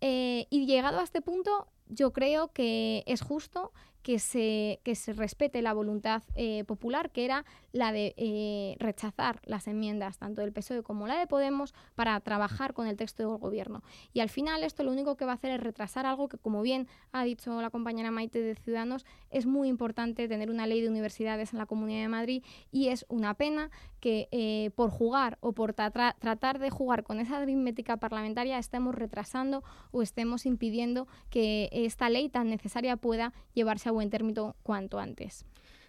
Eh, 0.01 0.47
y 0.49 0.65
llegado 0.65 0.99
a 0.99 1.03
este 1.03 1.21
punto, 1.21 1.67
yo 1.87 2.11
creo 2.11 2.51
que 2.51 3.03
es 3.05 3.21
justo 3.21 3.71
que 4.03 4.19
se, 4.19 4.81
que 4.83 4.95
se 4.95 5.13
respete 5.13 5.61
la 5.61 5.73
voluntad 5.73 6.23
eh, 6.35 6.65
popular, 6.65 7.09
que 7.09 7.25
era 7.25 7.45
la 7.71 7.91
de 7.91 8.13
eh, 8.17 8.75
rechazar 8.77 9.41
las 9.45 9.67
enmiendas 9.67 10.19
tanto 10.19 10.41
del 10.41 10.51
PSOE 10.51 10.83
como 10.83 11.07
la 11.07 11.17
de 11.17 11.25
Podemos 11.25 11.73
para 11.95 12.19
trabajar 12.19 12.73
con 12.73 12.85
el 12.85 12.97
texto 12.97 13.27
del 13.27 13.37
gobierno. 13.37 13.81
Y 14.13 14.19
al 14.19 14.29
final 14.29 14.63
esto 14.63 14.83
lo 14.83 14.91
único 14.91 15.15
que 15.15 15.25
va 15.25 15.31
a 15.31 15.35
hacer 15.35 15.51
es 15.51 15.61
retrasar 15.61 16.05
algo 16.05 16.27
que, 16.27 16.37
como 16.37 16.61
bien 16.61 16.87
ha 17.13 17.23
dicho 17.23 17.59
la 17.61 17.69
compañera 17.69 18.11
Maite 18.11 18.41
de 18.41 18.55
Ciudadanos, 18.55 19.05
es 19.31 19.45
muy 19.45 19.69
importante 19.69 20.27
tener 20.27 20.51
una 20.51 20.67
ley 20.67 20.81
de 20.81 20.89
universidades 20.89 21.53
en 21.53 21.59
la 21.59 21.65
Comunidad 21.65 22.01
de 22.01 22.09
Madrid 22.09 22.43
y 22.71 22.89
es 22.89 23.05
una 23.07 23.33
pena 23.33 23.71
que 24.01 24.27
eh, 24.31 24.71
por 24.75 24.89
jugar 24.89 25.37
o 25.39 25.53
por 25.53 25.73
tratar 25.73 26.59
de 26.59 26.69
jugar 26.69 27.03
con 27.03 27.21
esa 27.21 27.37
aritmética 27.37 27.95
parlamentaria 27.95 28.57
estemos 28.57 28.93
retrasando 28.93 29.63
o 29.91 30.01
estemos 30.01 30.45
impidiendo 30.45 31.07
que 31.29 31.69
esta 31.71 32.09
ley 32.09 32.27
tan 32.27 32.49
necesaria 32.49 32.97
pueda 32.97 33.31
llevarse 33.53 33.87
a 33.87 33.92
buen 33.93 34.09
término 34.09 34.55
cuanto 34.63 34.99
antes. 34.99 35.45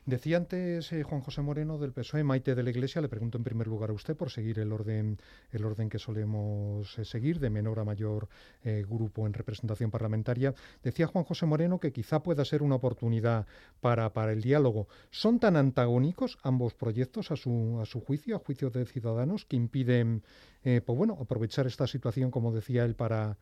Decía 0.06 0.36
antes 0.36 0.92
eh, 0.92 1.02
Juan 1.02 1.22
José 1.22 1.40
Moreno 1.40 1.78
del 1.78 1.92
PSOE, 1.92 2.24
Maite 2.24 2.54
de 2.54 2.62
la 2.62 2.68
Iglesia, 2.68 3.00
le 3.00 3.08
pregunto 3.08 3.38
en 3.38 3.44
primer 3.44 3.66
lugar 3.66 3.88
a 3.88 3.94
usted 3.94 4.14
por 4.14 4.30
seguir 4.30 4.58
el 4.58 4.70
orden, 4.70 5.16
el 5.50 5.64
orden 5.64 5.88
que 5.88 5.98
solemos 5.98 6.98
eh, 6.98 7.06
seguir, 7.06 7.40
de 7.40 7.48
menor 7.48 7.80
a 7.80 7.84
mayor 7.84 8.28
eh, 8.64 8.84
grupo 8.86 9.26
en 9.26 9.32
representación 9.32 9.90
parlamentaria. 9.90 10.52
Decía 10.82 11.06
Juan 11.06 11.24
José 11.24 11.46
Moreno 11.46 11.80
que 11.80 11.90
quizá 11.90 12.22
pueda 12.22 12.44
ser 12.44 12.62
una 12.62 12.74
oportunidad 12.74 13.46
para, 13.80 14.12
para 14.12 14.32
el 14.32 14.42
diálogo. 14.42 14.88
¿Son 15.10 15.40
tan 15.40 15.56
antagónicos 15.56 16.36
ambos 16.42 16.74
proyectos 16.74 17.30
a 17.30 17.36
su, 17.36 17.80
a 17.80 17.86
su 17.86 18.02
juicio, 18.02 18.36
a 18.36 18.40
juicio 18.40 18.68
de 18.68 18.84
ciudadanos, 18.84 19.46
que 19.46 19.56
impiden 19.56 20.22
pues 20.62 20.98
bueno, 20.98 21.16
aprovechar 21.18 21.66
esta 21.66 21.86
situación, 21.86 22.30
como 22.30 22.52
decía 22.52 22.84
él, 22.84 22.94
para 22.94 23.38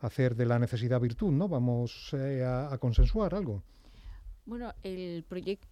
hacer 0.00 0.36
de 0.36 0.46
la 0.46 0.58
necesidad 0.58 1.00
virtud? 1.00 1.32
¿no? 1.32 1.48
Vamos 1.48 2.14
a 2.14 2.76
consensuar 2.78 3.34
algo. 3.34 3.62
Bueno, 4.48 4.72
el, 4.82 5.26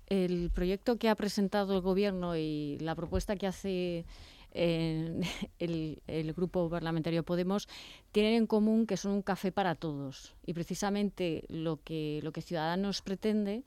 el 0.08 0.50
proyecto 0.50 0.98
que 0.98 1.08
ha 1.08 1.14
presentado 1.14 1.74
el 1.74 1.80
Gobierno 1.80 2.36
y 2.36 2.76
la 2.78 2.94
propuesta 2.94 3.34
que 3.34 3.46
hace 3.46 4.04
eh, 4.52 5.22
el, 5.58 6.32
grupo 6.34 6.68
parlamentario 6.68 7.22
Podemos 7.22 7.68
tienen 8.12 8.34
en 8.34 8.46
común 8.46 8.86
que 8.86 8.98
son 8.98 9.12
un 9.12 9.22
café 9.22 9.50
para 9.50 9.76
todos. 9.76 10.34
Y 10.44 10.52
precisamente 10.52 11.46
lo 11.48 11.82
que, 11.82 12.20
lo 12.22 12.32
que 12.32 12.42
Ciudadanos 12.42 13.00
pretende 13.00 13.64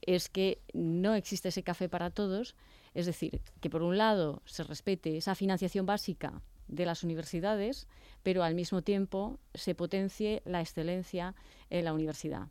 es 0.00 0.28
que 0.28 0.60
no 0.72 1.14
existe 1.14 1.50
ese 1.50 1.62
café 1.62 1.88
para 1.88 2.10
todos, 2.10 2.56
es 2.94 3.06
decir, 3.06 3.40
que 3.60 3.70
por 3.70 3.82
un 3.82 3.96
lado 3.96 4.42
se 4.44 4.64
respete 4.64 5.16
esa 5.16 5.36
financiación 5.36 5.86
básica 5.86 6.42
de 6.66 6.84
las 6.84 7.04
universidades, 7.04 7.86
pero 8.24 8.42
al 8.42 8.56
mismo 8.56 8.82
tiempo 8.82 9.38
se 9.54 9.76
potencie 9.76 10.42
la 10.44 10.60
excelencia 10.60 11.36
en 11.70 11.84
la 11.84 11.92
universidad. 11.92 12.48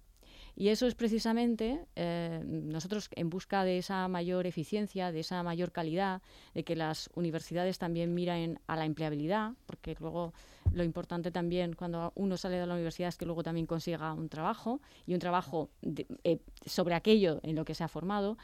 Y 0.60 0.70
eso 0.70 0.88
es 0.88 0.96
precisamente 0.96 1.86
eh, 1.96 2.41
nosotros 2.43 3.12
en 3.15 3.30
busca 3.30 3.63
de 3.63 3.78
esa 3.78 4.08
mayor 4.08 4.48
eficiencia, 4.48 5.12
de 5.12 5.20
esa 5.20 5.43
mayor 5.43 5.72
calidad, 5.72 6.24
de 6.56 6.63
que 6.63 6.76
las 6.76 7.12
universidades 7.13 7.78
también 7.78 8.15
miren 8.15 8.60
a 8.65 8.76
la 8.76 8.86
empleabilidad, 8.86 9.52
porque 9.67 9.96
luego 10.00 10.34
lo 10.74 10.84
importante 10.84 11.30
también 11.30 11.74
cuando 11.74 12.12
uno 12.15 12.38
sale 12.38 12.58
de 12.58 12.65
la 12.65 12.74
universidad 12.74 13.10
es 13.10 13.17
que 13.17 13.28
luego 13.28 13.43
también 13.43 13.67
consiga 13.67 14.12
un 14.13 14.30
trabajo 14.30 14.82
y 15.06 15.13
un 15.13 15.20
trabajo 15.20 15.70
eh, 16.24 16.39
sobre 16.65 16.96
aquello 16.96 17.39
en 17.43 17.56
lo 17.56 17.63
que 17.63 17.76
se 17.76 17.84
ha 17.84 17.88
formado, 17.88 18.36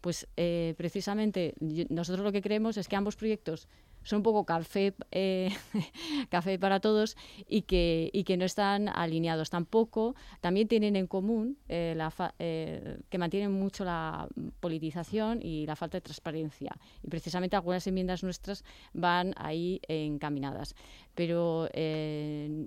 pues 0.00 0.26
eh, 0.36 0.74
precisamente 0.76 1.54
nosotros 1.88 2.24
lo 2.24 2.32
que 2.32 2.42
creemos 2.42 2.78
es 2.78 2.88
que 2.88 2.96
ambos 2.96 3.14
proyectos 3.14 3.68
son 4.02 4.18
un 4.18 4.22
poco 4.22 4.44
café, 4.44 4.94
eh, 5.10 5.50
café 6.30 6.58
para 6.58 6.80
todos 6.80 7.16
y 7.48 7.62
que, 7.62 8.10
y 8.12 8.24
que 8.24 8.36
no 8.36 8.44
están 8.44 8.88
alineados 8.88 9.50
tampoco. 9.50 10.14
También 10.40 10.68
tienen 10.68 10.96
en 10.96 11.06
común 11.06 11.58
eh, 11.68 11.94
la 11.96 12.12
eh, 12.38 12.98
que 13.08 13.18
mantienen 13.18 13.52
mucho 13.52 13.84
la 13.84 14.28
politización 14.60 15.40
y 15.42 15.66
la 15.66 15.76
falta 15.76 15.98
de 15.98 16.02
transparencia. 16.02 16.76
Y 17.02 17.08
precisamente 17.08 17.56
algunas 17.56 17.86
enmiendas 17.86 18.22
nuestras 18.22 18.64
van 18.92 19.34
ahí 19.36 19.80
encaminadas. 19.88 20.74
Pero 21.14 21.68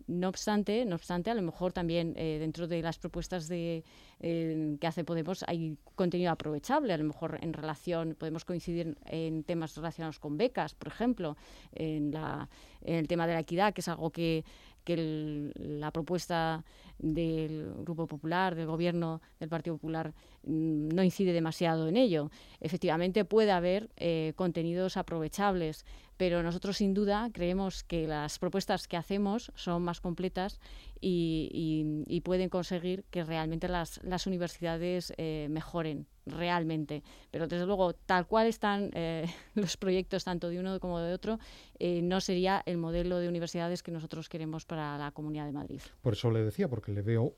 no 0.08 0.27
obstante, 0.27 0.86
no 0.86 0.95
obstante, 0.95 1.32
a 1.32 1.34
lo 1.34 1.41
mejor 1.41 1.73
también 1.73 2.13
dentro 2.13 2.67
de 2.67 2.82
las 2.82 2.99
propuestas 2.99 3.47
de, 3.47 3.84
que 4.19 4.88
hace 4.88 5.03
Podemos 5.03 5.43
hay 5.47 5.77
contenido 5.95 6.32
aprovechable. 6.32 6.93
A 6.93 6.97
lo 6.97 7.03
mejor 7.03 7.39
en 7.41 7.53
relación, 7.53 8.15
podemos 8.15 8.45
coincidir 8.45 8.97
en 9.06 9.43
temas 9.43 9.75
relacionados 9.75 10.19
con 10.19 10.38
becas, 10.38 10.75
por 10.75 10.89
ejemplo, 10.89 11.38
en, 11.73 12.12
la, 12.12 12.49
en 12.82 12.95
el 12.95 13.08
tema 13.08 13.27
de 13.27 13.34
la 13.34 13.39
equidad, 13.39 13.73
que 13.73 13.82
es 13.82 13.88
algo 13.88 14.12
que, 14.12 14.43
que 14.84 15.51
la 15.56 15.91
propuesta 15.91 16.63
del 16.99 17.73
Grupo 17.79 18.08
Popular, 18.08 18.56
del 18.56 18.67
Gobierno 18.67 19.21
del 19.39 19.49
Partido 19.49 19.75
Popular, 19.75 20.13
no 20.45 21.03
incide 21.03 21.34
demasiado 21.34 21.88
en 21.88 21.97
ello. 21.97 22.29
Efectivamente, 22.60 23.25
puede 23.25 23.51
haber 23.51 23.89
eh, 23.97 24.34
contenidos 24.36 24.97
aprovechables, 24.97 25.86
pero 26.17 26.43
nosotros 26.43 26.77
sin 26.77 26.93
duda 26.93 27.29
creemos 27.34 27.84
que 27.84 28.08
las 28.08 28.39
propuestas 28.39 28.88
que 28.88 28.97
hacemos 28.97 29.51
son 29.56 29.84
más 29.84 29.99
completas 29.99 30.60
y, 31.01 32.21
pueden 32.23 32.47
conseguir 32.47 33.03
que 33.10 33.25
realmente 33.25 33.67
las, 33.67 33.99
universidades 34.27 35.13
eh, 35.17 35.47
mejoren 35.49 36.08
realmente. 36.25 37.03
Pero 37.32 37.47
desde 37.47 37.65
luego, 37.65 37.93
tal 37.93 38.27
cual 38.27 38.47
están 38.47 38.91
eh, 38.93 39.25
los 39.56 39.75
proyectos 39.75 40.23
tanto 40.23 40.47
de 40.49 40.60
uno 40.60 40.79
como 40.79 40.99
de 40.99 41.13
otro, 41.13 41.39
no 41.79 42.21
sería 42.21 42.63
el 42.65 42.77
modelo 42.77 43.17
de 43.17 43.27
universidades 43.27 43.84
que 43.84 43.91
nosotros 43.91 44.29
queremos 44.29 44.65
para 44.65 44.97
la 44.97 45.12
Comunidad 45.12 45.45
de 45.45 45.51
Madrid. 45.51 45.82
Por 46.01 46.13
eso 46.13 46.32
le 46.32 46.43
decía, 46.43 46.69
porque 46.69 46.93
le 46.93 47.01
veo 47.01 47.36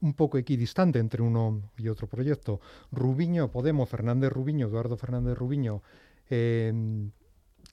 un 0.00 0.14
poco 0.14 0.38
equidistante 0.38 0.98
entre 0.98 1.22
uno 1.22 1.70
y 1.76 1.88
otro 1.88 2.06
proyecto. 2.06 2.60
Rubiño, 2.92 3.50
Podemos, 3.50 3.88
Fernández 3.88 4.30
Rubiño, 4.30 4.66
Eduardo 4.66 4.96
Fernández 4.96 5.36
Rubiño, 5.36 5.82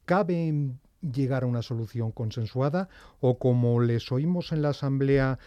¿cabe 0.05 0.73
llegar 1.01 1.43
a 1.43 1.47
una 1.47 1.61
solución 1.61 2.11
consensuada 2.11 2.89
o 3.19 3.37
como 3.37 3.79
les 3.81 4.11
oímos 4.11 4.51
en 4.51 4.61
la 4.61 4.69
Asamblea, 4.69 5.39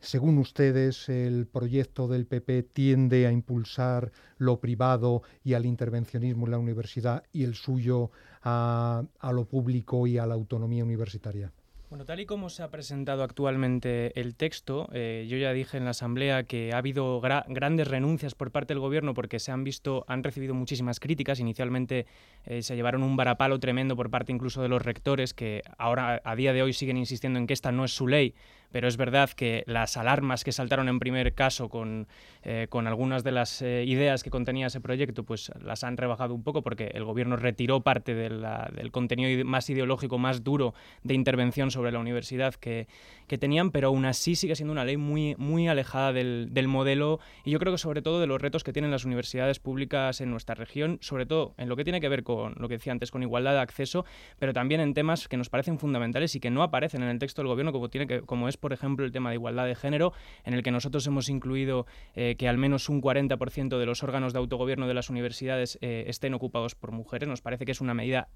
según 0.00 0.38
ustedes, 0.38 1.08
el 1.08 1.46
proyecto 1.46 2.08
del 2.08 2.26
PP 2.26 2.64
tiende 2.64 3.26
a 3.26 3.32
impulsar 3.32 4.10
lo 4.38 4.58
privado 4.58 5.22
y 5.44 5.54
al 5.54 5.66
intervencionismo 5.66 6.46
en 6.46 6.50
la 6.50 6.58
universidad 6.58 7.22
y 7.32 7.44
el 7.44 7.54
suyo 7.54 8.10
a, 8.42 9.04
lo 9.32 9.44
público 9.44 10.06
y 10.06 10.18
a 10.18 10.26
la 10.26 10.34
autonomía 10.34 10.84
universitaria? 10.84 11.52
Bueno, 11.92 12.06
tal 12.06 12.20
y 12.20 12.24
como 12.24 12.48
se 12.48 12.62
ha 12.62 12.70
presentado 12.70 13.22
actualmente 13.22 14.18
el 14.18 14.34
texto, 14.34 14.88
eh, 14.94 15.26
yo 15.28 15.36
ya 15.36 15.52
dije 15.52 15.76
en 15.76 15.84
la 15.84 15.90
Asamblea 15.90 16.44
que 16.44 16.72
ha 16.72 16.78
habido 16.78 17.20
grandes 17.20 17.86
renuncias 17.86 18.34
por 18.34 18.50
parte 18.50 18.72
del 18.72 18.80
Gobierno 18.80 19.12
porque 19.12 19.38
se 19.38 19.52
han 19.52 19.62
visto, 19.62 20.06
han 20.08 20.24
recibido 20.24 20.54
muchísimas 20.54 21.00
críticas. 21.00 21.38
Inicialmente 21.38 22.06
eh, 22.46 22.62
se 22.62 22.76
llevaron 22.76 23.02
un 23.02 23.14
varapalo 23.14 23.60
tremendo 23.60 23.94
por 23.94 24.08
parte 24.08 24.32
incluso 24.32 24.62
de 24.62 24.70
los 24.70 24.80
rectores 24.80 25.34
que 25.34 25.64
ahora 25.76 26.22
a 26.24 26.34
día 26.34 26.54
de 26.54 26.62
hoy 26.62 26.72
siguen 26.72 26.96
insistiendo 26.96 27.38
en 27.38 27.46
que 27.46 27.52
esta 27.52 27.72
no 27.72 27.84
es 27.84 27.94
su 27.94 28.08
ley 28.08 28.34
pero 28.72 28.88
es 28.88 28.96
verdad 28.96 29.30
que 29.30 29.62
las 29.66 29.96
alarmas 29.96 30.44
que 30.44 30.52
saltaron 30.52 30.88
en 30.88 30.98
primer 30.98 31.34
caso 31.34 31.68
con, 31.68 32.08
eh, 32.42 32.66
con 32.68 32.86
algunas 32.86 33.22
de 33.22 33.32
las 33.32 33.62
eh, 33.62 33.84
ideas 33.86 34.22
que 34.22 34.30
contenía 34.30 34.66
ese 34.66 34.80
proyecto, 34.80 35.24
pues 35.24 35.52
las 35.62 35.84
han 35.84 35.96
rebajado 35.96 36.34
un 36.34 36.42
poco 36.42 36.62
porque 36.62 36.90
el 36.94 37.04
gobierno 37.04 37.36
retiró 37.36 37.82
parte 37.82 38.14
del 38.14 38.90
contenido 38.90 39.44
más 39.44 39.68
ideológico, 39.70 40.18
más 40.18 40.42
duro 40.42 40.74
de 41.02 41.14
intervención 41.14 41.70
sobre 41.70 41.92
la 41.92 41.98
universidad 41.98 42.54
que, 42.54 42.88
que, 43.26 43.38
tenían, 43.38 43.70
pero 43.70 43.88
aún 43.88 44.04
así 44.04 44.34
sigue 44.34 44.56
siendo 44.56 44.72
una 44.72 44.84
ley 44.84 44.96
muy, 44.96 45.34
muy 45.36 45.68
alejada 45.68 46.12
del, 46.12 46.48
del 46.50 46.68
modelo 46.68 47.20
y 47.44 47.50
yo 47.50 47.58
creo 47.58 47.72
que 47.72 47.78
sobre 47.78 48.02
todo 48.02 48.20
de 48.20 48.26
los 48.26 48.40
retos 48.40 48.64
que 48.64 48.72
tienen 48.72 48.90
las 48.90 49.04
universidades 49.04 49.58
públicas 49.58 50.20
en 50.20 50.30
nuestra 50.30 50.54
región, 50.54 50.98
sobre 51.00 51.26
todo 51.26 51.54
en 51.58 51.68
lo 51.68 51.76
que 51.76 51.84
tiene 51.84 52.00
que 52.00 52.08
ver 52.08 52.22
con 52.22 52.54
lo 52.56 52.68
que 52.68 52.74
decía 52.74 52.92
antes, 52.92 53.10
con 53.10 53.22
igualdad 53.22 53.52
de 53.52 53.60
acceso, 53.60 54.04
pero 54.38 54.52
también 54.52 54.80
en 54.80 54.94
temas 54.94 55.28
que 55.28 55.36
nos 55.36 55.48
parecen 55.50 55.78
fundamentales 55.78 56.34
y 56.34 56.40
que 56.40 56.50
no 56.50 56.62
aparecen 56.62 57.02
en 57.02 57.08
el 57.08 57.18
texto 57.18 57.42
del 57.42 57.48
gobierno 57.48 57.72
como, 57.72 57.90
tiene 57.90 58.06
que, 58.06 58.22
como 58.22 58.48
es 58.48 58.56
por 58.62 58.72
ejemplo, 58.72 59.04
el 59.04 59.12
tema 59.12 59.28
de 59.28 59.34
igualdad 59.34 59.66
de 59.66 59.74
género, 59.74 60.12
en 60.44 60.54
el 60.54 60.62
que 60.62 60.70
nosotros 60.70 61.04
hemos 61.06 61.28
incluido 61.28 61.84
eh, 62.14 62.36
que 62.38 62.48
al 62.48 62.56
menos 62.56 62.88
un 62.88 63.02
40% 63.02 63.76
de 63.76 63.86
los 63.86 64.02
órganos 64.02 64.32
de 64.32 64.38
autogobierno 64.38 64.86
de 64.86 64.94
las 64.94 65.10
universidades 65.10 65.78
eh, 65.82 66.04
estén 66.06 66.32
ocupados 66.32 66.76
por 66.76 66.92
mujeres. 66.92 67.28
Nos 67.28 67.42
parece 67.42 67.66
que 67.66 67.72
es 67.72 67.80
una 67.80 67.92
medida 67.92 68.28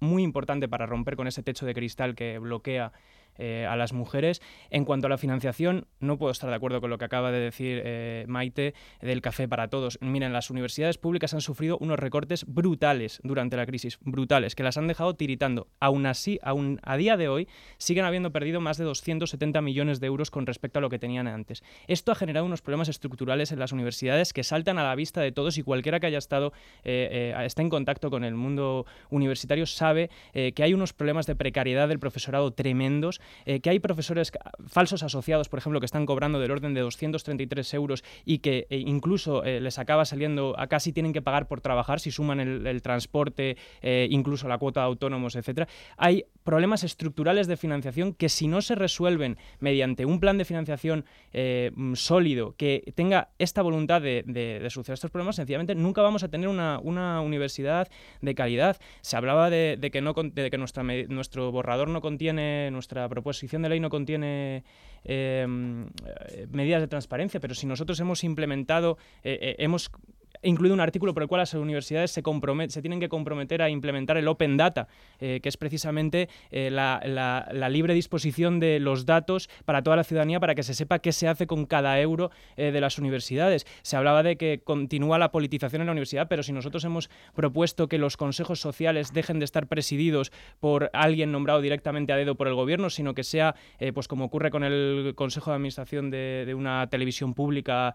muy 0.00 0.24
importante 0.24 0.68
para 0.68 0.86
romper 0.86 1.14
con 1.14 1.28
ese 1.28 1.42
techo 1.42 1.66
de 1.66 1.74
cristal 1.74 2.14
que 2.14 2.38
bloquea 2.38 2.92
eh, 3.38 3.66
a 3.66 3.76
las 3.76 3.92
mujeres. 3.92 4.42
En 4.70 4.84
cuanto 4.84 5.06
a 5.06 5.10
la 5.10 5.16
financiación, 5.16 5.86
no 5.98 6.18
puedo 6.18 6.32
estar 6.32 6.50
de 6.50 6.56
acuerdo 6.56 6.80
con 6.80 6.90
lo 6.90 6.98
que 6.98 7.06
acaba 7.06 7.32
de 7.32 7.40
decir 7.40 7.80
eh, 7.84 8.24
Maite 8.28 8.74
del 9.00 9.22
café 9.22 9.48
para 9.48 9.68
todos. 9.68 9.98
Miren, 10.02 10.32
las 10.32 10.50
universidades 10.50 10.98
públicas 10.98 11.32
han 11.32 11.40
sufrido 11.40 11.78
unos 11.78 11.98
recortes 11.98 12.44
brutales 12.46 13.20
durante 13.22 13.56
la 13.56 13.66
crisis, 13.66 13.98
brutales, 14.02 14.54
que 14.54 14.62
las 14.62 14.76
han 14.76 14.88
dejado 14.88 15.14
tiritando. 15.14 15.68
Aún 15.80 16.06
así, 16.06 16.38
aún 16.42 16.80
a 16.82 16.96
día 16.96 17.16
de 17.16 17.28
hoy, 17.28 17.48
siguen 17.78 18.04
habiendo 18.04 18.30
perdido 18.30 18.60
más 18.60 18.76
de 18.76 18.84
270 18.84 19.60
millones 19.62 20.00
de 20.00 20.06
euros 20.06 20.30
con 20.30 20.46
respecto 20.46 20.78
a 20.78 20.82
lo 20.82 20.90
que 20.90 20.98
tenían 20.98 21.26
antes. 21.26 21.62
Esto 21.86 22.12
ha 22.12 22.16
generado 22.16 22.44
unos 22.44 22.60
problemas 22.60 22.88
estructurales 22.88 23.52
en 23.52 23.58
las 23.58 23.72
universidades 23.72 24.32
que 24.32 24.44
saltan 24.44 24.78
a 24.78 24.84
la 24.84 24.94
vista 24.94 25.20
de 25.20 25.32
todos 25.32 25.56
y 25.56 25.62
cualquiera 25.62 25.98
que 26.00 26.06
haya 26.06 26.18
estado, 26.18 26.52
eh, 26.84 27.34
esté 27.44 27.62
en 27.62 27.70
contacto 27.70 28.10
con 28.10 28.24
el 28.24 28.34
mundo 28.34 28.84
universitario 29.08 29.66
sabe 29.66 30.10
que 30.32 30.62
hay 30.62 30.74
unos 30.74 30.92
problemas 30.92 31.26
de 31.26 31.36
precariedad 31.36 31.88
del 31.88 31.98
profesorado 31.98 32.50
tremendos 32.52 33.19
eh, 33.44 33.60
que 33.60 33.70
hay 33.70 33.78
profesores 33.78 34.32
falsos 34.66 35.02
asociados, 35.02 35.48
por 35.48 35.58
ejemplo, 35.58 35.80
que 35.80 35.86
están 35.86 36.06
cobrando 36.06 36.40
del 36.40 36.50
orden 36.50 36.74
de 36.74 36.80
233 36.80 37.74
euros 37.74 38.04
y 38.24 38.38
que 38.38 38.66
eh, 38.70 38.78
incluso 38.78 39.44
eh, 39.44 39.60
les 39.60 39.78
acaba 39.78 40.04
saliendo 40.04 40.54
a 40.58 40.66
casi 40.66 40.92
tienen 40.92 41.12
que 41.12 41.22
pagar 41.22 41.48
por 41.48 41.60
trabajar 41.60 42.00
si 42.00 42.10
suman 42.10 42.40
el, 42.40 42.82
transporte, 42.82 43.56
incluso 43.82 44.48
la 44.48 44.58
cuota 44.58 44.80
de 44.80 44.86
autónomos, 44.86 45.36
etcétera. 45.36 45.68
Hay 45.96 46.24
problemas 46.44 46.84
estructurales 46.84 47.46
de 47.46 47.56
financiación 47.56 48.14
que 48.14 48.28
si 48.28 48.48
no 48.48 48.62
se 48.62 48.74
resuelven 48.74 49.36
mediante 49.58 50.06
un 50.06 50.20
plan 50.20 50.38
de 50.38 50.44
financiación 50.44 51.04
mm, 51.32 51.94
sólido 51.94 52.54
que 52.56 52.92
tenga 52.94 53.30
esta 53.38 53.62
voluntad 53.62 54.00
de, 54.00 54.24
de, 54.26 54.70
solucionar 54.70 54.94
estos 54.94 55.10
problemas, 55.10 55.36
sencillamente 55.36 55.74
nunca 55.74 56.02
vamos 56.02 56.22
a 56.22 56.28
tener 56.28 56.48
una, 56.48 57.20
universidad 57.20 57.88
de 58.20 58.34
calidad. 58.34 58.78
Se 59.00 59.16
hablaba 59.16 59.50
de, 59.50 59.78
que, 59.92 60.00
nuestro 60.00 61.52
borrador 61.52 61.88
no 61.88 62.00
contiene 62.00 62.70
nuestra 62.70 63.08
proposición 63.10 63.60
de 63.60 63.68
ley 63.68 63.80
no 63.80 63.90
contiene 63.90 64.64
em, 65.04 65.86
eh, 66.06 66.46
medidas 66.50 66.80
de 66.80 66.88
transparencia, 66.88 67.40
pero 67.40 67.54
si 67.54 67.66
nosotros 67.66 68.00
hemos 68.00 68.24
implementado, 68.24 68.96
eh, 69.22 69.38
eh, 69.42 69.56
hemos 69.58 69.90
He 69.90 70.19
incluido 70.42 70.74
un 70.74 70.80
artículo 70.80 71.14
por 71.14 71.22
el 71.22 71.28
cual 71.28 71.40
las 71.40 71.54
universidades 71.54 72.10
se, 72.10 72.22
se 72.68 72.82
tienen 72.82 73.00
que 73.00 73.08
comprometer 73.08 73.62
a 73.62 73.70
implementar 73.70 74.16
el 74.16 74.28
Open 74.28 74.56
Data, 74.56 74.88
eh, 75.18 75.40
que 75.42 75.48
es 75.48 75.56
precisamente 75.56 76.28
eh, 76.50 76.70
la, 76.70 77.68
libre 77.70 77.94
disposición 77.94 78.58
de 78.58 78.80
los 78.80 79.06
datos 79.06 79.48
para 79.64 79.82
toda 79.82 79.96
la 79.96 80.04
ciudadanía 80.04 80.40
para 80.40 80.54
que 80.54 80.62
se 80.62 80.74
sepa 80.74 80.98
qué 80.98 81.12
se 81.12 81.28
hace 81.28 81.46
con 81.46 81.66
cada 81.66 82.00
euro 82.00 82.30
eh, 82.56 82.72
de 82.72 82.80
las 82.80 82.98
universidades. 82.98 83.66
Se 83.82 83.96
hablaba 83.96 84.22
de 84.22 84.36
que 84.36 84.60
continúa 84.64 85.18
la 85.18 85.30
politización 85.30 85.82
en 85.82 85.86
la 85.86 85.92
universidad, 85.92 86.26
pero 86.28 86.42
si 86.42 86.52
nosotros 86.52 86.84
hemos 86.84 87.10
propuesto 87.34 87.88
que 87.88 87.98
los 87.98 88.16
consejos 88.16 88.60
sociales 88.60 89.12
dejen 89.12 89.38
de 89.38 89.44
estar 89.44 89.66
presididos 89.66 90.32
por 90.58 90.90
alguien 90.92 91.32
nombrado 91.32 91.60
directamente 91.60 92.12
a 92.12 92.16
dedo 92.16 92.34
por 92.34 92.48
el 92.48 92.54
gobierno, 92.54 92.90
sino 92.90 93.14
que 93.14 93.22
sea, 93.22 93.54
pues 93.94 94.08
como 94.08 94.24
ocurre 94.24 94.50
con 94.50 94.64
el 94.64 95.12
Consejo 95.14 95.50
de 95.50 95.56
Administración 95.56 96.10
de, 96.10 96.44
de 96.46 96.54
una 96.54 96.88
televisión 96.88 97.34
pública 97.34 97.94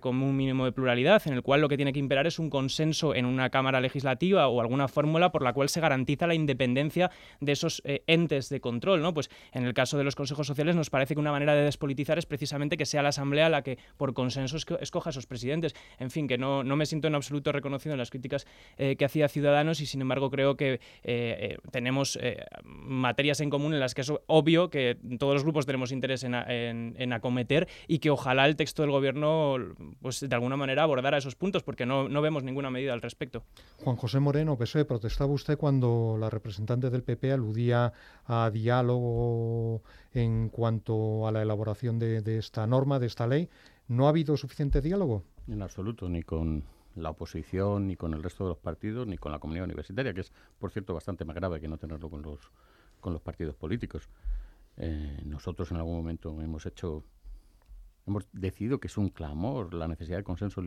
con 0.00 0.22
un 0.22 0.36
mínimo 0.36 0.64
de 0.64 0.72
pluralidad, 0.72 1.22
en 1.26 1.34
el 1.34 1.42
cual 1.42 1.60
lo 1.60 1.68
que 1.68 1.76
tiene 1.76 1.83
tiene 1.84 1.92
que 1.92 2.00
imperar 2.00 2.26
es 2.26 2.38
un 2.38 2.48
consenso 2.48 3.14
en 3.14 3.26
una 3.26 3.50
Cámara 3.50 3.78
Legislativa 3.78 4.48
o 4.48 4.62
alguna 4.62 4.88
fórmula 4.88 5.30
por 5.30 5.42
la 5.42 5.52
cual 5.52 5.68
se 5.68 5.82
garantiza 5.82 6.26
la 6.26 6.34
independencia 6.34 7.10
de 7.40 7.52
esos 7.52 7.82
eh, 7.84 8.02
entes 8.06 8.48
de 8.48 8.58
control. 8.62 9.02
¿no? 9.02 9.12
Pues 9.12 9.28
en 9.52 9.66
el 9.66 9.74
caso 9.74 9.98
de 9.98 10.04
los 10.04 10.14
consejos 10.14 10.46
sociales 10.46 10.76
nos 10.76 10.88
parece 10.88 11.12
que 11.12 11.20
una 11.20 11.30
manera 11.30 11.54
de 11.54 11.62
despolitizar 11.64 12.16
es 12.16 12.24
precisamente 12.24 12.78
que 12.78 12.86
sea 12.86 13.02
la 13.02 13.10
Asamblea 13.10 13.50
la 13.50 13.60
que 13.60 13.76
por 13.98 14.14
consenso 14.14 14.56
escoja 14.56 15.10
a 15.10 15.12
esos 15.12 15.26
presidentes. 15.26 15.74
En 15.98 16.10
fin, 16.10 16.26
que 16.26 16.38
no, 16.38 16.64
no 16.64 16.74
me 16.74 16.86
siento 16.86 17.06
en 17.06 17.16
absoluto 17.16 17.52
reconocido 17.52 17.92
en 17.92 17.98
las 17.98 18.08
críticas 18.08 18.46
eh, 18.78 18.96
que 18.96 19.04
hacía 19.04 19.28
Ciudadanos 19.28 19.82
y 19.82 19.86
sin 19.86 20.00
embargo 20.00 20.30
creo 20.30 20.56
que 20.56 20.80
eh, 21.02 21.58
tenemos 21.70 22.18
materias 22.64 23.40
en 23.40 23.50
común 23.50 23.74
en 23.74 23.80
las 23.80 23.94
que 23.94 24.00
es 24.00 24.12
obvio 24.26 24.70
que 24.70 24.96
todos 25.18 25.34
los 25.34 25.42
grupos 25.42 25.66
tenemos 25.66 25.92
interés 25.92 26.24
en, 26.24 26.34
en, 26.34 27.12
acometer 27.12 27.68
y 27.88 27.98
que 27.98 28.08
ojalá 28.08 28.46
el 28.46 28.56
texto 28.56 28.82
del 28.82 28.90
gobierno 28.90 29.56
pues 30.00 30.20
de 30.20 30.34
alguna 30.34 30.56
manera 30.56 30.84
abordara 30.84 31.18
esos 31.18 31.34
puntos 31.34 31.62
no, 31.86 32.08
no, 32.08 32.22
vemos 32.22 32.42
ninguna 32.44 32.70
medida 32.70 32.92
al 32.92 33.02
respecto. 33.02 33.42
Juan 33.82 33.96
José 33.96 34.20
Moreno, 34.20 34.56
PSOE, 34.56 34.84
protestaba 34.84 35.32
usted 35.32 35.58
cuando 35.58 36.16
la 36.18 36.30
representante 36.30 36.90
del 36.90 37.02
PP 37.02 37.32
aludía 37.32 37.92
a 38.26 38.50
diálogo 38.50 39.82
en 40.12 40.48
cuanto 40.48 41.26
a 41.26 41.32
la 41.32 41.42
elaboración 41.42 41.98
de, 41.98 42.38
esta 42.38 42.66
norma, 42.66 42.98
de 42.98 43.06
esta 43.06 43.26
ley. 43.26 43.48
¿No 43.88 44.06
ha 44.06 44.10
habido 44.10 44.36
suficiente 44.36 44.80
diálogo? 44.80 45.24
En 45.48 45.60
absoluto, 45.62 46.08
ni 46.08 46.22
con 46.22 46.64
la 46.96 47.10
oposición, 47.10 47.88
ni 47.88 47.96
con 47.96 48.14
el 48.14 48.22
resto 48.22 48.44
de 48.44 48.50
los 48.50 48.58
partidos, 48.58 49.06
ni 49.06 49.18
con 49.18 49.32
la 49.32 49.38
comunidad 49.38 49.64
universitaria, 49.64 50.14
que 50.14 50.20
es, 50.20 50.32
por 50.58 50.70
cierto, 50.70 50.94
bastante 50.94 51.24
más 51.24 51.34
grave 51.34 51.60
que 51.60 51.68
no 51.68 51.76
tenerlo 51.76 52.08
con 52.08 52.22
los, 52.22 52.38
con 53.00 53.12
los 53.12 53.20
partidos 53.20 53.56
políticos. 53.56 54.08
Eh, 54.76 55.20
nosotros 55.24 55.70
en 55.70 55.76
algún 55.76 55.96
momento 55.96 56.40
hemos 56.40 56.66
hecho 56.66 57.04
Hemos 58.06 58.26
decidido 58.32 58.80
que 58.80 58.88
es 58.88 58.98
un 58.98 59.08
clamor 59.08 59.72
la 59.72 59.88
necesidad 59.88 60.18
de 60.18 60.24
consenso 60.24 60.62
y 60.62 60.66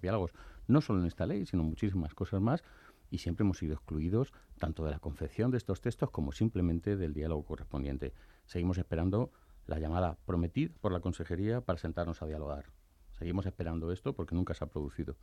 diálogos, 0.00 0.32
no 0.68 0.80
solo 0.80 1.00
en 1.00 1.06
esta 1.06 1.26
ley, 1.26 1.46
sino 1.46 1.64
muchísimas 1.64 2.14
cosas 2.14 2.40
más, 2.40 2.62
y 3.10 3.18
siempre 3.18 3.44
hemos 3.44 3.58
sido 3.58 3.74
excluidos 3.74 4.32
tanto 4.58 4.84
de 4.84 4.90
la 4.90 4.98
confección 4.98 5.50
de 5.50 5.58
estos 5.58 5.80
textos 5.80 6.10
como 6.10 6.32
simplemente 6.32 6.96
del 6.96 7.12
diálogo 7.12 7.44
correspondiente. 7.44 8.12
Seguimos 8.46 8.78
esperando 8.78 9.32
la 9.66 9.78
llamada 9.78 10.16
prometida 10.26 10.72
por 10.80 10.92
la 10.92 11.00
Consejería 11.00 11.60
para 11.60 11.78
sentarnos 11.78 12.22
a 12.22 12.26
dialogar. 12.26 12.66
Seguimos 13.12 13.46
esperando 13.46 13.90
esto 13.92 14.14
porque 14.14 14.34
nunca 14.34 14.54
se 14.54 14.64
ha 14.64 14.68
producido. 14.68 15.16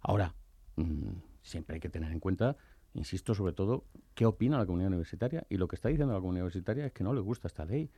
Ahora, 0.00 0.34
mm, 0.76 1.12
siempre 1.42 1.74
hay 1.74 1.80
que 1.80 1.88
tener 1.88 2.12
en 2.12 2.20
cuenta, 2.20 2.56
insisto, 2.94 3.34
sobre 3.34 3.52
todo, 3.52 3.84
qué 4.14 4.26
opina 4.26 4.58
la 4.58 4.66
comunidad 4.66 4.88
universitaria. 4.88 5.46
Y 5.48 5.56
lo 5.56 5.68
que 5.68 5.76
está 5.76 5.88
diciendo 5.88 6.12
la 6.12 6.20
comunidad 6.20 6.44
universitaria 6.44 6.86
es 6.86 6.92
que 6.92 7.04
no 7.04 7.14
le 7.14 7.20
gusta 7.20 7.48
esta 7.48 7.64
ley 7.64 7.90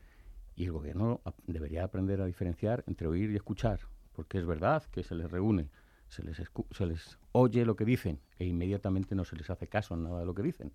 Y 0.57 0.65
el 0.65 0.73
gobierno 0.73 1.21
debería 1.47 1.85
aprender 1.85 2.21
a 2.21 2.27
diferenciar 2.27 2.85
entre 2.87 3.07
oír 3.07 3.31
y 3.31 3.37
escuchar, 3.37 3.81
porque 4.13 4.39
es 4.39 4.47
verdad 4.47 4.85
que 4.91 5.03
se 5.03 5.15
les 5.15 5.31
reúne, 5.31 5.69
se 6.09 6.23
les, 6.23 6.41
se 6.71 6.87
les 6.87 7.19
oye 7.33 7.65
lo 7.65 7.77
que 7.77 7.85
dicen 7.85 8.21
e 8.39 8.47
inmediatamente 8.47 9.15
no 9.15 9.25
se 9.25 9.37
les 9.37 9.51
hace 9.51 9.67
caso 9.67 9.95
en 9.95 10.05
nada 10.05 10.21
de 10.21 10.27
lo 10.27 10.35
que 10.35 10.43
dicen. 10.43 10.73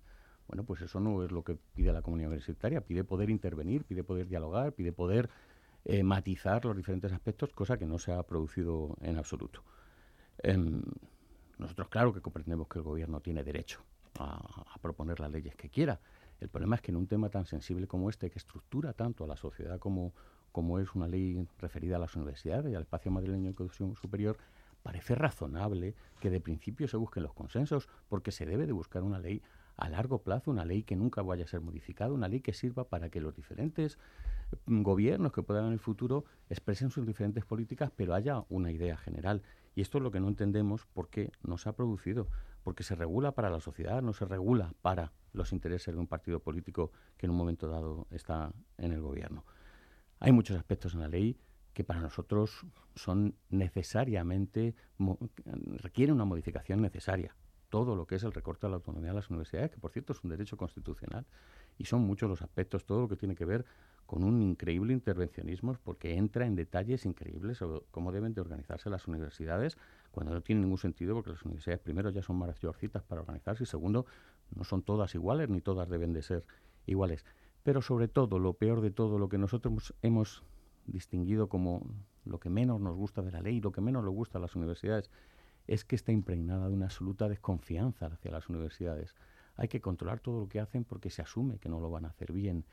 Bueno, 0.48 0.64
pues 0.64 0.82
eso 0.82 0.98
no 0.98 1.22
es 1.24 1.30
lo 1.30 1.44
que 1.44 1.56
pide 1.74 1.92
la 1.92 2.02
comunidad 2.02 2.28
universitaria, 2.28 2.80
pide 2.80 3.04
poder 3.04 3.30
intervenir, 3.30 3.84
pide 3.84 4.02
poder 4.02 4.26
dialogar, 4.26 4.72
pide 4.72 4.92
poder 4.92 5.30
eh, 5.84 6.02
matizar 6.02 6.64
los 6.64 6.76
diferentes 6.76 7.12
aspectos, 7.12 7.52
cosa 7.52 7.78
que 7.78 7.86
no 7.86 7.98
se 7.98 8.12
ha 8.12 8.22
producido 8.24 8.96
en 9.00 9.16
absoluto. 9.16 9.62
Em, 10.42 10.82
nosotros 11.58 11.88
claro 11.88 12.12
que 12.12 12.20
comprendemos 12.20 12.68
que 12.68 12.78
el 12.78 12.84
gobierno 12.84 13.20
tiene 13.20 13.44
derecho 13.44 13.82
a, 14.18 14.76
proponer 14.80 15.20
las 15.20 15.30
leyes 15.30 15.54
que 15.54 15.68
quiera. 15.68 16.00
El 16.40 16.48
problema 16.48 16.76
es 16.76 16.82
que 16.82 16.90
en 16.90 16.96
un 16.96 17.06
tema 17.06 17.28
tan 17.28 17.44
sensible 17.44 17.86
como 17.86 18.08
este, 18.08 18.30
que 18.30 18.38
estructura 18.38 18.94
tanto 18.94 19.24
a 19.24 19.26
la 19.26 19.36
sociedad 19.36 19.78
como, 19.78 20.14
como 20.52 20.78
es 20.78 20.94
una 20.94 21.06
ley 21.06 21.46
referida 21.58 21.96
a 21.96 21.98
las 21.98 22.16
universidades 22.16 22.72
y 22.72 22.74
al 22.74 22.82
espacio 22.82 23.10
madrileño 23.10 23.44
de 23.44 23.50
educación 23.50 23.94
superior, 23.94 24.38
parece 24.82 25.14
razonable 25.14 25.94
que 26.18 26.30
de 26.30 26.40
principio 26.40 26.88
se 26.88 26.96
busquen 26.96 27.22
los 27.22 27.34
consensos, 27.34 27.88
porque 28.08 28.32
se 28.32 28.46
debe 28.46 28.66
de 28.66 28.72
buscar 28.72 29.02
una 29.02 29.18
ley 29.18 29.42
a 29.76 29.88
largo 29.88 30.22
plazo, 30.22 30.50
una 30.50 30.64
ley 30.64 30.82
que 30.82 30.96
nunca 30.96 31.22
vaya 31.22 31.44
a 31.44 31.48
ser 31.48 31.60
modificada, 31.60 32.12
una 32.12 32.28
ley 32.28 32.40
que 32.40 32.52
sirva 32.52 32.84
para 32.84 33.08
que 33.10 33.20
los 33.20 33.34
diferentes 33.34 33.98
mm, 34.66 34.82
gobiernos 34.82 35.32
que 35.32 35.42
puedan 35.42 35.66
en 35.66 35.72
el 35.72 35.78
futuro 35.78 36.24
expresen 36.48 36.90
sus 36.90 37.06
diferentes 37.06 37.44
políticas, 37.44 37.90
pero 37.94 38.14
haya 38.14 38.44
una 38.48 38.72
idea 38.72 38.96
general. 38.96 39.42
Y 39.74 39.82
esto 39.82 39.98
es 39.98 40.04
lo 40.04 40.10
que 40.10 40.20
no 40.20 40.28
entendemos 40.28 40.86
por 40.86 41.08
qué 41.08 41.32
no 41.42 41.56
se 41.58 41.68
ha 41.68 41.72
producido, 41.72 42.28
porque 42.62 42.82
se 42.82 42.94
regula 42.94 43.32
para 43.32 43.50
la 43.50 43.60
sociedad, 43.60 44.02
no 44.02 44.12
se 44.12 44.24
regula 44.24 44.74
para 44.82 45.12
los 45.32 45.52
intereses 45.52 45.94
de 45.94 46.00
un 46.00 46.06
partido 46.06 46.40
político 46.40 46.92
que 47.16 47.26
en 47.26 47.30
un 47.30 47.36
momento 47.36 47.68
dado 47.68 48.06
está 48.10 48.52
en 48.78 48.92
el 48.92 49.00
gobierno. 49.00 49.44
Hay 50.18 50.32
muchos 50.32 50.56
aspectos 50.56 50.94
en 50.94 51.00
la 51.00 51.08
ley 51.08 51.36
que 51.72 51.84
para 51.84 52.00
nosotros 52.00 52.66
son 52.94 53.34
necesariamente, 53.48 54.74
requieren 55.78 56.14
una 56.14 56.24
modificación 56.24 56.82
necesaria. 56.82 57.34
Todo 57.68 57.94
lo 57.94 58.06
que 58.06 58.16
es 58.16 58.24
el 58.24 58.32
recorte 58.32 58.66
de 58.66 58.70
la 58.70 58.76
autonomía 58.76 59.10
de 59.10 59.16
las 59.16 59.30
universidades, 59.30 59.70
que 59.70 59.78
por 59.78 59.92
cierto 59.92 60.12
es 60.12 60.22
un 60.24 60.30
derecho 60.30 60.56
constitucional, 60.56 61.24
y 61.78 61.84
son 61.84 62.02
muchos 62.02 62.28
los 62.28 62.42
aspectos, 62.42 62.84
todo 62.84 63.02
lo 63.02 63.08
que 63.08 63.16
tiene 63.16 63.36
que 63.36 63.44
ver 63.44 63.64
con 64.06 64.24
un 64.24 64.42
increíble 64.42 64.92
intervencionismo, 64.92 65.76
porque 65.84 66.16
entra 66.16 66.44
en 66.44 66.56
detalles 66.56 67.06
increíbles 67.06 67.58
sobre 67.58 67.82
cómo 67.92 68.10
deben 68.10 68.34
de 68.34 68.40
organizarse 68.40 68.90
las 68.90 69.06
universidades, 69.06 69.78
cuando 70.10 70.34
no 70.34 70.40
tiene 70.40 70.62
ningún 70.62 70.78
sentido, 70.78 71.14
porque 71.14 71.30
las 71.30 71.44
universidades 71.44 71.80
primero 71.80 72.10
ya 72.10 72.20
son 72.20 72.36
mayorcitas 72.36 73.04
para 73.04 73.20
organizarse, 73.20 73.62
y 73.62 73.66
segundo, 73.66 74.06
no 74.54 74.64
son 74.64 74.82
todas 74.82 75.14
iguales, 75.14 75.48
ni 75.48 75.60
todas 75.60 75.88
deben 75.88 76.12
de 76.12 76.22
ser 76.22 76.44
iguales. 76.86 77.24
Pero 77.62 77.82
sobre 77.82 78.08
todo, 78.08 78.38
lo 78.38 78.54
peor 78.54 78.80
de 78.80 78.90
todo, 78.90 79.18
lo 79.18 79.28
que 79.28 79.38
nosotros 79.38 79.94
hemos 80.02 80.42
distinguido 80.86 81.48
como 81.48 81.86
lo 82.24 82.40
que 82.40 82.50
menos 82.50 82.80
nos 82.80 82.96
gusta 82.96 83.22
de 83.22 83.32
la 83.32 83.40
ley, 83.40 83.60
lo 83.60 83.72
que 83.72 83.80
menos 83.80 84.04
nos 84.04 84.14
gusta 84.14 84.38
a 84.38 84.40
las 84.40 84.56
universidades, 84.56 85.10
es 85.66 85.84
que 85.84 85.96
está 85.96 86.12
impregnada 86.12 86.68
de 86.68 86.74
una 86.74 86.86
absoluta 86.86 87.28
desconfianza 87.28 88.06
hacia 88.06 88.30
las 88.30 88.48
universidades. 88.48 89.14
Hay 89.56 89.68
que 89.68 89.80
controlar 89.80 90.20
todo 90.20 90.40
lo 90.40 90.48
que 90.48 90.60
hacen 90.60 90.84
porque 90.84 91.10
se 91.10 91.22
asume 91.22 91.58
que 91.58 91.68
no 91.68 91.80
lo 91.80 91.90
van 91.90 92.06
a 92.06 92.08
hacer 92.08 92.32
bien 92.32 92.64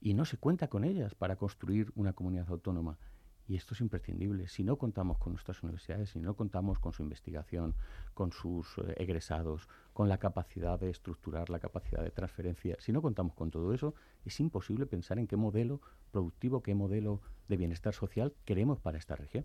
y 0.00 0.14
no 0.14 0.24
se 0.24 0.36
cuenta 0.36 0.68
con 0.68 0.84
ellas 0.84 1.14
para 1.14 1.36
construir 1.36 1.90
una 1.96 2.12
comunidad 2.12 2.50
autónoma. 2.50 2.98
Y 3.46 3.56
esto 3.56 3.74
es 3.74 3.80
imprescindible. 3.80 4.48
Si 4.48 4.64
no 4.64 4.76
contamos 4.76 5.18
con 5.18 5.32
nuestras 5.32 5.62
universidades, 5.62 6.10
si 6.10 6.18
no 6.18 6.34
contamos 6.34 6.78
con 6.78 6.92
su 6.92 7.02
investigación, 7.02 7.74
con 8.14 8.32
sus 8.32 8.78
eh, 8.78 8.94
egresados, 8.96 9.68
con 9.92 10.08
la 10.08 10.18
capacidad 10.18 10.78
de 10.78 10.90
estructurar, 10.90 11.50
la 11.50 11.58
capacidad 11.58 12.02
de 12.02 12.10
transferencia, 12.10 12.76
si 12.80 12.92
no 12.92 13.02
contamos 13.02 13.34
con 13.34 13.50
todo 13.50 13.74
eso, 13.74 13.94
es 14.24 14.40
imposible 14.40 14.86
pensar 14.86 15.18
en 15.18 15.26
qué 15.26 15.36
modelo 15.36 15.80
productivo, 16.10 16.62
qué 16.62 16.74
modelo 16.74 17.20
de 17.48 17.56
bienestar 17.56 17.92
social 17.92 18.32
queremos 18.44 18.80
para 18.80 18.98
esta 18.98 19.14
región. 19.14 19.44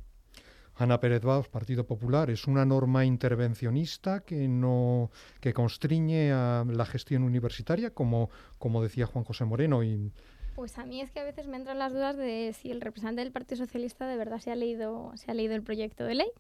Ana 0.76 1.02
Pérez 1.02 1.24
Baos, 1.24 1.50
Partido 1.50 1.86
Popular, 1.86 2.30
es 2.30 2.48
una 2.48 2.64
norma 2.64 3.04
intervencionista 3.04 4.22
que 4.22 4.48
no 4.48 5.12
que 5.42 5.54
constriñe 5.54 6.32
a 6.32 6.64
la 6.66 6.86
gestión 6.86 7.24
universitaria, 7.24 7.94
como, 7.94 8.30
como 8.60 8.82
decía 8.82 9.06
Juan 9.06 9.26
José 9.26 9.44
Moreno, 9.44 9.84
y 9.84 10.14
pues 10.56 10.78
a 10.78 10.86
mí 10.86 11.02
es 11.02 11.12
que 11.12 11.20
a 11.20 11.24
veces 11.24 11.48
me 11.48 11.58
entran 11.58 11.80
las 11.80 11.94
dudas 11.94 12.18
de 12.18 12.54
si 12.54 12.72
el 12.72 12.82
representante 12.82 13.22
del 13.24 13.32
Partido 13.32 13.58
Socialista 13.58 14.08
de 14.08 14.18
verdad 14.18 14.40
se 14.40 14.52
ha 14.52 14.56
leído, 14.56 15.12
se 15.16 15.32
ha 15.32 15.34
leído 15.34 15.56
el 15.56 15.64
proyecto 15.64 16.04
de 16.04 16.16
ley, 16.16 16.32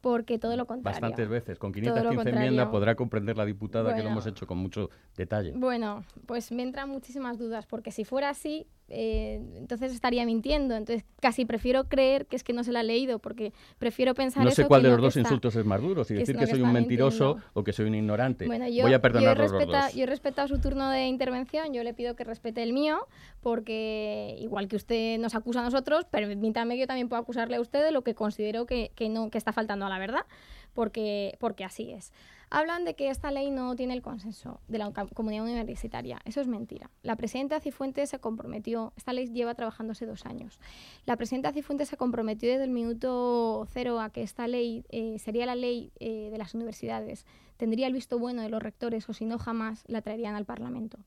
porque 0.00 0.38
todo 0.38 0.56
lo 0.56 0.66
contrario. 0.66 1.00
Bastantes 1.00 1.28
veces, 1.28 1.58
con 1.58 1.72
515 1.72 2.28
enmiendas 2.30 2.68
podrá 2.68 2.94
comprender 2.94 3.36
la 3.36 3.44
diputada 3.44 3.94
que 3.94 4.02
lo 4.02 4.10
hemos 4.10 4.26
hecho 4.26 4.46
con 4.46 4.58
mucho 4.58 4.90
detalle. 5.16 5.52
Bueno, 5.56 6.04
pues 6.26 6.52
me 6.52 6.62
entran 6.62 6.88
muchísimas 6.88 7.38
dudas, 7.38 7.66
porque 7.66 7.90
si 7.90 8.04
fuera 8.04 8.30
así, 8.30 8.66
eh, 8.88 9.40
entonces 9.56 9.92
estaría 9.92 10.24
mintiendo. 10.26 10.74
Entonces 10.74 11.04
casi 11.20 11.44
prefiero 11.44 11.84
creer 11.84 12.26
que 12.26 12.36
es 12.36 12.44
que 12.44 12.52
no 12.52 12.64
se 12.64 12.72
la 12.72 12.80
ha 12.80 12.82
leído, 12.82 13.18
porque 13.18 13.52
prefiero 13.78 14.14
pensar 14.14 14.44
no 14.44 14.50
sé 14.50 14.66
cuál 14.66 14.82
de 14.82 14.90
los 14.90 15.00
dos 15.00 15.16
insultos 15.16 15.56
es 15.56 15.64
más 15.64 15.80
duro, 15.80 16.04
si 16.04 16.14
decir 16.14 16.36
que, 16.36 16.46
soy 16.46 16.60
un 16.60 16.72
mentiroso 16.72 17.38
o 17.54 17.64
que 17.64 17.72
soy 17.72 17.86
un 17.86 17.94
ignorante. 17.94 18.46
Voy 18.46 18.92
a 18.92 19.00
perdonar 19.00 19.36
yo 19.36 19.42
los 19.44 19.66
dos. 19.66 19.94
Yo 19.94 20.04
he 20.04 20.06
respetado 20.06 20.48
su 20.48 20.58
turno 20.58 20.90
de 20.90 21.06
intervención, 21.06 21.72
yo 21.72 21.82
le 21.82 21.94
pido 21.94 22.16
que 22.16 22.24
respete 22.24 22.62
el 22.62 22.72
mío, 22.72 23.06
porque 23.40 24.36
igual 24.38 24.68
que 24.68 24.76
usted 24.76 25.18
nos 25.18 25.34
acusa 25.34 25.60
a 25.60 25.64
nosotros, 25.64 26.04
permítame 26.04 26.74
que 26.74 26.80
yo 26.80 26.86
también 26.86 27.08
pueda 27.08 27.22
acusarle 27.22 27.56
a 27.56 27.60
usted 27.60 27.82
de 27.82 27.92
lo 27.92 28.02
que 28.02 28.14
considero 28.14 28.66
que, 28.66 28.92
que 28.94 29.08
no, 29.08 29.30
que 29.30 29.38
está 29.38 29.52
faltando 29.52 29.86
a 29.86 29.88
la 29.88 29.98
verdad, 29.98 30.26
porque, 30.74 31.36
porque 31.38 31.64
así 31.64 31.92
es. 31.92 32.12
Hablan 32.54 32.84
de 32.84 32.92
que 32.92 33.08
esta 33.08 33.30
ley 33.30 33.50
no 33.50 33.74
tiene 33.76 33.94
el 33.94 34.02
consenso 34.02 34.60
de 34.68 34.76
la 34.76 34.92
comunidad 35.14 35.44
universitaria. 35.44 36.20
Eso 36.26 36.42
es 36.42 36.48
mentira. 36.48 36.90
La 37.02 37.16
presidenta 37.16 37.60
Cifuentes 37.60 38.10
se 38.10 38.18
comprometió, 38.18 38.92
esta 38.94 39.14
ley 39.14 39.28
lleva 39.32 39.54
trabajándose 39.54 40.04
dos 40.04 40.26
años. 40.26 40.60
La 41.06 41.16
presidenta 41.16 41.52
Cifuentes 41.54 41.88
se 41.88 41.96
comprometió 41.96 42.50
desde 42.50 42.64
el 42.64 42.70
minuto 42.70 43.66
cero 43.72 44.00
a 44.00 44.10
que 44.10 44.22
esta 44.22 44.46
ley 44.48 44.84
eh, 44.90 45.18
sería 45.18 45.46
la 45.46 45.54
ley 45.54 45.92
eh, 45.98 46.28
de 46.30 46.36
las 46.36 46.54
universidades 46.54 47.24
tendría 47.62 47.86
el 47.86 47.92
visto 47.92 48.18
bueno 48.18 48.42
de 48.42 48.48
los 48.48 48.60
rectores 48.60 49.08
o 49.08 49.12
si 49.12 49.24
no 49.24 49.38
jamás 49.38 49.84
la 49.86 50.02
traerían 50.02 50.34
al 50.34 50.44
Parlamento. 50.44 50.98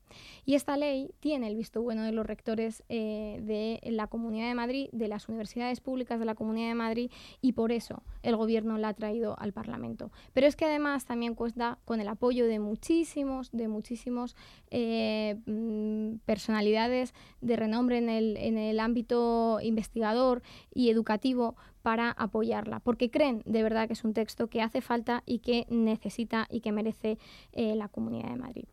Y 0.46 0.54
esta 0.54 0.78
ley 0.78 1.10
tiene 1.20 1.48
el 1.48 1.54
visto 1.54 1.82
bueno 1.82 2.02
de 2.02 2.12
los 2.12 2.24
rectores 2.24 2.82
eh, 2.88 3.42
de 3.42 3.78
la 3.90 4.06
Comunidad 4.06 4.48
de 4.48 4.54
Madrid, 4.54 4.88
de 4.90 5.06
las 5.06 5.28
universidades 5.28 5.80
públicas 5.80 6.18
de 6.18 6.24
la 6.24 6.34
Comunidad 6.34 6.68
de 6.68 6.74
Madrid 6.74 7.10
y 7.42 7.52
por 7.52 7.72
eso 7.72 8.02
el 8.22 8.36
Gobierno 8.36 8.78
la 8.78 8.88
ha 8.88 8.94
traído 8.94 9.38
al 9.38 9.52
Parlamento. 9.52 10.10
Pero 10.32 10.46
es 10.46 10.56
que 10.56 10.64
además 10.64 11.04
también 11.04 11.34
cuesta 11.34 11.78
con 11.84 12.00
el 12.00 12.08
apoyo 12.08 12.46
de 12.46 12.58
muchísimos, 12.58 13.50
de 13.52 13.68
muchísimos 13.68 14.34
eh, 14.70 15.36
mm, 15.44 16.20
personalidades 16.24 17.12
de 17.42 17.56
renombre 17.56 17.98
en 17.98 18.08
el, 18.08 18.38
en 18.38 18.56
el 18.56 18.80
ámbito 18.80 19.58
investigador 19.60 20.40
y 20.72 20.88
educativo 20.88 21.54
para 21.86 22.10
apoyarla, 22.10 22.80
porque 22.80 23.12
creen 23.12 23.44
de 23.46 23.62
verdad 23.62 23.86
que 23.86 23.92
es 23.92 24.02
un 24.02 24.12
texto 24.12 24.48
que 24.48 24.60
hace 24.60 24.80
falta 24.80 25.22
y 25.24 25.38
que 25.38 25.66
necesita 25.68 26.48
y 26.50 26.58
que 26.58 26.72
merece 26.72 27.16
eh, 27.52 27.76
la 27.76 27.86
Comunidad 27.86 28.30
de 28.30 28.34
Madrid. 28.34 28.64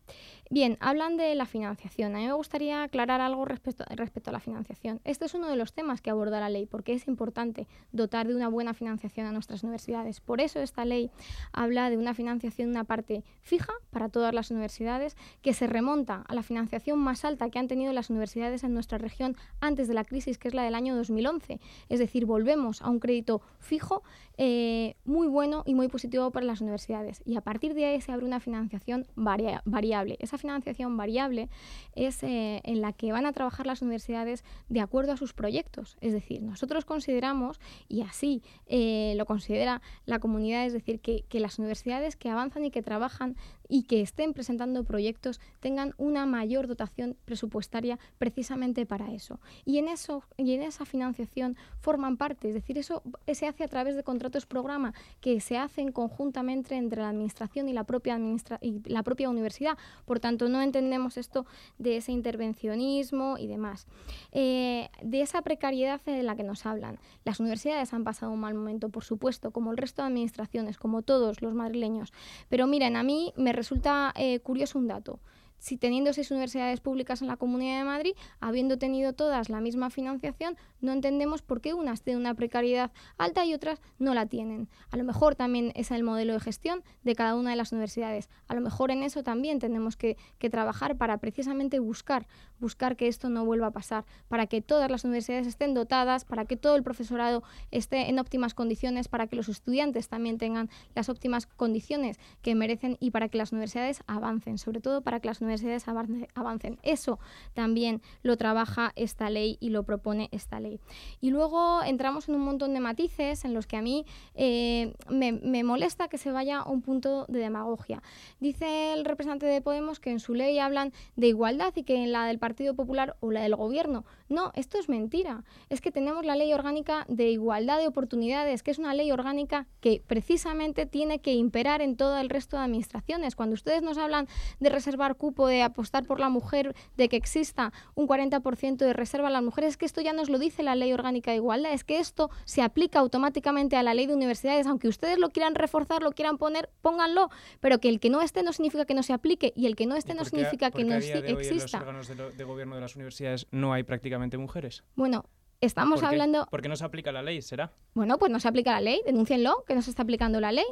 Bien, 0.50 0.76
hablan 0.80 1.16
de 1.16 1.34
la 1.34 1.46
financiación. 1.46 2.14
A 2.14 2.18
mí 2.18 2.26
me 2.26 2.32
gustaría 2.34 2.82
aclarar 2.82 3.22
algo 3.22 3.46
respecto, 3.46 3.84
a 3.88 4.32
la 4.32 4.40
financiación. 4.40 5.00
Este 5.04 5.24
es 5.24 5.34
uno 5.34 5.48
de 5.48 5.56
los 5.56 5.72
temas 5.72 6.02
que 6.02 6.10
aborda 6.10 6.38
la 6.38 6.50
ley, 6.50 6.66
porque 6.66 6.92
es 6.92 7.08
importante 7.08 7.66
dotar 7.92 8.28
de 8.28 8.36
una 8.36 8.48
buena 8.48 8.74
financiación 8.74 9.26
a 9.26 9.32
nuestras 9.32 9.62
universidades. 9.62 10.20
Por 10.20 10.42
eso 10.42 10.60
esta 10.60 10.84
ley 10.84 11.10
habla 11.52 11.88
de 11.88 11.96
una 11.96 12.12
financiación, 12.12 12.68
una 12.68 12.84
parte 12.84 13.24
fija 13.40 13.72
para 13.90 14.10
todas 14.10 14.34
las 14.34 14.50
universidades, 14.50 15.16
que 15.40 15.54
se 15.54 15.66
remonta 15.66 16.24
a 16.28 16.34
la 16.34 16.42
financiación 16.42 16.98
más 16.98 17.24
alta 17.24 17.48
que 17.48 17.58
han 17.58 17.68
tenido 17.68 17.92
las 17.94 18.10
universidades 18.10 18.64
en 18.64 18.74
nuestra 18.74 18.98
región 18.98 19.36
antes 19.60 19.88
de 19.88 19.94
la 19.94 20.04
crisis, 20.04 20.36
que 20.36 20.48
es 20.48 20.54
la 20.54 20.62
del 20.62 20.74
año 20.74 20.94
2011. 20.94 21.58
Es 21.88 21.98
decir, 21.98 22.26
volvemos 22.26 22.82
a 22.82 22.90
un 22.90 23.00
crédito 23.00 23.40
fijo 23.60 24.02
eh, 24.36 24.96
muy 25.04 25.26
bueno 25.26 25.62
y 25.64 25.74
muy 25.74 25.88
positivo 25.88 26.30
para 26.32 26.44
las 26.44 26.60
universidades. 26.60 27.22
Y 27.24 27.36
a 27.36 27.40
partir 27.40 27.72
de 27.72 27.86
ahí 27.86 28.00
se 28.00 28.12
abre 28.12 28.26
una 28.26 28.40
financiación 28.40 29.06
variable. 29.14 30.18
Financiación 30.38 30.96
variable 30.96 31.48
es 31.94 32.22
eh, 32.22 32.60
en 32.64 32.80
la 32.80 32.92
que 32.92 33.12
van 33.12 33.26
a 33.26 33.32
trabajar 33.32 33.66
las 33.66 33.82
universidades 33.82 34.44
de 34.68 34.80
acuerdo 34.80 35.12
a 35.12 35.16
sus 35.16 35.32
proyectos. 35.32 35.96
Es 36.00 36.12
decir, 36.12 36.42
nosotros 36.42 36.84
consideramos, 36.84 37.60
y 37.88 38.02
así 38.02 38.42
eh, 38.66 39.14
lo 39.16 39.26
considera 39.26 39.82
la 40.06 40.18
comunidad, 40.18 40.66
es 40.66 40.72
decir, 40.72 41.00
que 41.00 41.40
las 41.40 41.58
universidades 41.58 42.16
que 42.16 42.30
avanzan 42.30 42.64
y 42.64 42.70
que 42.70 42.82
trabajan 42.82 43.36
y 43.68 43.84
que 43.84 44.00
estén 44.00 44.34
presentando 44.34 44.84
proyectos 44.84 45.40
tengan 45.60 45.94
una 45.98 46.26
mayor 46.26 46.66
dotación 46.66 47.16
presupuestaria 47.24 47.98
precisamente 48.18 48.86
para 48.86 49.12
eso. 49.12 49.40
Y 49.64 49.78
en 49.78 49.88
eso 49.88 50.24
y 50.36 50.52
en 50.52 50.62
esa 50.62 50.84
financiación 50.84 51.56
forman 51.80 52.16
parte, 52.16 52.48
es 52.48 52.54
decir, 52.54 52.78
eso 52.78 53.02
se 53.26 53.46
hace 53.46 53.64
a 53.64 53.68
través 53.68 53.96
de 53.96 54.02
contratos 54.02 54.46
programa 54.46 54.94
que 55.20 55.40
se 55.40 55.58
hacen 55.58 55.92
conjuntamente 55.92 56.76
entre 56.76 57.02
la 57.02 57.08
administración 57.08 57.68
y 57.68 57.72
la 57.72 57.84
propia 57.84 58.18
y 58.60 58.82
la 58.84 59.02
propia 59.02 59.28
universidad. 59.28 59.76
Por 60.04 60.20
tanto, 60.20 60.48
no 60.48 60.62
entendemos 60.62 61.16
esto 61.16 61.46
de 61.78 61.96
ese 61.96 62.12
intervencionismo 62.12 63.36
y 63.38 63.46
demás. 63.46 63.86
Eh, 64.32 64.88
de 65.02 65.20
esa 65.20 65.42
precariedad 65.42 66.00
de 66.04 66.22
la 66.22 66.36
que 66.36 66.42
nos 66.42 66.66
hablan. 66.66 66.98
Las 67.24 67.40
universidades 67.40 67.92
han 67.92 68.04
pasado 68.04 68.32
un 68.32 68.40
mal 68.40 68.54
momento, 68.54 68.88
por 68.88 69.04
supuesto, 69.04 69.50
como 69.50 69.70
el 69.70 69.76
resto 69.76 70.02
de 70.02 70.08
administraciones, 70.08 70.78
como 70.78 71.02
todos 71.02 71.42
los 71.42 71.54
madrileños. 71.54 72.12
Pero 72.48 72.66
miren, 72.66 72.96
a 72.96 73.02
mí 73.02 73.32
me 73.36 73.52
resulta 73.54 74.12
eh, 74.16 74.40
curioso 74.40 74.78
un 74.78 74.88
dato. 74.88 75.20
si 75.64 75.78
teniendo 75.78 76.12
seis 76.12 76.30
universidades 76.30 76.80
públicas 76.80 77.22
en 77.22 77.28
la 77.28 77.38
Comunidad 77.38 77.78
de 77.78 77.84
Madrid, 77.84 78.12
habiendo 78.38 78.76
tenido 78.76 79.14
todas 79.14 79.48
la 79.48 79.62
misma 79.62 79.88
financiación, 79.88 80.58
no 80.82 80.92
entendemos 80.92 81.40
por 81.40 81.62
qué 81.62 81.72
unas 81.72 82.02
tienen 82.02 82.20
una 82.20 82.34
precariedad 82.34 82.92
alta 83.16 83.46
y 83.46 83.54
otras 83.54 83.80
no 83.98 84.12
la 84.12 84.26
tienen. 84.26 84.68
A 84.90 84.98
lo 84.98 85.04
mejor 85.04 85.36
también 85.36 85.72
es 85.74 85.90
el 85.90 86.02
modelo 86.02 86.34
de 86.34 86.40
gestión 86.40 86.82
de 87.02 87.14
cada 87.14 87.34
una 87.34 87.48
de 87.48 87.56
las 87.56 87.72
universidades. 87.72 88.28
A 88.46 88.54
lo 88.54 88.60
mejor 88.60 88.90
en 88.90 89.02
eso 89.02 89.22
también 89.22 89.58
tenemos 89.58 89.96
que, 89.96 90.18
que 90.38 90.50
trabajar 90.50 90.98
para 90.98 91.16
precisamente 91.16 91.78
buscar, 91.78 92.26
buscar 92.60 92.96
que 92.96 93.08
esto 93.08 93.28
no 93.28 93.44
vuelva 93.44 93.68
a 93.68 93.70
pasar, 93.70 94.04
para 94.28 94.46
que 94.46 94.60
todas 94.60 94.90
las 94.90 95.04
universidades 95.04 95.46
estén 95.46 95.74
dotadas, 95.74 96.24
para 96.24 96.44
que 96.44 96.56
todo 96.56 96.76
el 96.76 96.82
profesorado 96.82 97.42
esté 97.70 98.08
en 98.08 98.18
óptimas 98.18 98.54
condiciones, 98.54 99.08
para 99.08 99.26
que 99.26 99.36
los 99.36 99.48
estudiantes 99.48 100.08
también 100.08 100.38
tengan 100.38 100.70
las 100.94 101.08
óptimas 101.08 101.46
condiciones 101.46 102.18
que 102.42 102.54
merecen 102.54 102.96
y 103.00 103.10
para 103.10 103.28
que 103.28 103.38
las 103.38 103.52
universidades 103.52 104.02
avancen, 104.06 104.58
sobre 104.58 104.80
todo 104.80 105.02
para 105.02 105.20
que 105.20 105.28
las 105.28 105.40
universidades 105.40 105.86
avancen. 105.88 106.78
Eso 106.82 107.18
también 107.54 108.02
lo 108.22 108.36
trabaja 108.36 108.92
esta 108.96 109.30
ley 109.30 109.56
y 109.60 109.70
lo 109.70 109.84
propone 109.84 110.28
esta 110.32 110.60
ley. 110.60 110.80
Y 111.20 111.30
luego 111.30 111.82
entramos 111.82 112.28
en 112.28 112.34
un 112.34 112.42
montón 112.42 112.74
de 112.74 112.80
matices 112.80 113.44
en 113.44 113.54
los 113.54 113.66
que 113.66 113.76
a 113.76 113.82
mí 113.82 114.04
eh, 114.34 114.94
me, 115.08 115.64
molesta 115.64 116.08
que 116.08 116.18
se 116.18 116.30
vaya 116.30 116.60
a 116.60 116.68
un 116.68 116.82
punto 116.82 117.26
de 117.28 117.38
demagogia. 117.38 118.02
Dice 118.40 118.92
el 118.92 119.04
representante 119.04 119.46
de 119.46 119.60
Podemos 119.60 120.00
que 120.00 120.10
en 120.10 120.20
su 120.20 120.34
ley 120.34 120.58
hablan 120.58 120.92
de 121.16 121.28
igualdad 121.28 121.72
y 121.76 121.84
que 121.84 122.02
en 122.02 122.12
la 122.12 122.26
del 122.26 122.38
Partido 122.44 122.74
Popular 122.74 123.16
o 123.20 123.30
la 123.30 123.40
del 123.40 123.56
Gobierno. 123.56 124.04
No, 124.28 124.52
esto 124.54 124.78
es 124.78 124.90
mentira. 124.90 125.44
Es 125.70 125.80
que 125.80 125.90
tenemos 125.90 126.26
la 126.26 126.36
ley 126.36 126.52
orgánica 126.52 127.06
de 127.08 127.30
igualdad 127.30 127.78
de 127.78 127.88
oportunidades, 127.88 128.62
que 128.62 128.70
es 128.70 128.78
una 128.78 128.92
ley 128.92 129.10
orgánica 129.10 129.66
que 129.80 130.02
precisamente 130.06 130.84
tiene 130.84 131.20
que 131.20 131.32
imperar 131.32 131.80
en 131.80 131.96
todo 131.96 132.18
el 132.18 132.28
resto 132.28 132.58
de 132.58 132.64
administraciones. 132.64 133.34
Cuando 133.34 133.54
ustedes 133.54 133.80
nos 133.80 133.96
hablan 133.96 134.28
de 134.60 134.68
reservar 134.68 135.16
cupo 135.16 135.46
de 135.46 135.62
apostar 135.62 136.04
por 136.04 136.20
la 136.20 136.28
mujer, 136.28 136.74
de 136.98 137.08
que 137.08 137.16
exista 137.16 137.72
un 137.94 138.06
40% 138.06 138.76
de 138.76 138.92
reserva 138.92 139.28
a 139.28 139.30
las 139.30 139.42
mujeres, 139.42 139.70
es 139.70 139.76
que 139.78 139.86
esto 139.86 140.02
ya 140.02 140.12
nos 140.12 140.28
lo 140.28 140.38
dice 140.38 140.62
la 140.62 140.74
Ley 140.74 140.92
Orgánica 140.92 141.30
de 141.30 141.38
Igualdad, 141.38 141.72
es 141.72 141.82
que 141.82 141.98
esto 141.98 142.28
se 142.44 142.60
aplica 142.60 142.98
automáticamente 142.98 143.76
a 143.76 143.82
la 143.82 143.94
Ley 143.94 144.04
de 144.04 144.12
Universidades, 144.12 144.66
aunque 144.66 144.88
ustedes 144.88 145.16
lo 145.16 145.30
quieran 145.30 145.54
reforzar, 145.54 146.02
lo 146.02 146.12
quieran 146.12 146.36
poner, 146.36 146.68
pónganlo, 146.82 147.30
pero 147.60 147.80
que 147.80 147.88
el 147.88 148.00
que 148.00 148.10
no 148.10 148.20
esté 148.20 148.42
no 148.42 148.52
significa 148.52 148.84
que 148.84 148.92
no 148.92 149.02
se 149.02 149.14
aplique 149.14 149.54
y 149.56 149.64
el 149.64 149.76
que 149.76 149.86
no 149.86 149.96
esté 149.96 150.12
no 150.12 150.26
significa 150.26 150.70
que 150.70 150.84
no 150.84 150.94
exista. 150.94 151.78
En 151.78 151.96
los 151.96 152.10
órganos 152.10 152.33
de, 152.33 152.33
gobierno 152.42 152.74
de 152.74 152.80
las 152.80 152.96
universidades 152.96 153.46
no 153.52 153.72
hay 153.72 153.84
prácticamente 153.84 154.36
mujeres. 154.36 154.82
Bueno, 154.96 155.26
estamos 155.60 156.02
hablando... 156.02 156.46
¿Por 156.50 156.62
qué 156.62 156.68
no 156.68 156.74
se 156.74 156.84
aplica 156.84 157.12
la 157.12 157.22
ley? 157.22 157.40
¿Será? 157.40 157.70
Bueno, 157.94 158.18
pues 158.18 158.32
no 158.32 158.40
se 158.40 158.48
aplica 158.48 158.72
la 158.72 158.80
ley, 158.80 159.00
denúncienlo, 159.06 159.64
que 159.68 159.76
no 159.76 159.82
se 159.82 159.90
está 159.90 160.02
aplicando 160.02 160.40
la 160.40 160.50
ley. 160.50 160.66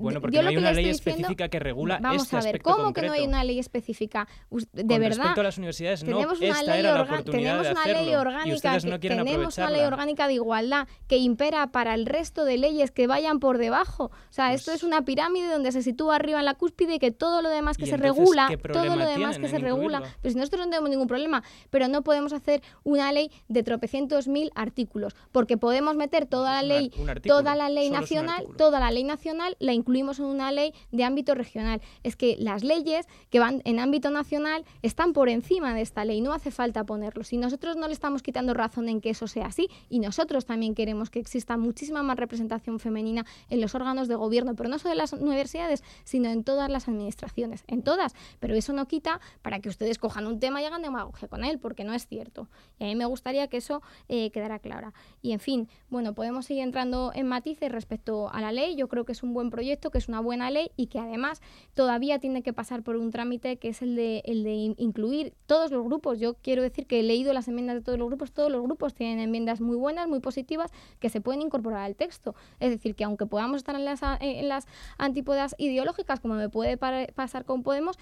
Bueno, 0.00 0.20
porque 0.20 0.42
no 0.42 0.48
hay 0.48 0.56
una 0.56 0.72
ley 0.72 0.88
específica 0.88 1.48
que 1.48 1.58
regula 1.58 1.98
vamos 2.00 2.22
este 2.24 2.36
a 2.36 2.40
ver, 2.40 2.62
¿cómo 2.62 2.92
que 2.92 3.02
no 3.02 3.12
hay 3.12 3.26
una 3.26 3.44
ley 3.44 3.58
específica? 3.58 4.28
De 4.50 4.84
Con 4.86 5.00
verdad. 5.00 5.16
Respecto 5.18 5.40
a 5.40 5.44
las 5.44 5.58
universidades, 5.58 6.04
no, 6.04 6.16
tenemos 6.16 6.40
una 6.40 6.62
ley 6.62 6.80
era 6.80 6.94
la 6.94 7.02
oportunidad 7.02 7.62
tenemos 7.62 7.84
una 7.84 8.00
ley 8.00 8.14
orgánica, 8.14 8.78
no 8.78 9.00
tenemos 9.00 9.58
una 9.58 9.70
ley 9.70 9.80
orgánica 9.82 10.26
de 10.26 10.34
igualdad 10.34 10.88
que 11.06 11.18
impera 11.18 11.68
para 11.68 11.94
el 11.94 12.06
resto 12.06 12.44
de 12.44 12.58
leyes 12.58 12.90
que 12.90 13.06
vayan 13.06 13.40
por 13.40 13.58
debajo. 13.58 14.04
O 14.04 14.32
sea, 14.32 14.52
esto 14.54 14.70
pues 14.70 14.82
es 14.82 14.84
una 14.84 15.04
pirámide 15.04 15.50
donde 15.50 15.72
se 15.72 15.82
sitúa 15.82 16.16
arriba 16.16 16.38
en 16.38 16.46
la 16.46 16.54
cúspide 16.54 16.94
y 16.94 16.98
que 16.98 17.10
todo 17.10 17.42
lo 17.42 17.48
demás 17.48 17.76
que 17.76 17.86
se 17.86 17.96
regula, 17.96 18.48
todo 18.72 18.96
lo 18.96 19.06
demás 19.06 19.38
que 19.38 19.48
se 19.48 19.58
regula, 19.58 20.02
pues 20.22 20.36
nosotros 20.36 20.66
no 20.66 20.70
tenemos 20.70 20.90
ningún 20.90 21.08
problema, 21.08 21.42
pero 21.70 21.88
no 21.88 22.02
podemos 22.02 22.32
hacer 22.32 22.62
una 22.84 23.12
ley 23.12 23.30
de 23.48 23.62
tropecientos 23.62 24.28
mil 24.28 24.50
artículos, 24.54 25.14
porque 25.32 25.56
podemos 25.56 25.96
meter 25.96 26.26
toda 26.26 26.54
la 26.54 26.62
ley, 26.62 26.92
toda 27.26 27.54
la 27.54 27.68
ley 27.68 27.90
nacional, 27.90 28.46
toda 28.56 28.80
la 28.80 28.90
ley 28.90 29.04
nacional 29.04 29.41
la 29.58 29.72
incluimos 29.72 30.18
en 30.18 30.26
una 30.26 30.52
ley 30.52 30.74
de 30.90 31.04
ámbito 31.04 31.34
regional. 31.34 31.80
Es 32.02 32.16
que 32.16 32.36
las 32.38 32.64
leyes 32.64 33.06
que 33.30 33.38
van 33.38 33.62
en 33.64 33.78
ámbito 33.78 34.10
nacional 34.10 34.64
están 34.82 35.12
por 35.12 35.28
encima 35.28 35.74
de 35.74 35.82
esta 35.82 36.04
ley, 36.04 36.20
no 36.20 36.32
hace 36.32 36.50
falta 36.50 36.84
ponerlos. 36.84 37.32
Y 37.32 37.36
nosotros 37.36 37.76
no 37.76 37.86
le 37.86 37.92
estamos 37.92 38.22
quitando 38.22 38.54
razón 38.54 38.88
en 38.88 39.00
que 39.00 39.10
eso 39.10 39.26
sea 39.26 39.46
así, 39.46 39.68
y 39.88 39.98
nosotros 39.98 40.46
también 40.46 40.74
queremos 40.74 41.10
que 41.10 41.18
exista 41.18 41.56
muchísima 41.56 42.02
más 42.02 42.16
representación 42.16 42.78
femenina 42.80 43.26
en 43.50 43.60
los 43.60 43.74
órganos 43.74 44.08
de 44.08 44.14
gobierno, 44.14 44.54
pero 44.54 44.68
no 44.68 44.78
solo 44.78 44.92
en 44.92 44.98
las 44.98 45.12
universidades, 45.12 45.82
sino 46.04 46.28
en 46.28 46.44
todas 46.44 46.70
las 46.70 46.88
administraciones, 46.88 47.64
en 47.66 47.82
todas. 47.82 48.14
Pero 48.40 48.54
eso 48.54 48.72
no 48.72 48.86
quita 48.86 49.20
para 49.42 49.60
que 49.60 49.68
ustedes 49.68 49.98
cojan 49.98 50.26
un 50.26 50.40
tema 50.40 50.62
y 50.62 50.64
hagan 50.64 50.82
demagogia 50.82 51.28
con 51.28 51.44
él, 51.44 51.58
porque 51.58 51.84
no 51.84 51.94
es 51.94 52.06
cierto. 52.06 52.48
Y 52.78 52.84
a 52.84 52.86
mí 52.86 52.94
me 52.94 53.06
gustaría 53.06 53.48
que 53.48 53.58
eso 53.58 53.82
eh, 54.08 54.30
quedara 54.30 54.58
clara. 54.58 54.92
Y 55.20 55.32
en 55.32 55.40
fin, 55.40 55.68
bueno, 55.88 56.14
podemos 56.14 56.46
seguir 56.46 56.62
entrando 56.62 57.12
en 57.14 57.26
matices 57.26 57.70
respecto 57.70 58.30
a 58.32 58.40
la 58.40 58.52
ley. 58.52 58.76
Yo 58.76 58.88
creo 58.88 59.04
que 59.04 59.12
es 59.12 59.22
un 59.22 59.31
buen 59.32 59.50
proyecto, 59.50 59.90
que 59.90 59.98
es 59.98 60.08
una 60.08 60.20
buena 60.20 60.50
ley 60.50 60.70
y 60.76 60.86
que 60.86 60.98
además 60.98 61.40
todavía 61.74 62.18
tiene 62.18 62.42
que 62.42 62.52
pasar 62.52 62.82
por 62.82 62.96
un 62.96 63.10
trámite 63.10 63.56
que 63.56 63.68
es 63.68 63.82
el 63.82 63.96
de, 63.96 64.22
el 64.24 64.44
de 64.44 64.74
incluir 64.76 65.34
todos 65.46 65.70
los 65.70 65.84
grupos. 65.84 66.18
Yo 66.18 66.34
quiero 66.34 66.62
decir 66.62 66.86
que 66.86 67.00
he 67.00 67.02
leído 67.02 67.32
las 67.32 67.48
enmiendas 67.48 67.76
de 67.76 67.82
todos 67.82 67.98
los 67.98 68.08
grupos, 68.08 68.32
todos 68.32 68.50
los 68.50 68.62
grupos 68.62 68.94
tienen 68.94 69.20
enmiendas 69.20 69.60
muy 69.60 69.76
buenas, 69.76 70.08
muy 70.08 70.20
positivas, 70.20 70.70
que 70.98 71.08
se 71.08 71.20
pueden 71.20 71.42
incorporar 71.42 71.82
al 71.82 71.96
texto. 71.96 72.34
Es 72.60 72.70
decir, 72.70 72.94
que 72.94 73.04
aunque 73.04 73.26
podamos 73.26 73.58
estar 73.58 73.74
en 73.74 73.84
las, 73.84 74.00
en 74.20 74.48
las 74.48 74.66
antípodas 74.98 75.54
ideológicas, 75.58 76.20
como 76.20 76.34
me 76.34 76.48
puede 76.48 76.76
pasar 76.76 77.44
con 77.44 77.62
Podemos, 77.62 77.96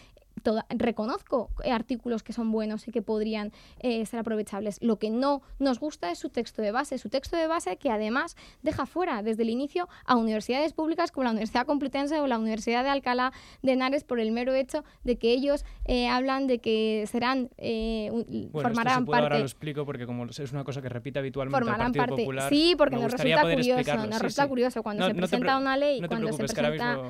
reconozco 0.71 1.51
artículos 1.71 2.23
que 2.23 2.33
son 2.33 2.53
buenos 2.53 2.89
y 2.89 2.91
que 2.91 3.03
podrían 3.03 3.53
eh, 3.81 4.05
ser 4.07 4.21
aprovechables. 4.21 4.79
Lo 4.83 4.99
que 4.99 5.11
no 5.11 5.43
nos 5.59 5.79
gusta 5.81 6.11
es 6.11 6.19
su 6.19 6.29
texto 6.29 6.63
de 6.63 6.73
base, 6.73 6.99
su 6.99 7.09
texto 7.09 7.37
de 7.37 7.47
base 7.47 7.77
que 7.77 7.91
además 7.91 8.37
deja 8.63 8.87
fuera 8.87 9.23
desde 9.23 9.43
el 9.43 9.51
inicio 9.51 9.89
a 10.05 10.17
universidades 10.17 10.73
públicas 10.73 11.11
como 11.13 11.25
la 11.25 11.31
Universidad 11.31 11.67
Complutense 11.67 12.21
o 12.21 12.27
la 12.27 12.39
Universidad 12.39 12.85
de 12.85 12.91
Alcalá 12.91 13.33
de 13.63 13.73
Henares 13.73 14.05
por 14.05 14.21
el 14.21 14.33
mero 14.33 14.55
hecho 14.55 14.85
de 15.05 15.17
que 15.17 15.33
ellos 15.33 15.65
eh, 15.85 16.09
hablan 16.09 16.47
de 16.47 16.59
que 16.59 17.05
serán 17.11 17.51
eh, 17.59 18.49
formarán 18.53 19.07
parte. 19.07 19.23
Ahora 19.23 19.39
lo 19.39 19.45
explico 19.45 19.85
porque 19.85 20.07
como 20.07 20.27
es 20.27 20.53
una 20.53 20.65
cosa 20.65 20.83
que 20.83 20.89
repite 20.89 21.19
habitualmente 21.19 21.59
formarán 21.59 21.89
el 21.89 21.93
Partido 21.93 22.17
parte. 22.17 22.23
Popular. 22.23 22.49
Sí, 22.49 22.75
porque 22.77 22.97
nos 22.97 23.13
resulta 23.13 23.43
curioso, 23.43 24.07
nos 24.07 24.23
resulta 24.23 24.49
curioso 24.49 24.83
cuando 24.83 25.07
se 25.07 25.15
presenta 25.15 25.59
una 25.59 25.77
ley, 25.77 26.01
cuando 26.07 26.33
se 26.33 26.45
presenta, 26.45 27.01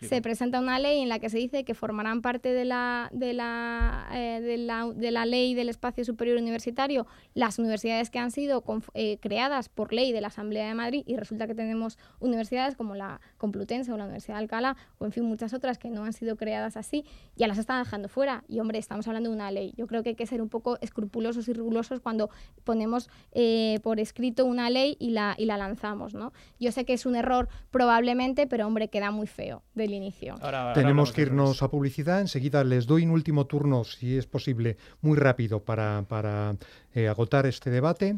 se 0.00 0.22
presenta 0.22 0.60
una 0.60 0.78
ley 0.78 1.02
en 1.02 1.08
la 1.08 1.18
que 1.18 1.30
se 1.30 1.38
dice 1.38 1.64
que 1.64 1.74
formarán 1.74 2.22
parte 2.22 2.52
de 2.52 2.64
la, 2.66 3.08
de, 3.12 3.32
la, 3.32 4.08
eh, 4.12 4.40
de, 4.40 4.58
la, 4.58 4.90
de 4.94 5.10
la 5.10 5.24
ley 5.24 5.54
del 5.54 5.68
espacio 5.68 6.04
superior 6.04 6.38
universitario 6.38 7.06
las 7.34 7.58
universidades 7.58 8.10
que 8.10 8.18
han 8.18 8.30
sido 8.30 8.64
eh, 8.94 9.18
creadas 9.20 9.68
por 9.68 9.92
ley 9.92 10.12
de 10.12 10.20
la 10.20 10.28
Asamblea 10.28 10.68
de 10.68 10.74
Madrid 10.74 11.02
y 11.06 11.16
resulta 11.16 11.46
que 11.46 11.54
tenemos 11.54 11.98
universidades 12.20 12.74
como 12.74 12.94
la 12.94 13.20
Complutense 13.38 13.92
o 13.92 13.96
la 13.96 14.04
Universidad 14.04 14.36
de 14.36 14.42
Alcalá 14.42 14.76
o 14.98 15.04
en 15.04 15.12
fin 15.12 15.24
muchas 15.24 15.52
otras 15.54 15.78
que 15.78 15.90
no 15.90 16.04
han 16.04 16.12
sido 16.12 16.36
creadas 16.36 16.76
así, 16.76 17.04
ya 17.36 17.46
las 17.46 17.58
están 17.58 17.82
dejando 17.82 18.08
fuera. 18.08 18.44
Y 18.48 18.60
hombre, 18.60 18.78
estamos 18.78 19.06
hablando 19.08 19.30
de 19.30 19.36
una 19.36 19.50
ley. 19.50 19.74
Yo 19.76 19.86
creo 19.86 20.02
que 20.02 20.10
hay 20.10 20.14
que 20.14 20.26
ser 20.26 20.40
un 20.40 20.48
poco 20.48 20.78
escrupulosos 20.80 21.48
y 21.48 21.52
rigurosos 21.52 22.00
cuando 22.00 22.30
ponemos 22.64 23.10
eh, 23.32 23.80
por 23.82 24.00
escrito 24.00 24.44
una 24.44 24.70
ley 24.70 24.96
y 24.98 25.10
la, 25.10 25.34
y 25.36 25.46
la 25.46 25.56
lanzamos. 25.56 26.14
¿no? 26.14 26.32
Yo 26.58 26.72
sé 26.72 26.84
que 26.84 26.92
es 26.92 27.06
un 27.06 27.16
error 27.16 27.48
probablemente, 27.70 28.46
pero 28.46 28.66
hombre, 28.66 28.88
queda 28.88 29.10
muy 29.10 29.26
feo 29.26 29.62
del 29.74 29.92
inicio. 29.92 30.36
Tenemos 30.74 31.12
que 31.12 31.22
irnos 31.22 31.62
a 31.62 31.68
publicidad. 31.68 32.20
Enseguida 32.20 32.45
les 32.64 32.86
doy 32.86 33.04
un 33.04 33.10
último 33.10 33.46
turno, 33.46 33.84
si 33.84 34.16
es 34.16 34.26
posible, 34.26 34.76
muy 35.02 35.16
rápido 35.16 35.60
para, 35.60 36.04
para 36.08 36.56
eh, 36.94 37.08
agotar 37.08 37.46
este 37.46 37.70
debate 37.70 38.16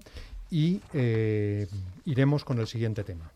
y 0.50 0.80
eh, 0.94 1.66
iremos 2.04 2.44
con 2.44 2.58
el 2.58 2.66
siguiente 2.66 3.04
tema. 3.04 3.30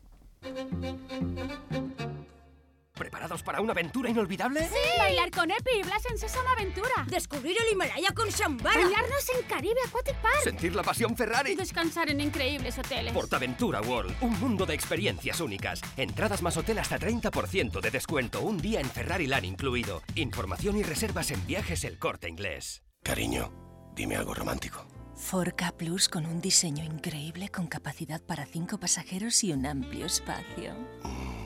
¿Preparados 3.03 3.43
para 3.43 3.61
una 3.61 3.73
aventura 3.73 4.09
inolvidable? 4.09 4.61
¡Sí! 4.69 4.77
Bailar 4.97 5.33
con 5.33 5.51
Epi 5.51 5.73
y 5.81 5.83
Blas 5.83 6.05
en 6.09 6.17
Sésamo 6.17 6.49
Aventura. 6.51 7.05
Descubrir 7.09 7.57
el 7.61 7.73
Himalaya 7.73 8.15
con 8.15 8.29
Shambhala. 8.29 8.79
Bañarnos 8.79 9.29
en 9.37 9.45
Caribe 9.49 9.81
Aquatic 9.89 10.15
Park. 10.19 10.45
Sentir 10.45 10.73
la 10.77 10.85
pasión 10.85 11.17
Ferrari. 11.17 11.51
Y 11.51 11.57
descansar 11.57 12.11
en 12.11 12.21
increíbles 12.21 12.79
hoteles. 12.79 13.13
Portaventura 13.13 13.81
World, 13.81 14.15
un 14.21 14.39
mundo 14.39 14.67
de 14.67 14.75
experiencias 14.75 15.41
únicas. 15.41 15.81
Entradas 15.97 16.43
más 16.43 16.57
hotel 16.57 16.79
hasta 16.79 16.97
30% 16.97 17.81
de 17.81 17.91
descuento. 17.91 18.41
Un 18.41 18.59
día 18.59 18.79
en 18.79 18.89
Ferrari 18.89 19.27
Land 19.27 19.47
incluido. 19.47 20.01
Información 20.15 20.77
y 20.77 20.85
reservas 20.85 21.33
en 21.33 21.45
viajes 21.45 21.83
El 21.83 21.99
Corte 21.99 22.29
Inglés. 22.29 22.85
Cariño, 23.03 23.53
dime 23.97 24.15
algo 24.15 24.33
romántico. 24.33 24.87
Forca 25.17 25.73
Plus 25.73 26.09
con 26.09 26.25
un 26.25 26.41
diseño 26.41 26.85
increíble 26.85 27.49
con 27.49 27.67
capacidad 27.67 28.23
para 28.23 28.47
cinco 28.47 28.79
pasajeros 28.79 29.43
y 29.43 29.53
un 29.53 29.67
amplio 29.67 30.07
espacio. 30.07 30.75
Mm. 31.03 31.42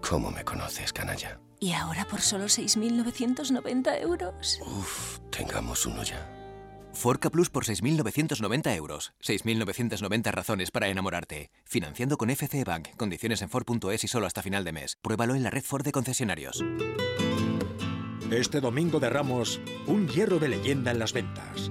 ¿Cómo 0.00 0.30
me 0.30 0.44
conoces, 0.44 0.92
canalla? 0.92 1.40
Y 1.60 1.72
ahora 1.72 2.04
por 2.06 2.20
solo 2.20 2.44
6.990 2.44 4.00
euros. 4.00 4.58
Uf, 4.62 5.18
tengamos 5.30 5.86
uno 5.86 6.02
ya. 6.02 6.34
Forca 6.92 7.30
Plus 7.30 7.50
por 7.50 7.64
6.990 7.64 8.74
euros. 8.74 9.12
6.990 9.22 10.32
razones 10.32 10.70
para 10.70 10.88
enamorarte. 10.88 11.50
Financiando 11.64 12.16
con 12.16 12.30
FC 12.30 12.64
Bank. 12.64 12.88
Condiciones 12.96 13.42
en 13.42 13.50
Ford.es 13.50 14.04
y 14.04 14.08
solo 14.08 14.26
hasta 14.26 14.42
final 14.42 14.64
de 14.64 14.72
mes. 14.72 14.96
Pruébalo 15.02 15.34
en 15.34 15.42
la 15.42 15.50
red 15.50 15.62
Ford 15.62 15.84
de 15.84 15.92
concesionarios. 15.92 16.64
Este 18.30 18.60
domingo 18.60 19.00
de 19.00 19.10
Ramos, 19.10 19.60
un 19.86 20.08
hierro 20.08 20.38
de 20.38 20.48
leyenda 20.48 20.90
en 20.90 20.98
las 20.98 21.12
ventas. 21.12 21.70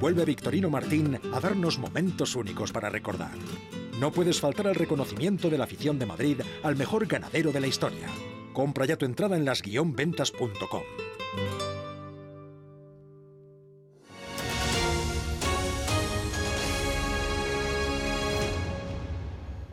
Vuelve 0.00 0.24
Victorino 0.24 0.70
Martín 0.70 1.20
a 1.32 1.40
darnos 1.40 1.78
momentos 1.78 2.34
únicos 2.34 2.72
para 2.72 2.88
recordar. 2.88 3.32
No 3.98 4.10
puedes 4.10 4.40
faltar 4.40 4.66
al 4.66 4.74
reconocimiento 4.74 5.50
de 5.50 5.58
la 5.58 5.64
afición 5.64 5.98
de 5.98 6.06
Madrid 6.06 6.40
al 6.62 6.76
mejor 6.76 7.06
ganadero 7.06 7.52
de 7.52 7.60
la 7.60 7.66
historia. 7.66 8.08
Compra 8.52 8.86
ya 8.86 8.96
tu 8.96 9.04
entrada 9.06 9.36
en 9.36 9.44
las-ventas.com. 9.44 10.82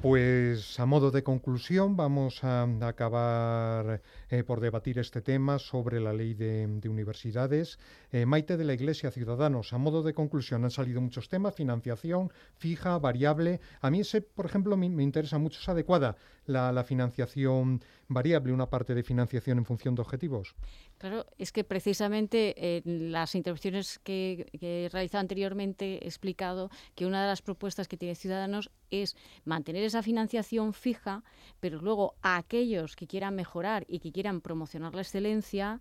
Pues 0.02 0.80
a 0.80 0.86
modo 0.86 1.12
de 1.12 1.24
conclusión 1.24 1.98
vamos 1.98 2.46
a 2.46 2.64
acabar 2.88 4.02
eh, 4.30 4.44
por 4.46 4.62
debatir 4.62 4.98
este 4.98 5.22
tema 5.22 5.60
sobre 5.60 6.00
la 6.00 6.14
ley 6.14 6.34
de, 6.34 6.80
universidades. 6.88 7.80
Eh, 8.14 8.26
Maite 8.26 8.56
de 8.56 8.64
la 8.64 8.74
Iglesia, 8.74 9.12
Ciudadanos, 9.12 9.74
a 9.74 9.78
modo 9.78 10.02
de 10.02 10.14
conclusión 10.14 10.64
han 10.64 10.72
salido 10.72 11.02
muchos 11.02 11.28
temas, 11.28 11.54
financiación 11.54 12.32
fija, 12.56 12.98
variable. 12.98 13.60
A 13.82 13.92
mí 13.92 14.00
ese, 14.00 14.22
por 14.22 14.46
ejemplo, 14.46 14.78
me, 14.78 14.86
interesa 15.04 15.38
mucho, 15.38 15.60
¿es 15.60 15.68
adecuada 15.68 16.16
la, 16.46 16.72
la 16.72 16.86
financiación 16.86 17.82
variable, 18.10 18.52
una 18.52 18.70
parte 18.70 18.94
de 18.96 19.04
financiación 19.04 19.60
en 19.60 19.66
función 19.66 19.96
de 19.96 20.02
objetivos? 20.02 20.56
Claro, 20.98 21.26
es 21.38 21.52
que 21.52 21.64
precisamente 21.64 22.78
en 22.78 23.12
las 23.12 23.36
intervenciones 23.36 24.00
que, 24.00 24.48
he 24.60 24.90
realizado 24.92 25.22
anteriormente 25.22 26.04
he 26.04 26.08
explicado 26.08 26.70
que 26.96 27.06
una 27.06 27.22
de 27.22 27.28
las 27.28 27.42
propuestas 27.42 27.88
que 27.88 27.98
tiene 27.98 28.16
Ciudadanos 28.16 28.72
es 28.90 29.16
mantener 29.46 29.84
esa 29.84 30.04
financiación 30.04 30.74
fija, 30.74 31.24
pero 31.60 31.80
luego 31.82 32.16
a 32.22 32.38
aquellos 32.38 32.96
que 32.96 33.08
quieran 33.08 33.36
mejorar 33.36 33.86
y 33.88 34.00
que 34.00 34.12
quieran 34.12 34.42
promocionar 34.42 34.96
la 34.96 35.02
excelencia, 35.02 35.80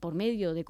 por 0.00 0.14
medio 0.14 0.54
de, 0.54 0.64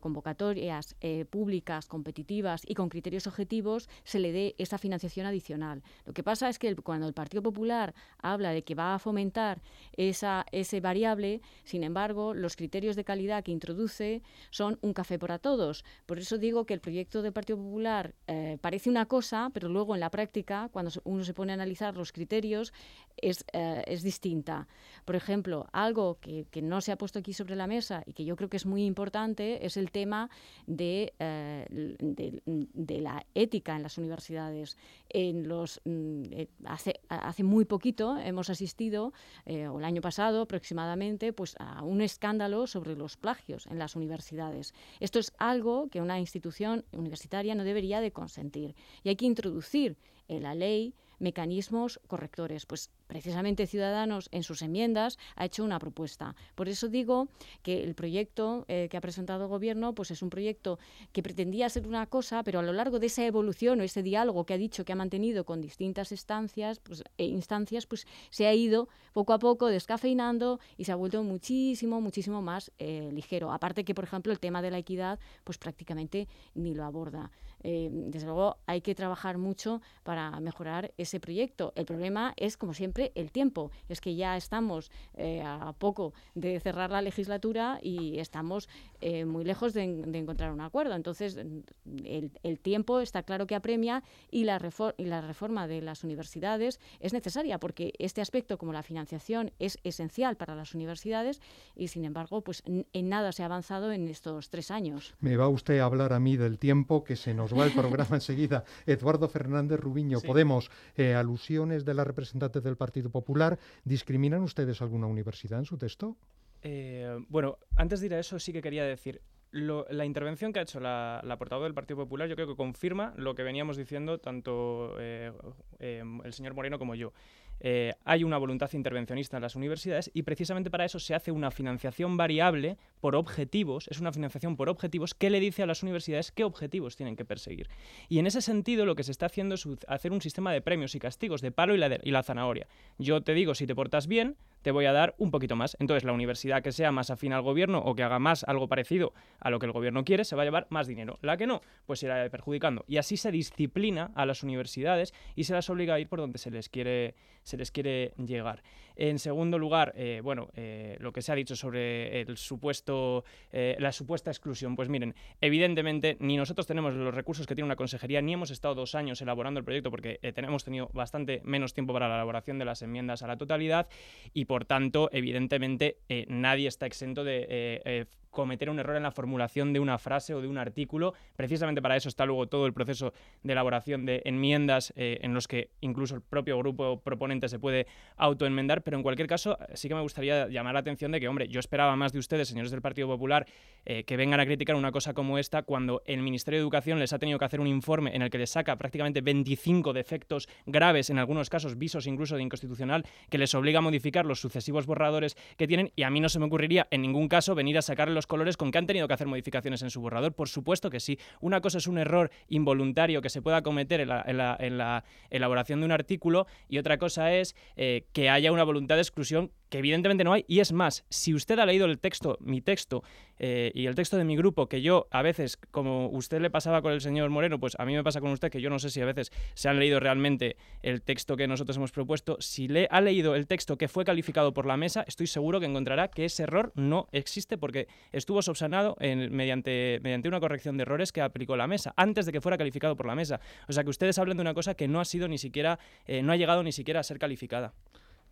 convocatorias 0.00 0.96
eh, 1.00 1.24
públicas, 1.24 1.86
competitivas 1.86 2.62
y 2.66 2.74
con 2.74 2.88
criterios 2.88 3.26
objetivos, 3.26 3.88
se 4.04 4.18
le 4.18 4.32
dé 4.32 4.54
esa 4.58 4.78
financiación 4.78 5.26
adicional. 5.26 5.82
Lo 6.04 6.12
que 6.12 6.22
pasa 6.22 6.48
es 6.48 6.58
que 6.58 6.74
cuando 6.76 7.06
el 7.06 7.14
Partido 7.14 7.42
Popular 7.42 7.94
habla 8.18 8.50
de 8.50 8.62
que 8.62 8.74
va 8.74 8.94
a 8.94 8.98
fomentar 8.98 9.60
esa, 9.96 10.46
ese 10.52 10.80
variable, 10.80 11.40
sin 11.64 11.84
embargo, 11.84 12.34
los 12.34 12.56
criterios 12.56 12.96
de 12.96 13.04
calidad 13.04 13.44
que 13.44 13.52
introduce 13.52 14.22
son 14.50 14.78
un 14.82 14.92
café 14.92 15.18
para 15.18 15.38
todos. 15.38 15.84
Por 16.06 16.18
eso 16.18 16.38
digo 16.38 16.64
que 16.64 16.74
el 16.74 16.80
proyecto 16.80 17.22
del 17.22 17.32
Partido 17.32 17.58
Popular 17.58 18.14
eh, 18.26 18.58
parece 18.60 18.90
una 18.90 19.06
cosa, 19.06 19.50
pero 19.52 19.68
luego 19.68 19.94
en 19.94 20.00
la 20.00 20.10
práctica, 20.10 20.68
cuando 20.72 20.90
uno 21.04 21.24
se 21.24 21.34
pone 21.34 21.52
a 21.52 21.54
analizar 21.54 21.96
los 21.96 22.12
criterios, 22.12 22.72
es, 23.16 23.44
eh, 23.52 23.82
es 23.86 24.02
distinta. 24.02 24.68
Por 25.04 25.16
ejemplo, 25.16 25.66
algo 25.72 26.18
que, 26.20 26.46
que 26.50 26.62
no 26.62 26.80
se 26.80 26.92
ha 26.92 26.98
puesto 26.98 27.18
aquí 27.18 27.32
sobre 27.32 27.56
la 27.56 27.66
mesa 27.66 28.02
y 28.06 28.12
que 28.12 28.24
yo 28.24 28.36
creo 28.36 28.48
que 28.48 28.56
es 28.56 28.66
muy 28.66 28.75
muy 28.76 28.84
importante 28.84 29.64
es 29.64 29.78
el 29.78 29.90
tema 29.90 30.28
de, 30.66 31.14
eh, 31.18 31.64
de, 31.70 33.00
la 33.00 33.24
ética 33.34 33.74
en 33.74 33.82
las 33.82 33.96
universidades. 33.96 34.76
En 35.08 35.48
los, 35.48 35.80
mm, 35.86 36.24
eh, 36.30 36.48
hace, 36.66 37.00
hace 37.08 37.42
muy 37.42 37.64
poquito 37.64 38.18
hemos 38.18 38.50
asistido, 38.50 39.14
eh, 39.46 39.66
o 39.66 39.78
el 39.78 39.84
año 39.86 40.02
pasado 40.02 40.42
aproximadamente, 40.42 41.32
pues 41.32 41.56
a 41.58 41.82
un 41.82 42.02
escándalo 42.02 42.66
sobre 42.66 42.96
los 42.96 43.16
plagios 43.16 43.66
en 43.66 43.78
las 43.78 43.96
universidades. 43.96 44.74
Esto 45.00 45.18
es 45.20 45.32
algo 45.38 45.88
que 45.88 46.02
una 46.02 46.20
institución 46.20 46.84
universitaria 46.92 47.54
no 47.54 47.64
debería 47.64 48.02
de 48.02 48.12
consentir 48.12 48.74
y 49.02 49.08
hay 49.08 49.16
que 49.16 49.24
introducir 49.24 49.96
en 50.28 50.42
la 50.42 50.54
ley 50.54 50.92
mecanismos 51.18 51.98
correctores. 52.08 52.66
Pues 52.66 52.90
precisamente 53.06 53.66
Ciudadanos 53.66 54.28
en 54.32 54.42
sus 54.42 54.62
enmiendas 54.62 55.18
ha 55.36 55.44
hecho 55.44 55.64
una 55.64 55.78
propuesta. 55.78 56.34
Por 56.54 56.68
eso 56.68 56.88
digo 56.88 57.28
que 57.62 57.82
el 57.82 57.94
proyecto 57.94 58.64
eh, 58.68 58.88
que 58.90 58.96
ha 58.96 59.00
presentado 59.00 59.44
el 59.44 59.48
Gobierno 59.48 59.94
pues 59.94 60.10
es 60.10 60.22
un 60.22 60.30
proyecto 60.30 60.78
que 61.12 61.22
pretendía 61.22 61.68
ser 61.68 61.86
una 61.86 62.06
cosa, 62.06 62.42
pero 62.42 62.58
a 62.58 62.62
lo 62.62 62.72
largo 62.72 62.98
de 62.98 63.06
esa 63.06 63.24
evolución 63.24 63.80
o 63.80 63.84
ese 63.84 64.02
diálogo 64.02 64.44
que 64.44 64.54
ha 64.54 64.58
dicho 64.58 64.84
que 64.84 64.92
ha 64.92 64.96
mantenido 64.96 65.44
con 65.44 65.60
distintas 65.60 66.12
instancias, 66.12 66.80
pues, 66.80 67.04
e 67.18 67.24
instancias, 67.24 67.86
pues 67.86 68.06
se 68.30 68.46
ha 68.46 68.54
ido 68.54 68.88
poco 69.12 69.32
a 69.32 69.38
poco 69.38 69.66
descafeinando 69.68 70.60
y 70.76 70.84
se 70.84 70.92
ha 70.92 70.96
vuelto 70.96 71.22
muchísimo, 71.22 72.00
muchísimo 72.00 72.42
más 72.42 72.72
eh, 72.78 73.10
ligero. 73.12 73.52
Aparte 73.52 73.84
que, 73.84 73.94
por 73.94 74.04
ejemplo, 74.04 74.32
el 74.32 74.40
tema 74.40 74.62
de 74.62 74.70
la 74.70 74.78
equidad 74.78 75.18
pues 75.44 75.58
prácticamente 75.58 76.28
ni 76.54 76.74
lo 76.74 76.84
aborda. 76.84 77.30
Eh, 77.62 77.88
desde 77.90 78.26
luego 78.26 78.58
hay 78.66 78.80
que 78.80 78.94
trabajar 78.94 79.38
mucho 79.38 79.80
para 80.02 80.38
mejorar 80.40 80.92
ese 80.98 81.18
proyecto. 81.20 81.72
El 81.74 81.86
problema 81.86 82.32
es, 82.36 82.56
como 82.56 82.74
siempre, 82.74 82.95
el 83.14 83.30
tiempo. 83.30 83.70
Es 83.88 84.00
que 84.00 84.14
ya 84.14 84.36
estamos 84.36 84.90
eh, 85.14 85.42
a 85.44 85.72
poco 85.78 86.12
de 86.34 86.60
cerrar 86.60 86.90
la 86.90 87.02
legislatura 87.02 87.78
y 87.82 88.18
estamos 88.18 88.68
eh, 89.00 89.24
muy 89.24 89.44
lejos 89.44 89.72
de, 89.74 89.82
encontrar 89.82 90.52
un 90.52 90.60
acuerdo. 90.60 90.94
Entonces, 90.94 91.36
el, 91.36 92.58
tiempo 92.60 93.00
está 93.00 93.22
claro 93.22 93.46
que 93.46 93.54
apremia 93.54 94.02
y 94.30 94.44
la, 94.44 94.60
y 94.96 95.04
la 95.04 95.20
reforma 95.20 95.66
de 95.66 95.82
las 95.82 96.04
universidades 96.04 96.80
es 97.00 97.12
necesaria 97.12 97.58
porque 97.58 97.92
este 97.98 98.20
aspecto, 98.20 98.58
como 98.58 98.72
la 98.72 98.82
financiación, 98.82 99.52
es 99.58 99.78
esencial 99.84 100.36
para 100.36 100.54
las 100.54 100.74
universidades 100.74 101.40
y, 101.74 101.88
sin 101.88 102.04
embargo, 102.04 102.40
pues 102.40 102.62
en 102.66 103.08
nada 103.08 103.32
se 103.32 103.42
ha 103.42 103.46
avanzado 103.46 103.92
en 103.92 104.08
estos 104.08 104.50
tres 104.50 104.70
años. 104.70 105.14
Me 105.20 105.36
va 105.36 105.48
usted 105.48 105.78
a 105.78 105.84
hablar 105.84 106.12
a 106.12 106.20
mí 106.20 106.36
del 106.36 106.58
tiempo 106.58 107.04
que 107.04 107.16
se 107.16 107.34
nos 107.34 107.56
va 107.56 107.66
el 107.66 107.72
programa 107.72 108.08
enseguida. 108.16 108.64
Eduardo 108.86 109.28
Fernández 109.28 109.80
Rubiño, 109.80 110.20
Podemos, 110.20 110.70
eh, 110.96 111.14
alusiones 111.14 111.84
de 111.84 111.94
la 111.94 112.04
representante 112.04 112.60
del 112.60 112.76
Partido 112.76 112.85
Popular. 113.10 113.58
¿Discriminan 113.84 114.42
ustedes 114.42 114.80
alguna 114.82 115.06
universidad 115.06 115.58
en 115.58 115.64
su 115.64 115.78
texto? 115.78 116.16
Eh, 116.62 117.18
bueno, 117.28 117.58
antes 117.76 118.00
de 118.00 118.06
ir 118.06 118.14
a 118.14 118.18
eso 118.18 118.38
sí 118.38 118.52
que 118.52 118.62
quería 118.62 118.84
decir, 118.84 119.20
la 119.52 120.04
intervención 120.04 120.52
que 120.52 120.58
ha 120.58 120.62
hecho 120.62 120.80
la, 120.80 121.36
portavoz 121.38 121.64
del 121.64 121.74
Partido 121.74 121.96
Popular 121.98 122.28
yo 122.28 122.34
creo 122.34 122.48
que 122.48 122.56
confirma 122.56 123.14
lo 123.16 123.34
que 123.34 123.42
veníamos 123.42 123.76
diciendo 123.76 124.18
tanto 124.18 124.96
eh, 124.98 125.32
el 125.78 126.32
señor 126.32 126.54
Moreno 126.54 126.78
como 126.78 126.94
yo. 126.94 127.12
Eh, 127.60 127.94
hay 128.04 128.24
una 128.24 128.38
voluntad 128.38 128.70
intervencionista 128.72 129.36
en 129.36 129.42
las 129.42 129.56
universidades 129.56 130.10
y 130.12 130.22
precisamente 130.22 130.70
para 130.70 130.84
eso 130.84 130.98
se 130.98 131.14
hace 131.14 131.30
una 131.32 131.50
financiación 131.50 132.16
variable 132.16 132.76
por 133.00 133.16
objetivos, 133.16 133.88
es 133.88 134.00
una 134.00 134.12
financiación 134.12 134.56
por 134.56 134.68
objetivos 134.68 135.14
que 135.14 135.30
le 135.30 135.40
dice 135.40 135.62
a 135.62 135.66
las 135.66 135.82
universidades 135.82 136.32
qué 136.32 136.44
objetivos 136.44 136.96
tienen 136.96 137.16
que 137.16 137.24
perseguir. 137.24 137.68
Y 138.08 138.18
en 138.18 138.26
ese 138.26 138.42
sentido 138.42 138.84
lo 138.84 138.94
que 138.94 139.04
se 139.04 139.12
está 139.12 139.26
haciendo 139.26 139.54
es 139.54 139.66
hacer 139.88 140.12
un 140.12 140.20
sistema 140.20 140.52
de 140.52 140.60
premios 140.60 140.94
y 140.94 140.98
castigos, 140.98 141.40
de 141.40 141.52
palo 141.52 141.74
y 141.74 141.78
la, 141.78 141.98
y 142.02 142.10
la 142.10 142.22
zanahoria. 142.22 142.66
Yo 142.98 143.22
te 143.22 143.34
digo, 143.34 143.54
si 143.54 143.66
te 143.66 143.74
portas 143.74 144.06
bien, 144.06 144.36
te 144.62 144.70
voy 144.70 144.86
a 144.86 144.92
dar 144.92 145.14
un 145.18 145.30
poquito 145.30 145.56
más. 145.56 145.76
Entonces, 145.80 146.04
la 146.04 146.12
universidad 146.12 146.62
que 146.62 146.72
sea 146.72 146.92
más 146.92 147.10
afín 147.10 147.32
al 147.32 147.42
gobierno 147.42 147.78
o 147.78 147.94
que 147.94 148.02
haga 148.02 148.18
más 148.18 148.44
algo 148.44 148.68
parecido 148.68 149.12
a 149.40 149.50
lo 149.50 149.58
que 149.58 149.66
el 149.66 149.72
gobierno 149.72 150.04
quiere, 150.04 150.24
se 150.24 150.36
va 150.36 150.42
a 150.42 150.44
llevar 150.44 150.66
más 150.70 150.86
dinero. 150.86 151.18
La 151.22 151.36
que 151.36 151.46
no, 151.46 151.60
pues 151.86 152.02
irá 152.02 152.28
perjudicando. 152.30 152.84
Y 152.88 152.96
así 152.96 153.16
se 153.16 153.30
disciplina 153.30 154.10
a 154.14 154.26
las 154.26 154.42
universidades 154.42 155.14
y 155.34 155.44
se 155.44 155.54
las 155.54 155.70
obliga 155.70 155.94
a 155.94 156.00
ir 156.00 156.08
por 156.08 156.18
donde 156.18 156.38
se 156.38 156.50
les 156.50 156.68
quiere, 156.68 157.14
se 157.42 157.56
les 157.56 157.70
quiere 157.70 158.12
llegar. 158.16 158.62
En 158.96 159.18
segundo 159.18 159.58
lugar, 159.58 159.92
eh, 159.94 160.20
bueno, 160.24 160.48
eh, 160.56 160.96
lo 161.00 161.12
que 161.12 161.20
se 161.20 161.30
ha 161.30 161.34
dicho 161.34 161.54
sobre 161.54 162.22
el 162.22 162.38
supuesto, 162.38 163.24
eh, 163.52 163.76
la 163.78 163.92
supuesta 163.92 164.30
exclusión. 164.30 164.74
Pues 164.74 164.88
miren, 164.88 165.14
evidentemente 165.40 166.16
ni 166.20 166.36
nosotros 166.36 166.66
tenemos 166.66 166.94
los 166.94 167.14
recursos 167.14 167.46
que 167.46 167.54
tiene 167.54 167.66
una 167.66 167.76
consejería, 167.76 168.22
ni 168.22 168.32
hemos 168.32 168.50
estado 168.50 168.74
dos 168.74 168.94
años 168.94 169.20
elaborando 169.20 169.58
el 169.58 169.64
proyecto 169.64 169.90
porque 169.90 170.18
tenemos 170.34 170.64
tenido 170.64 170.88
bastante 170.94 171.42
menos 171.44 171.74
tiempo 171.74 171.92
para 171.92 172.08
la 172.08 172.14
elaboración 172.14 172.58
de 172.58 172.64
las 172.64 172.80
enmiendas 172.80 173.22
a 173.22 173.26
la 173.26 173.36
totalidad 173.36 173.86
y 174.32 174.46
por 174.46 174.64
tanto, 174.64 175.10
evidentemente, 175.12 175.98
nadie 176.28 176.68
está 176.68 176.86
exento 176.86 177.22
de 177.22 178.06
cometer 178.36 178.68
un 178.68 178.78
error 178.78 178.96
en 178.96 179.02
la 179.02 179.10
formulación 179.10 179.72
de 179.72 179.80
una 179.80 179.96
frase 179.96 180.34
o 180.34 180.42
de 180.42 180.46
un 180.46 180.58
artículo. 180.58 181.14
Precisamente 181.36 181.80
para 181.80 181.96
eso 181.96 182.10
está 182.10 182.26
luego 182.26 182.46
todo 182.48 182.66
el 182.66 182.74
proceso 182.74 183.14
de 183.42 183.52
elaboración 183.54 184.04
de 184.04 184.20
enmiendas 184.26 184.92
eh, 184.94 185.18
en 185.22 185.32
los 185.32 185.48
que 185.48 185.70
incluso 185.80 186.14
el 186.14 186.20
propio 186.20 186.58
grupo 186.58 187.00
proponente 187.00 187.48
se 187.48 187.58
puede 187.58 187.86
autoenmendar, 188.16 188.82
pero 188.82 188.98
en 188.98 189.02
cualquier 189.02 189.26
caso 189.26 189.56
sí 189.72 189.88
que 189.88 189.94
me 189.94 190.02
gustaría 190.02 190.48
llamar 190.48 190.74
la 190.74 190.80
atención 190.80 191.12
de 191.12 191.18
que, 191.18 191.28
hombre, 191.28 191.48
yo 191.48 191.60
esperaba 191.60 191.96
más 191.96 192.12
de 192.12 192.18
ustedes, 192.18 192.46
señores 192.46 192.70
del 192.70 192.82
Partido 192.82 193.08
Popular, 193.08 193.46
eh, 193.86 194.04
que 194.04 194.18
vengan 194.18 194.38
a 194.38 194.44
criticar 194.44 194.76
una 194.76 194.92
cosa 194.92 195.14
como 195.14 195.38
esta 195.38 195.62
cuando 195.62 196.02
el 196.04 196.20
Ministerio 196.20 196.58
de 196.58 196.62
Educación 196.62 196.98
les 196.98 197.14
ha 197.14 197.18
tenido 197.18 197.38
que 197.38 197.46
hacer 197.46 197.60
un 197.60 197.66
informe 197.66 198.14
en 198.14 198.20
el 198.20 198.28
que 198.28 198.36
les 198.36 198.50
saca 198.50 198.76
prácticamente 198.76 199.22
25 199.22 199.94
defectos 199.94 200.46
graves, 200.66 201.08
en 201.08 201.18
algunos 201.18 201.48
casos 201.48 201.78
visos 201.78 202.06
incluso 202.06 202.36
de 202.36 202.42
inconstitucional, 202.42 203.06
que 203.30 203.38
les 203.38 203.54
obliga 203.54 203.78
a 203.78 203.82
modificar 203.82 204.26
los 204.26 204.40
sucesivos 204.40 204.84
borradores 204.84 205.38
que 205.56 205.66
tienen 205.66 205.90
y 205.96 206.02
a 206.02 206.10
mí 206.10 206.20
no 206.20 206.28
se 206.28 206.38
me 206.38 206.44
ocurriría 206.44 206.86
en 206.90 207.00
ningún 207.00 207.28
caso 207.28 207.54
venir 207.54 207.78
a 207.78 207.82
sacarle 207.82 208.25
colores 208.26 208.56
con 208.56 208.70
que 208.70 208.78
han 208.78 208.86
tenido 208.86 209.08
que 209.08 209.14
hacer 209.14 209.26
modificaciones 209.26 209.82
en 209.82 209.90
su 209.90 210.00
borrador. 210.00 210.32
Por 210.32 210.48
supuesto 210.48 210.90
que 210.90 211.00
sí. 211.00 211.18
Una 211.40 211.60
cosa 211.60 211.78
es 211.78 211.86
un 211.86 211.98
error 211.98 212.30
involuntario 212.48 213.22
que 213.22 213.30
se 213.30 213.42
pueda 213.42 213.62
cometer 213.62 214.00
en 214.00 214.08
la, 214.08 215.04
elaboración 215.30 215.80
de 215.80 215.86
un 215.86 215.92
artículo 215.92 216.46
y 216.68 216.78
otra 216.78 216.98
cosa 216.98 217.32
es 217.32 217.56
eh, 217.76 218.06
que 218.12 218.30
haya 218.30 218.52
una 218.52 218.64
voluntad 218.64 218.96
de 218.96 219.02
exclusión 219.02 219.50
que 219.68 219.78
evidentemente 219.78 220.24
no 220.24 220.32
hay. 220.32 220.44
Y 220.48 220.60
es 220.60 220.72
más, 220.72 221.04
si 221.08 221.34
usted 221.34 221.58
ha 221.58 221.66
leído 221.66 221.86
el 221.86 221.98
texto, 221.98 222.36
mi 222.40 222.60
texto, 222.60 223.02
eh, 223.38 223.70
y 223.74 223.86
el 223.86 223.94
texto 223.94 224.16
de 224.16 224.24
mi 224.24 224.36
grupo, 224.36 224.68
que 224.68 224.82
yo 224.82 225.08
a 225.10 225.22
veces, 225.22 225.58
como 225.70 226.08
usted 226.08 226.40
le 226.40 226.50
pasaba 226.50 226.82
con 226.82 226.92
el 226.92 227.00
señor 227.00 227.30
Moreno, 227.30 227.58
pues 227.60 227.76
a 227.78 227.84
mí 227.84 227.94
me 227.94 228.02
pasa 228.02 228.20
con 228.20 228.30
usted 228.30 228.50
que 228.50 228.60
yo 228.60 228.70
no 228.70 228.78
sé 228.78 228.90
si 228.90 229.00
a 229.00 229.04
veces 229.04 229.30
se 229.54 229.68
han 229.68 229.78
leído 229.78 230.00
realmente 230.00 230.56
el 230.82 231.02
texto 231.02 231.36
que 231.36 231.46
nosotros 231.46 231.76
hemos 231.76 231.92
propuesto. 231.92 232.36
Si 232.40 232.68
le 232.68 232.88
ha 232.90 233.00
leído 233.00 233.34
el 233.34 233.46
texto 233.46 233.76
que 233.76 233.88
fue 233.88 234.04
calificado 234.04 234.52
por 234.54 234.66
la 234.66 234.76
mesa, 234.76 235.04
estoy 235.06 235.26
seguro 235.26 235.60
que 235.60 235.66
encontrará 235.66 236.08
que 236.08 236.24
ese 236.24 236.44
error 236.44 236.72
no 236.74 237.08
existe 237.12 237.58
porque 237.58 237.88
estuvo 238.12 238.40
subsanado 238.42 238.96
mediante, 239.00 240.00
mediante 240.02 240.28
una 240.28 240.40
corrección 240.40 240.76
de 240.76 240.82
errores 240.82 241.12
que 241.12 241.20
aplicó 241.20 241.56
la 241.56 241.66
mesa 241.66 241.92
antes 241.96 242.26
de 242.26 242.32
que 242.32 242.40
fuera 242.40 242.56
calificado 242.56 242.96
por 242.96 243.06
la 243.06 243.14
mesa. 243.14 243.40
O 243.68 243.72
sea 243.72 243.84
que 243.84 243.90
ustedes 243.90 244.18
hablan 244.18 244.36
de 244.36 244.42
una 244.42 244.54
cosa 244.54 244.74
que 244.74 244.88
no 244.88 245.00
ha 245.00 245.04
sido 245.04 245.28
ni 245.28 245.38
siquiera, 245.38 245.78
eh, 246.06 246.22
no 246.22 246.32
ha 246.32 246.36
llegado 246.36 246.62
ni 246.62 246.72
siquiera 246.72 247.00
a 247.00 247.02
ser 247.02 247.18
calificada. 247.18 247.74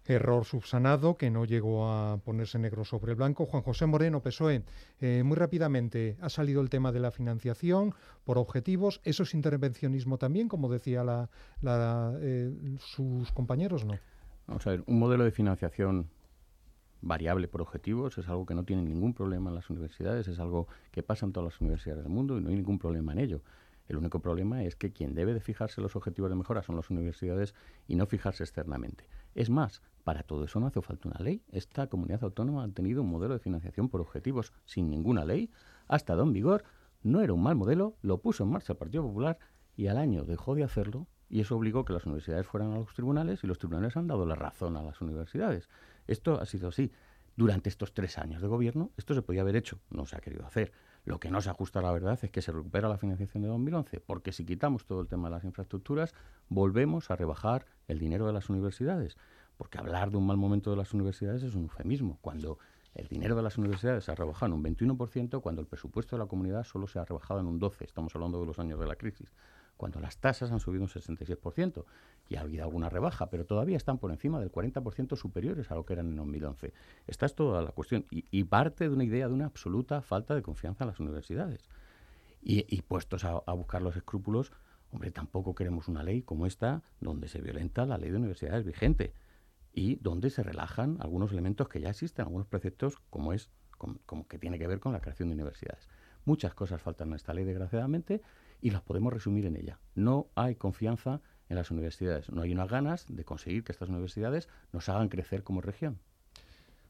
Error 0.07 0.45
subsanado 0.45 1.17
que 1.17 1.31
no 1.31 1.45
llegó 1.45 1.89
a 1.89 2.19
ponerse 2.19 2.59
negro 2.59 2.85
sobre 2.85 3.15
blanco. 3.15 3.47
Juan 3.47 3.63
José 3.63 3.87
Moreno, 3.87 4.21
PSOE, 4.21 4.63
eh, 5.01 5.23
muy 5.25 5.37
rápidamente 5.37 6.17
ha 6.21 6.29
salido 6.29 6.61
el 6.61 6.69
tema 6.69 6.93
de 6.93 7.01
la 7.01 7.11
financiación 7.11 7.95
por 8.25 8.39
objetivos. 8.39 9.01
¿Eso 9.05 9.23
es 9.23 9.35
intervencionismo 9.35 10.19
también, 10.19 10.49
como 10.49 10.69
decía 10.69 11.05
la, 11.05 11.29
eh, 12.21 12.53
sus 12.79 13.33
compañeros? 13.33 13.85
No. 13.85 13.99
Vamos 14.47 14.67
a 14.67 14.71
ver, 14.71 14.85
un 14.87 14.99
modelo 14.99 15.25
de 15.25 15.31
financiación 15.31 16.11
variable 17.01 17.49
por 17.49 17.61
objetivos 17.61 18.17
es 18.19 18.29
algo 18.29 18.47
que 18.47 18.55
no 18.55 18.65
tiene 18.65 18.83
ningún 18.83 19.13
problema 19.15 19.51
en 19.51 19.57
las 19.57 19.69
universidades, 19.71 20.27
es 20.27 20.39
algo 20.39 20.69
que 20.91 21.03
pasa 21.03 21.27
en 21.27 21.33
todas 21.33 21.53
las 21.53 21.61
universidades 21.61 22.03
del 22.03 22.13
mundo 22.13 22.39
y 22.39 22.43
no 22.43 22.49
hay 22.49 22.57
ningún 22.57 22.79
problema 22.79 23.13
en 23.13 23.19
ello. 23.19 23.43
El 23.87 23.99
único 23.99 24.21
problema 24.21 24.65
es 24.65 24.77
que 24.77 24.93
quien 24.93 25.15
debe 25.15 25.35
de 25.35 25.41
fijarse 25.41 25.83
los 25.83 25.95
objetivos 25.97 26.31
de 26.31 26.37
mejora 26.37 26.63
son 26.63 26.77
las 26.77 26.89
universidades 26.89 27.55
y 27.87 27.97
no 27.97 28.07
fijarse 28.07 28.43
externamente. 28.43 29.07
Es 29.35 29.51
más, 29.51 29.83
para 30.05 30.23
todo 30.23 30.45
eso 30.45 30.61
no 30.61 30.67
hace 30.67 30.81
falta 30.83 31.09
una 31.09 31.19
ley. 31.19 31.43
Esta 31.51 31.89
comunidad 31.89 32.23
autónoma 32.23 32.63
ha 32.63 32.69
tenido 32.69 33.03
un 33.03 33.11
modelo 33.11 33.35
de 33.35 33.41
financiación 33.41 33.89
por 33.89 34.01
objetivos 34.01 34.53
sin 34.67 34.91
ninguna 34.91 35.25
ley, 35.25 35.51
ha 35.89 35.97
estado 35.97 36.23
en 36.23 36.33
vigor, 36.33 36.65
no 37.03 37.21
era 37.21 37.33
un 37.33 37.43
mal 37.43 37.57
modelo, 37.57 37.97
lo 38.03 38.19
puso 38.19 38.45
en 38.45 38.51
marcha 38.51 38.75
el 38.75 38.79
Partido 38.79 39.03
Popular 39.03 39.39
y 39.77 39.89
al 39.89 39.99
año 39.99 40.25
dejó 40.25 40.55
de 40.55 40.65
hacerlo 40.65 41.09
y 41.29 41.41
eso 41.41 41.57
obligó 41.57 41.85
que 41.85 41.93
las 41.93 42.07
universidades 42.07 42.47
fueran 42.47 42.73
a 42.73 42.79
los 42.79 42.95
tribunales 42.95 43.43
y 43.43 43.47
los 43.47 43.59
tribunales 43.59 43.97
han 43.97 44.07
dado 44.07 44.27
la 44.27 44.35
razón 44.35 44.77
a 44.77 44.83
las 44.83 45.01
universidades. 45.01 45.69
Esto 46.07 46.41
ha 46.41 46.47
sido 46.47 46.69
así. 46.69 46.93
Durante 47.37 47.69
estos 47.69 47.93
tres 47.93 48.17
años 48.19 48.41
de 48.41 48.47
gobierno, 48.47 48.93
esto 48.97 49.13
se 49.13 49.23
podía 49.23 49.41
haber 49.41 49.57
hecho, 49.57 49.81
no 49.91 50.07
se 50.07 50.17
ha 50.17 50.21
querido 50.21 50.47
hacer. 50.47 50.71
Lo 51.05 51.19
que 51.19 51.31
no 51.31 51.41
se 51.41 51.51
ajusta 51.51 51.81
a 51.81 51.83
la 51.83 51.91
verdad 51.91 52.19
es 52.23 52.31
que 52.31 52.41
se 52.41 52.53
recupera 52.53 52.89
la 52.89 52.97
financiación 52.97 53.43
de 53.43 53.49
2011, 53.49 53.99
porque 54.01 54.31
si 54.31 54.47
quitamos 54.47 54.87
todo 54.87 55.01
el 55.01 55.09
tema 55.09 55.29
de 55.29 55.35
las 55.35 55.45
infraestructuras, 55.45 56.15
volvemos 56.49 57.11
a 57.11 57.17
rebajar 57.17 57.67
el 57.89 57.99
dinero 57.99 58.27
de 58.27 58.33
las 58.33 58.49
universidades. 58.49 59.17
Porque 59.57 59.79
hablar 59.79 60.11
de 60.11 60.17
un 60.17 60.27
mal 60.27 60.37
momento 60.37 60.71
de 60.71 60.77
las 60.77 60.93
universidades 60.95 61.43
es 61.43 61.55
un 61.55 61.65
eufemismo. 61.65 62.19
Cuando 62.21 62.59
el 62.95 63.09
dinero 63.09 63.37
de 63.37 63.43
las 63.43 63.59
universidades 63.59 64.05
se 64.05 64.13
ha 64.13 64.15
rebajado 64.15 64.47
en 64.47 64.53
un 64.53 64.65
21%, 64.65 65.41
cuando 65.41 65.61
el 65.61 65.67
presupuesto 65.67 66.17
de 66.17 66.23
la 66.23 66.29
comunidad 66.29 66.65
solo 66.65 66.87
se 66.87 66.99
ha 66.99 67.05
rebajado 67.05 67.41
en 67.41 67.47
un 67.47 67.61
12%. 67.61 67.83
Estamos 67.83 68.15
hablando 68.15 68.41
de 68.41 68.47
los 68.47 68.59
años 68.59 68.79
de 68.81 68.87
la 68.87 68.97
crisis 68.97 69.33
cuando 69.77 70.01
las 70.01 70.19
tasas 70.19 70.51
han 70.53 70.61
subido 70.61 70.83
un 70.83 70.89
66%. 70.89 71.85
Y 72.29 72.37
ha 72.37 72.41
habido 72.41 72.65
alguna 72.65 72.89
rebaja, 72.89 73.29
pero 73.29 73.45
todavía 73.45 73.77
están 73.77 73.99
por 73.99 74.11
encima 74.11 74.41
del 74.41 74.51
40% 74.51 75.17
superiores 75.17 75.71
a 75.71 75.75
lo 75.75 75.85
que 75.85 75.93
eran 75.93 76.09
en 76.09 76.17
2011. 76.17 76.73
Esta 77.07 77.27
es 77.27 77.35
toda 77.35 77.61
la 77.61 77.73
cuestión. 77.73 78.07
Y, 78.11 78.45
parte 78.45 78.89
de 78.89 78.95
una 78.95 79.05
idea 79.05 79.29
de 79.29 79.35
una 79.35 79.45
absoluta 79.45 80.01
falta 80.01 80.35
de 80.35 80.43
confianza 80.43 80.85
en 80.85 80.89
las 80.89 81.01
universidades. 81.01 81.69
Y, 82.43 82.81
puestos 82.83 83.25
a, 83.25 83.41
buscar 83.53 83.83
los 83.83 83.97
escrúpulos, 83.97 84.53
hombre, 84.91 85.11
tampoco 85.11 85.55
queremos 85.55 85.89
una 85.89 86.03
ley 86.03 86.23
como 86.23 86.47
esta 86.47 86.83
donde 87.01 87.29
se 87.29 87.41
violenta 87.43 87.85
la 87.85 87.99
ley 87.99 88.11
de 88.11 88.17
universidades 88.17 88.65
vigente 88.65 89.13
y 89.75 89.97
donde 89.97 90.31
se 90.31 90.43
relajan 90.43 90.99
algunos 91.01 91.33
elementos 91.33 91.69
que 91.69 91.81
ya 91.81 91.91
existen, 91.91 92.25
algunos 92.25 92.47
preceptos 92.47 92.99
como 93.11 93.33
es 93.33 93.51
como 94.07 94.27
que 94.29 94.39
tiene 94.39 94.59
que 94.59 94.67
ver 94.67 94.81
con 94.81 94.93
la 94.93 95.01
creación 95.01 95.29
de 95.29 95.35
universidades. 95.35 95.89
Muchas 96.25 96.55
cosas 96.55 96.81
faltan 96.81 97.09
en 97.09 97.15
esta 97.15 97.35
ley, 97.35 97.45
desgraciadamente, 97.45 98.23
y 98.61 98.71
las 98.71 98.83
podemos 98.83 99.13
resumir 99.13 99.45
en 99.47 99.57
ella. 99.57 99.79
No 99.95 100.29
hay 100.35 100.55
confianza 100.55 101.21
en 101.49 101.57
las 101.57 101.71
universidades, 101.71 102.31
no 102.31 102.43
hay 102.43 102.53
unas 102.53 102.71
ganas 102.71 103.05
de 103.09 103.25
conseguir 103.25 103.65
que 103.65 103.73
estas 103.73 103.91
universidades 103.91 104.49
nos 104.73 104.89
hagan 104.89 105.09
crecer 105.09 105.43
como 105.43 105.61
región. 105.61 105.99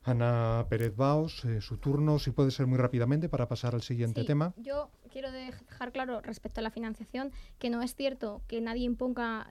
Ana 0.05 0.66
Pérez 0.68 0.95
Baos, 0.95 1.45
eh, 1.47 1.61
su 1.62 1.78
turno, 1.78 2.18
si 2.18 2.30
puede 2.30 2.51
ser 2.51 2.66
muy 2.66 2.78
rápidamente 2.78 3.28
para 3.28 3.49
pasar 3.49 3.74
al 3.74 3.82
siguiente 3.82 4.22
tema. 4.24 4.53
Yo 4.59 4.91
quiero 5.15 5.31
dejar 5.31 5.93
claro 5.93 6.21
respecto 6.23 6.59
a 6.59 6.62
la 6.65 6.71
financiación 6.71 7.31
que 7.61 7.71
no 7.71 7.83
es 7.83 7.95
cierto 7.95 8.43
que 8.49 8.61
nadie 8.61 8.83
imponga 8.83 9.47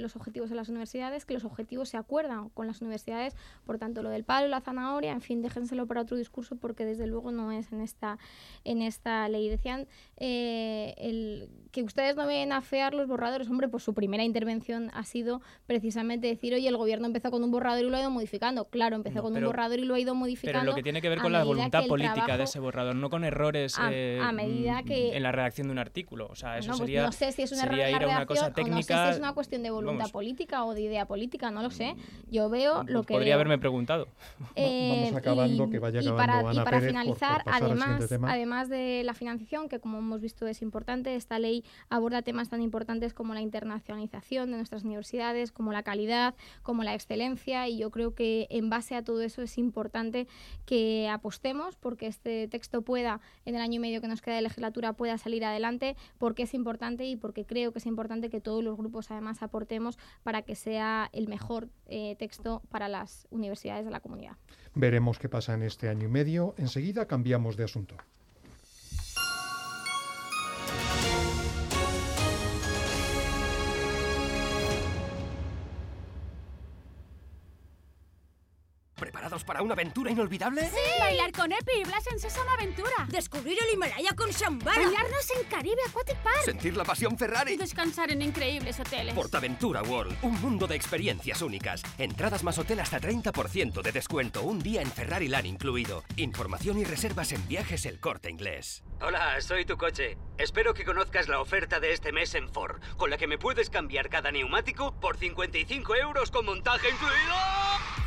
los 0.00 0.16
objetivos 0.16 0.50
en 0.50 0.56
las 0.56 0.68
universidades, 0.68 1.24
que 1.24 1.34
los 1.34 1.44
objetivos 1.44 1.88
se 1.88 1.96
acuerdan 1.96 2.48
con 2.48 2.66
las 2.66 2.80
universidades, 2.80 3.36
por 3.64 3.78
tanto 3.78 4.02
lo 4.02 4.10
del 4.10 4.24
palo, 4.24 4.48
la 4.48 4.60
zanahoria, 4.60 5.12
en 5.12 5.20
fin, 5.20 5.40
déjenselo 5.40 5.86
para 5.86 6.00
otro 6.00 6.16
discurso 6.16 6.56
porque 6.56 6.84
desde 6.84 7.06
luego 7.06 7.30
no 7.30 7.52
es 7.52 7.70
en 7.70 7.80
esta, 7.80 8.18
en 8.64 8.82
esta 8.82 9.28
ley. 9.28 9.48
Decían 9.48 9.86
eh, 10.16 10.94
el, 10.98 11.48
que 11.70 11.84
ustedes 11.84 12.16
no 12.16 12.26
ven 12.26 12.50
afear 12.50 12.92
los 12.92 13.06
borradores, 13.06 13.48
hombre, 13.48 13.68
pues 13.68 13.84
su 13.84 13.94
primera 13.94 14.24
intervención 14.24 14.90
ha 14.94 15.04
sido 15.04 15.42
precisamente 15.66 16.26
decir, 16.26 16.54
oye, 16.54 16.66
el 16.66 16.76
gobierno 16.76 17.06
empezó 17.06 17.30
con 17.30 17.44
un 17.44 17.52
borrador 17.52 17.84
y 17.84 17.88
lo 17.88 17.96
ha 17.96 18.00
ido 18.00 18.10
modificando. 18.10 18.64
Claro, 18.64 18.96
empezó 18.96 19.22
con 19.22 19.36
un 19.36 19.44
borrador 19.44 19.78
y 19.78 19.84
lo 19.84 19.94
ha 19.94 20.00
ido 20.00 20.16
modificando. 20.16 20.58
Pero 20.58 20.72
lo 20.72 20.74
que 20.74 20.82
tiene 20.82 21.00
que 21.00 21.08
ver 21.08 21.20
con 21.20 21.30
la 21.30 21.44
voluntad 21.44 21.86
política 21.86 22.36
de 22.36 22.44
ese 22.44 22.58
borrador, 22.58 22.96
no 22.96 23.10
con 23.10 23.22
errores. 23.22 23.78
A, 23.78 23.90
eh, 23.92 24.20
medida 24.32 24.82
que 24.82 25.03
en 25.12 25.22
la 25.22 25.32
redacción 25.32 25.68
de 25.68 25.72
un 25.72 25.78
artículo. 25.78 26.28
O 26.30 26.34
sea, 26.34 26.58
eso 26.58 26.72
no, 26.72 26.78
pues 26.78 26.86
sería. 26.86 27.04
no 27.04 27.12
sé 27.12 27.32
si 27.32 27.42
es 27.42 27.52
una 27.52 27.66
la 27.66 27.72
redacción, 27.98 28.52
o 28.56 28.68
no 28.68 28.82
sé 28.82 28.94
si 28.94 29.10
es 29.10 29.18
una 29.18 29.32
cuestión 29.32 29.62
de 29.62 29.70
voluntad 29.70 30.10
política 30.10 30.64
o 30.64 30.74
de 30.74 30.82
idea 30.82 31.06
política, 31.06 31.50
no 31.50 31.62
lo 31.62 31.70
sé. 31.70 31.94
Yo 32.30 32.48
veo 32.48 32.82
pues 32.82 32.90
lo 32.90 33.02
que. 33.02 33.14
Podría 33.14 33.34
haberme 33.34 33.58
preguntado. 33.58 34.08
Eh, 34.56 35.02
Vamos 35.04 35.16
acabando, 35.16 35.70
que 35.70 35.78
vaya 35.78 36.00
acabando. 36.00 36.22
Y 36.22 36.54
para, 36.54 36.54
y 36.54 36.64
para 36.64 36.80
finalizar, 36.80 37.42
además, 37.46 38.12
además 38.22 38.68
de 38.68 39.02
la 39.04 39.14
financiación, 39.14 39.68
que 39.68 39.80
como 39.80 39.98
hemos 39.98 40.20
visto 40.20 40.46
es 40.46 40.62
importante, 40.62 41.14
esta 41.14 41.38
ley 41.38 41.64
aborda 41.88 42.22
temas 42.22 42.48
tan 42.48 42.62
importantes 42.62 43.14
como 43.14 43.34
la 43.34 43.40
internacionalización 43.40 44.50
de 44.50 44.56
nuestras 44.56 44.84
universidades, 44.84 45.52
como 45.52 45.72
la 45.72 45.82
calidad, 45.82 46.34
como 46.62 46.82
la 46.82 46.94
excelencia, 46.94 47.68
y 47.68 47.78
yo 47.78 47.90
creo 47.90 48.14
que 48.14 48.46
en 48.50 48.70
base 48.70 48.94
a 48.94 49.02
todo 49.02 49.22
eso 49.22 49.42
es 49.42 49.58
importante 49.58 50.26
que 50.64 51.08
apostemos 51.08 51.76
porque 51.76 52.06
este 52.06 52.48
texto 52.48 52.82
pueda, 52.82 53.20
en 53.44 53.54
el 53.54 53.60
año 53.60 53.74
y 53.74 53.78
medio 53.78 54.00
que 54.00 54.08
nos 54.08 54.22
queda 54.22 54.36
de 54.36 54.42
legislatura, 54.42 54.93
pueda 54.94 55.18
salir 55.18 55.44
adelante, 55.44 55.96
porque 56.18 56.44
es 56.44 56.54
importante 56.54 57.04
y 57.04 57.16
porque 57.16 57.44
creo 57.44 57.72
que 57.72 57.78
es 57.78 57.86
importante 57.86 58.30
que 58.30 58.40
todos 58.40 58.62
los 58.62 58.76
grupos 58.76 59.10
además 59.10 59.42
aportemos 59.42 59.98
para 60.22 60.42
que 60.42 60.54
sea 60.54 61.10
el 61.12 61.28
mejor 61.28 61.68
eh, 61.86 62.16
texto 62.18 62.62
para 62.70 62.88
las 62.88 63.26
universidades 63.30 63.84
de 63.84 63.90
la 63.90 64.00
comunidad. 64.00 64.36
Veremos 64.74 65.18
qué 65.18 65.28
pasa 65.28 65.54
en 65.54 65.62
este 65.62 65.88
año 65.88 66.06
y 66.06 66.10
medio. 66.10 66.54
Enseguida 66.58 67.06
cambiamos 67.06 67.56
de 67.56 67.64
asunto. 67.64 67.96
Para 79.42 79.62
una 79.62 79.72
aventura 79.72 80.10
inolvidable? 80.10 80.68
¡Sí! 80.68 81.00
Bailar 81.00 81.32
con 81.32 81.50
Epi 81.50 81.72
y 81.80 81.84
Blas 81.84 82.04
en 82.12 82.20
Sésamo 82.20 82.50
Aventura. 82.50 83.08
Descubrir 83.08 83.58
el 83.66 83.74
Himalaya 83.74 84.14
con 84.14 84.30
Shambhala. 84.30 84.82
Bailarnos 84.82 85.30
en 85.30 85.48
Caribe 85.48 85.80
Aquatic 85.88 86.18
Park. 86.18 86.44
Sentir 86.44 86.76
la 86.76 86.84
pasión 86.84 87.18
Ferrari. 87.18 87.54
Y 87.54 87.56
descansar 87.56 88.12
en 88.12 88.22
increíbles 88.22 88.78
hoteles. 88.78 89.14
Portaventura 89.14 89.82
World, 89.82 90.16
un 90.22 90.40
mundo 90.40 90.66
de 90.66 90.76
experiencias 90.76 91.42
únicas. 91.42 91.82
Entradas 91.98 92.44
más 92.44 92.58
hotel 92.58 92.78
hasta 92.80 93.00
30% 93.00 93.82
de 93.82 93.92
descuento. 93.92 94.42
Un 94.42 94.60
día 94.60 94.82
en 94.82 94.90
Ferrari 94.92 95.28
Land 95.28 95.46
incluido. 95.46 96.04
Información 96.16 96.78
y 96.78 96.84
reservas 96.84 97.32
en 97.32 97.46
viajes 97.48 97.86
El 97.86 97.98
Corte 97.98 98.30
Inglés. 98.30 98.84
Hola, 99.00 99.40
soy 99.40 99.64
tu 99.64 99.76
coche. 99.76 100.18
Espero 100.38 100.74
que 100.74 100.84
conozcas 100.84 101.28
la 101.28 101.40
oferta 101.40 101.80
de 101.80 101.92
este 101.92 102.12
mes 102.12 102.34
en 102.34 102.48
Ford, 102.52 102.80
con 102.96 103.10
la 103.10 103.16
que 103.16 103.26
me 103.26 103.38
puedes 103.38 103.70
cambiar 103.70 104.08
cada 104.08 104.30
neumático 104.30 104.98
por 105.00 105.16
55 105.16 105.96
euros 105.96 106.30
con 106.30 106.44
montaje 106.44 106.90
incluido. 106.90 108.03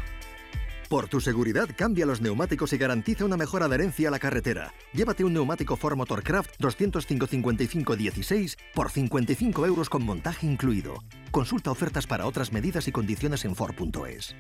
Por 0.89 1.09
tu 1.09 1.19
seguridad, 1.19 1.67
cambia 1.75 2.05
los 2.05 2.21
neumáticos 2.21 2.71
y 2.71 2.77
garantiza 2.77 3.25
una 3.25 3.35
mejor 3.35 3.61
adherencia 3.61 4.07
a 4.07 4.11
la 4.11 4.19
carretera. 4.19 4.73
Llévate 4.93 5.25
un 5.25 5.33
neumático 5.33 5.75
Ford 5.75 5.97
Motorcraft 5.97 6.57
205-55-16 6.59 8.55
por 8.73 8.89
55 8.89 9.65
euros 9.65 9.89
con 9.89 10.05
montaje 10.05 10.47
incluido. 10.47 11.03
Consulta 11.31 11.71
ofertas 11.71 12.07
para 12.07 12.25
otras 12.25 12.53
medidas 12.53 12.88
y 12.88 12.93
condiciones 12.93 13.43
en 13.43 13.53
Ford.es. 13.53 14.33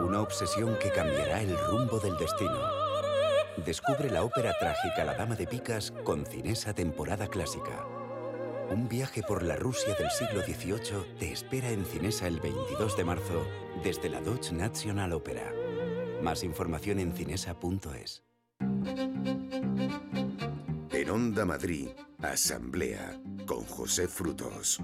Una 0.00 0.20
obsesión 0.20 0.76
que 0.82 0.90
cambiará 0.90 1.40
el 1.40 1.56
rumbo 1.70 1.98
del 1.98 2.18
destino. 2.18 2.60
Descubre 3.64 4.10
la 4.10 4.22
ópera 4.22 4.52
trágica 4.60 5.02
La 5.04 5.14
Dama 5.14 5.34
de 5.34 5.46
Picas 5.46 5.94
con 6.04 6.26
Cinesa 6.26 6.74
temporada 6.74 7.26
clásica. 7.28 7.86
Un 8.70 8.88
viaje 8.88 9.22
por 9.22 9.42
la 9.42 9.56
Rusia 9.56 9.94
del 9.94 10.10
siglo 10.10 10.42
XVIII 10.42 11.18
te 11.18 11.32
espera 11.32 11.70
en 11.70 11.84
Cinesa 11.84 12.26
el 12.26 12.40
22 12.40 12.96
de 12.96 13.04
marzo 13.04 13.46
desde 13.84 14.08
la 14.08 14.20
Deutsche 14.20 14.52
National 14.52 15.12
Opera. 15.12 15.52
Más 16.22 16.42
información 16.42 16.98
en 16.98 17.12
cinesa.es. 17.12 18.24
En 20.90 21.10
Onda 21.10 21.44
Madrid, 21.44 21.88
Asamblea 22.20 23.20
con 23.46 23.64
José 23.64 24.08
Frutos. 24.08 24.80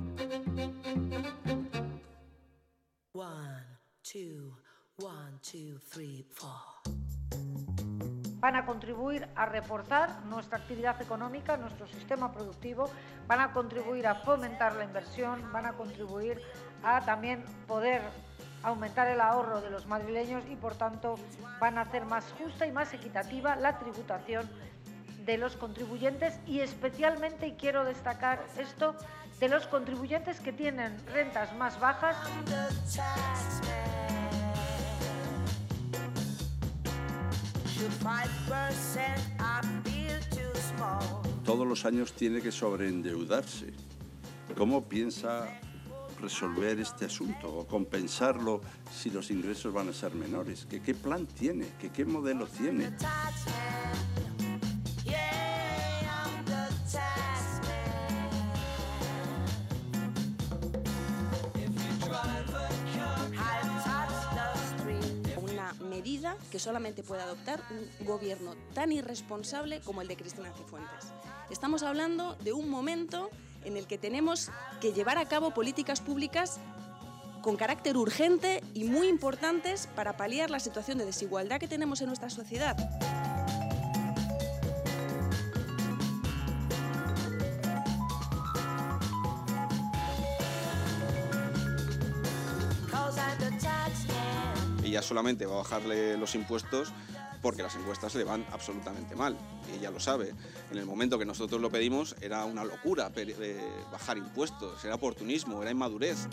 One, 3.15 3.67
two, 4.03 4.57
one, 4.99 5.39
two, 5.43 5.79
three, 5.91 6.25
four 6.31 6.83
van 8.43 8.57
a 8.57 8.67
contribuir 8.67 9.29
a 9.37 9.47
reforzar 9.47 10.11
nuestra 10.25 10.59
actividad 10.59 11.01
económica, 11.01 11.57
nuestro 11.57 11.87
sistema 11.87 12.33
productivo, 12.33 12.91
van 13.29 13.39
a 13.39 13.53
contribuir 13.53 14.09
a 14.09 14.17
fomentar 14.17 14.75
la 14.75 14.83
inversión, 14.83 15.53
van 15.53 15.67
a 15.67 15.75
contribuir 15.75 16.43
a 16.83 17.01
también 17.03 17.45
poder 17.69 18.03
aumentar 18.65 19.07
el 19.07 19.21
ahorro 19.21 19.61
de 19.61 19.71
los 19.71 19.87
madrileños 19.87 20.43
y 20.51 20.57
por 20.57 20.75
tanto 20.75 21.15
van 21.61 21.79
a 21.79 21.83
hacer 21.83 22.05
más 22.05 22.35
justa 22.37 22.67
y 22.67 22.73
más 22.73 22.93
equitativa 22.93 23.55
la 23.55 23.79
tributación 23.79 24.51
de 25.25 25.39
los 25.39 25.55
contribuyentes 25.55 26.37
y 26.45 26.61
especialmente, 26.61 27.47
y 27.47 27.53
quiero 27.53 27.85
destacar 27.85 28.41
esto, 28.59 28.97
de 29.39 29.49
los 29.49 29.69
contribuyentes 29.69 30.41
que 30.41 30.53
tienen 30.53 31.01
rentas 31.13 31.55
más 31.55 31.79
bajas. 31.79 32.17
Todos 41.45 41.67
los 41.67 41.85
años 41.85 42.13
tiene 42.13 42.41
que 42.41 42.53
sobreendeudarse. 42.53 43.73
¿Cómo 44.57 44.85
piensa 44.85 45.61
resolver 46.21 46.79
este 46.79 47.07
asunto 47.07 47.53
o 47.53 47.67
compensarlo 47.67 48.61
si 48.93 49.11
los 49.11 49.31
ingresos 49.31 49.73
van 49.73 49.89
a 49.89 49.93
ser 49.93 50.15
menores? 50.15 50.67
¿Qué, 50.69 50.81
qué 50.81 50.95
plan 50.95 51.27
tiene? 51.27 51.67
¿Qué, 51.81 51.91
¿Qué 51.91 52.05
modelo 52.05 52.47
tiene? 52.47 52.91
Que 66.51 66.59
solamente 66.59 67.03
puede 67.05 67.23
adoptar 67.23 67.63
un 67.71 68.07
gobierno 68.07 68.55
tan 68.75 68.91
irresponsable 68.91 69.81
como 69.81 70.03
el 70.03 70.09
de 70.09 70.17
Cristina 70.17 70.53
Cifuentes. 70.53 71.13
Estamos 71.49 71.85
hablando 71.85 72.35
de 72.37 72.53
un 72.53 72.69
momento 72.69 73.31
en 73.65 73.77
el 73.77 73.87
que 73.87 73.99
tenemos 73.99 74.51
que 74.81 74.93
llevar 74.93 75.19
a 75.19 75.29
cabo 75.29 75.55
políticas 75.55 76.01
públicas 76.01 76.59
con 77.41 77.57
carácter 77.57 77.97
urgente 77.97 78.65
y 78.75 78.85
muy 78.85 79.07
importantes 79.07 79.89
para 79.95 80.17
paliar 80.17 80.51
la 80.51 80.59
situación 80.59 80.99
de 80.99 81.05
desigualdad 81.05 81.61
que 81.61 81.69
tenemos 81.69 82.01
en 82.01 82.09
nuestra 82.09 82.31
sociedad. 82.31 82.77
Ella 94.93 95.01
solamente 95.01 95.47
va 95.47 95.55
a 95.55 95.59
bajarle 95.63 96.19
los 96.19 96.35
impuestos 96.35 96.93
porque 97.41 97.63
las 97.63 97.75
encuestas 97.77 98.15
le 98.15 98.25
van 98.25 98.45
absolutamente 98.53 99.17
mal. 99.17 99.39
Y 99.73 99.79
ella 99.79 99.91
lo 99.91 99.99
sabe. 99.99 100.35
En 100.71 100.77
el 100.77 100.85
momento 100.85 101.19
que 101.19 101.25
nosotros 101.25 101.63
lo 101.63 101.71
pedimos 101.71 102.15
era 102.21 102.45
una 102.45 102.63
locura 102.63 103.11
eh, 103.17 103.59
bajar 103.91 104.19
impuestos, 104.19 104.85
era 104.85 104.97
oportunismo, 104.97 105.63
era 105.63 105.71
inmadurez. 105.71 106.29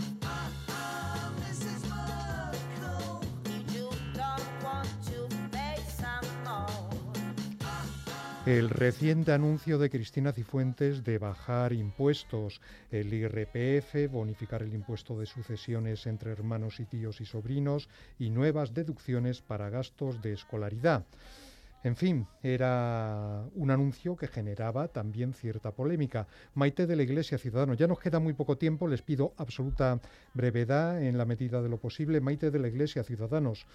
El 8.50 8.72
reciente 8.72 9.32
anuncio 9.32 9.78
de 9.78 9.92
Cristina 9.92 10.32
Cifuentes 10.32 11.04
de 11.04 11.20
bajar 11.20 11.72
impuestos, 11.72 12.62
el 12.90 13.14
IRPF, 13.14 14.12
bonificar 14.12 14.64
el 14.64 14.74
impuesto 14.74 15.20
de 15.20 15.28
sucesiones 15.28 16.08
entre 16.08 16.32
hermanos 16.32 16.80
y 16.80 16.86
tíos 16.86 17.22
y 17.22 17.26
sobrinos 17.26 17.90
y 18.18 18.32
nuevas 18.32 18.74
deducciones 18.74 19.44
para 19.44 19.70
gastos 19.70 20.20
de 20.24 20.34
escolaridad. 20.34 21.06
En 21.84 21.96
fin, 21.96 22.26
era 22.42 23.46
un 23.54 23.70
anuncio 23.70 24.16
que 24.16 24.28
generaba 24.28 24.88
también 24.88 25.36
cierta 25.36 25.70
polémica. 25.70 26.26
Maite 26.56 26.88
de 26.88 26.96
la 26.96 27.04
Iglesia 27.04 27.38
Ciudadanos, 27.38 27.78
ya 27.78 27.86
nos 27.86 28.00
queda 28.00 28.18
muy 28.18 28.34
poco 28.34 28.58
tiempo, 28.58 28.88
les 28.88 29.04
pido 29.04 29.36
absoluta 29.38 30.00
brevedad 30.34 31.04
en 31.04 31.20
la 31.20 31.26
medida 31.26 31.62
de 31.62 31.70
lo 31.70 31.78
posible. 31.78 32.20
Maite 32.20 32.50
de 32.50 32.58
la 32.58 32.68
Iglesia 32.70 33.04
Ciudadanos, 33.04 33.68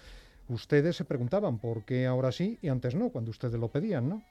ustedes 0.49 0.97
se 0.97 1.05
preguntaban 1.05 1.59
por 1.59 1.85
qué 1.85 2.05
ahora 2.07 2.33
sí 2.33 2.59
y 2.61 2.67
antes 2.67 2.93
no, 2.93 3.07
cuando 3.07 3.31
ustedes 3.31 3.57
lo 3.57 3.69
pedían, 3.69 4.09
¿no? 4.09 4.21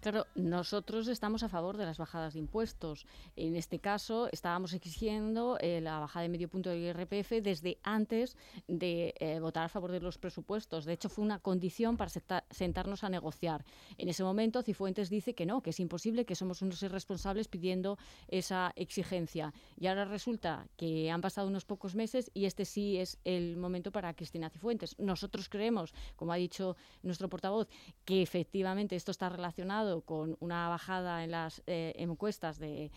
Claro, 0.00 0.26
nosotros 0.34 1.08
estamos 1.08 1.42
a 1.42 1.50
favor 1.50 1.76
de 1.76 1.84
las 1.84 1.98
bajadas 1.98 2.32
de 2.32 2.38
impuestos. 2.38 3.06
En 3.36 3.54
este 3.54 3.80
caso, 3.80 4.30
estábamos 4.32 4.72
exigiendo 4.72 5.58
eh, 5.60 5.82
la 5.82 5.98
bajada 5.98 6.22
de 6.22 6.30
medio 6.30 6.48
punto 6.48 6.70
del 6.70 6.82
IRPF 6.82 7.42
desde 7.42 7.78
antes 7.82 8.38
de 8.66 9.14
eh, 9.20 9.40
votar 9.40 9.64
a 9.64 9.68
favor 9.68 9.92
de 9.92 10.00
los 10.00 10.16
presupuestos. 10.16 10.86
De 10.86 10.94
hecho, 10.94 11.10
fue 11.10 11.22
una 11.22 11.38
condición 11.38 11.98
para 11.98 12.10
sentarnos 12.50 13.04
a 13.04 13.10
negociar. 13.10 13.62
En 13.98 14.08
ese 14.08 14.24
momento, 14.24 14.62
Cifuentes 14.62 15.10
dice 15.10 15.34
que 15.34 15.44
no, 15.44 15.60
que 15.60 15.68
es 15.68 15.80
imposible, 15.80 16.24
que 16.24 16.34
somos 16.34 16.62
unos 16.62 16.82
irresponsables 16.82 17.48
pidiendo 17.48 17.98
esa 18.28 18.72
exigencia. 18.76 19.52
Y 19.78 19.86
ahora 19.86 20.06
resulta 20.06 20.66
que 20.78 21.10
han 21.10 21.20
pasado 21.20 21.46
unos 21.46 21.66
pocos 21.66 21.94
meses 21.94 22.30
y 22.32 22.46
este 22.46 22.64
sí 22.64 22.96
es 22.96 23.18
el 23.24 23.58
momento 23.58 23.92
para 23.92 24.14
Cristina 24.14 24.48
Cifuentes. 24.48 24.98
Nosotros 24.98 25.50
creemos, 25.50 25.92
como 26.16 26.32
ha 26.32 26.36
dicho 26.36 26.78
nuestro 27.02 27.28
portavoz, 27.28 27.68
que 28.06 28.22
efectivamente 28.22 28.96
esto 28.96 29.10
está 29.10 29.28
relacionado 29.28 29.89
con 29.98 30.36
una 30.40 30.68
bajada 30.68 31.24
en 31.24 31.32
las 31.32 31.62
eh, 31.66 31.92
encuestas 31.96 32.58
del 32.58 32.90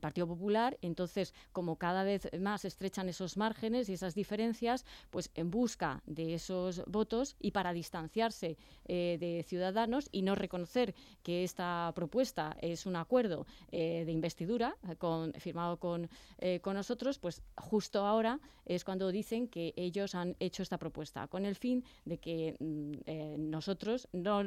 Partido 0.00 0.26
Popular. 0.28 0.78
Entonces, 0.82 1.34
como 1.52 1.76
cada 1.76 2.04
vez 2.04 2.28
más 2.38 2.64
estrechan 2.64 3.08
esos 3.08 3.36
márgenes 3.36 3.88
y 3.88 3.94
esas 3.94 4.14
diferencias, 4.14 4.86
pues 5.10 5.30
en 5.34 5.50
busca 5.50 6.02
de 6.06 6.34
esos 6.34 6.84
votos 6.86 7.36
y 7.40 7.50
para 7.50 7.72
distanciarse 7.72 8.56
eh, 8.86 9.16
de 9.18 9.42
Ciudadanos 9.42 10.08
y 10.12 10.22
no 10.22 10.34
reconocer 10.34 10.94
que 11.22 11.42
esta 11.42 11.92
propuesta 11.94 12.56
es 12.60 12.86
un 12.86 12.96
acuerdo 12.96 13.46
eh, 13.72 14.04
de 14.06 14.12
investidura 14.12 14.76
firmado 15.38 15.78
con, 15.78 16.08
con 16.62 16.74
nosotros, 16.74 17.18
pues 17.18 17.42
justo 17.56 18.06
ahora 18.06 18.38
es 18.64 18.84
cuando 18.84 19.10
dicen 19.10 19.48
que 19.48 19.72
ellos 19.76 20.14
han 20.14 20.36
hecho 20.38 20.62
esta 20.62 20.78
propuesta, 20.78 21.26
con 21.26 21.44
el 21.44 21.56
fin 21.56 21.84
de 22.04 22.18
que 22.18 22.56
mm, 22.60 23.50
nosotros 23.50 24.08
no, 24.12 24.44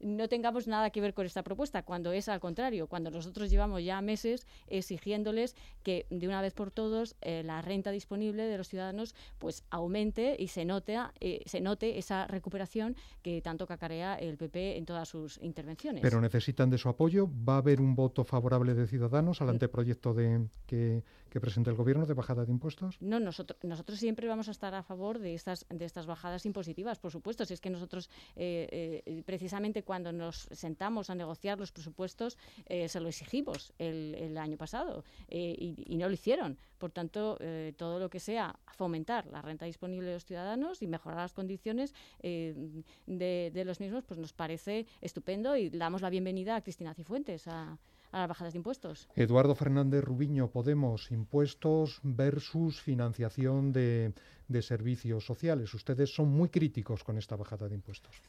no 0.00 0.28
tengamos 0.28 0.66
nada 0.66 0.90
que 0.90 1.00
ver 1.00 1.14
con 1.16 1.26
esta 1.26 1.42
propuesta, 1.42 1.82
cuando 1.82 2.12
es 2.12 2.28
al 2.28 2.38
contrario, 2.38 2.86
cuando 2.86 3.10
nosotros 3.10 3.50
llevamos 3.50 3.82
ya 3.82 4.00
meses 4.00 4.46
exigiéndoles 4.68 5.56
que 5.82 6.06
de 6.10 6.28
una 6.28 6.40
vez 6.40 6.52
por 6.52 6.70
todos 6.70 7.16
eh, 7.22 7.42
la 7.42 7.62
renta 7.62 7.90
disponible 7.90 8.44
de 8.44 8.58
los 8.58 8.68
ciudadanos 8.68 9.14
pues 9.38 9.64
aumente 9.70 10.36
y 10.38 10.48
se 10.48 10.64
note, 10.64 10.98
eh, 11.20 11.42
se 11.46 11.60
note 11.60 11.98
esa 11.98 12.26
recuperación 12.26 12.94
que 13.22 13.40
tanto 13.40 13.66
cacarea 13.66 14.14
el 14.14 14.36
PP 14.36 14.76
en 14.76 14.84
todas 14.84 15.08
sus 15.08 15.38
intervenciones. 15.42 16.02
Pero 16.02 16.20
necesitan 16.20 16.70
de 16.70 16.78
su 16.78 16.88
apoyo. 16.88 17.28
¿Va 17.48 17.54
a 17.54 17.58
haber 17.58 17.80
un 17.80 17.94
voto 17.94 18.22
favorable 18.24 18.74
de 18.74 18.86
Ciudadanos 18.86 19.40
al 19.40 19.48
anteproyecto 19.48 20.12
de 20.12 20.46
que, 20.66 21.02
que 21.36 21.40
presenta 21.42 21.70
el 21.70 21.76
Gobierno 21.76 22.06
de 22.06 22.14
bajada 22.14 22.46
de 22.46 22.50
impuestos? 22.50 22.96
No, 22.98 23.20
nosotros, 23.20 23.62
nosotros 23.62 23.98
siempre 23.98 24.26
vamos 24.26 24.48
a 24.48 24.52
estar 24.52 24.74
a 24.74 24.82
favor 24.82 25.18
de 25.18 25.34
estas, 25.34 25.66
de 25.68 25.84
estas 25.84 26.06
bajadas 26.06 26.46
impositivas, 26.46 26.98
por 26.98 27.10
supuesto. 27.12 27.44
Si 27.44 27.52
es 27.52 27.60
que 27.60 27.68
nosotros, 27.68 28.08
eh, 28.36 29.22
precisamente 29.26 29.82
cuando 29.82 30.12
nos 30.12 30.48
sentamos 30.50 31.10
a 31.10 31.14
negociar 31.14 31.58
los 31.58 31.72
presupuestos, 31.72 32.38
eh, 32.64 32.88
se 32.88 33.00
lo 33.00 33.08
exigimos 33.08 33.74
el, 33.78 34.38
año 34.38 34.56
pasado 34.56 35.04
eh, 35.28 35.54
y, 35.58 35.94
no 35.98 36.08
lo 36.08 36.14
hicieron. 36.14 36.56
Por 36.78 36.90
tanto, 36.90 37.36
eh, 37.40 37.74
todo 37.76 37.98
lo 37.98 38.08
que 38.08 38.18
sea 38.18 38.58
fomentar 38.72 39.26
la 39.26 39.42
renta 39.42 39.66
disponible 39.66 40.08
de 40.08 40.14
los 40.14 40.24
ciudadanos 40.24 40.80
y 40.80 40.86
mejorar 40.86 41.18
las 41.18 41.34
condiciones 41.34 41.92
de, 42.22 43.62
los 43.66 43.80
mismos, 43.80 44.04
pues 44.04 44.18
nos 44.18 44.32
parece 44.32 44.86
estupendo 45.02 45.54
y 45.54 45.68
damos 45.68 46.00
la 46.00 46.08
bienvenida 46.08 46.56
a 46.56 46.62
Cristina 46.62 46.94
Cifuentes. 46.94 47.46
A, 47.46 47.78
las 48.12 48.28
bajadas 48.28 48.52
de 48.52 48.58
impuestos. 48.58 49.08
Eduardo 49.14 49.54
Fernández 49.54 50.04
Rubiño, 50.04 50.50
Podemos, 50.50 51.10
impuestos 51.10 52.00
versus 52.02 52.80
financiación 52.80 53.72
de, 53.72 54.12
de 54.48 54.62
servicios 54.62 55.24
sociales. 55.24 55.72
Ustedes 55.74 56.14
son 56.14 56.28
muy 56.28 56.48
críticos 56.48 57.04
con 57.04 57.18
esta 57.18 57.36
bajada 57.36 57.68
de 57.68 57.74
impuestos. 57.74 58.22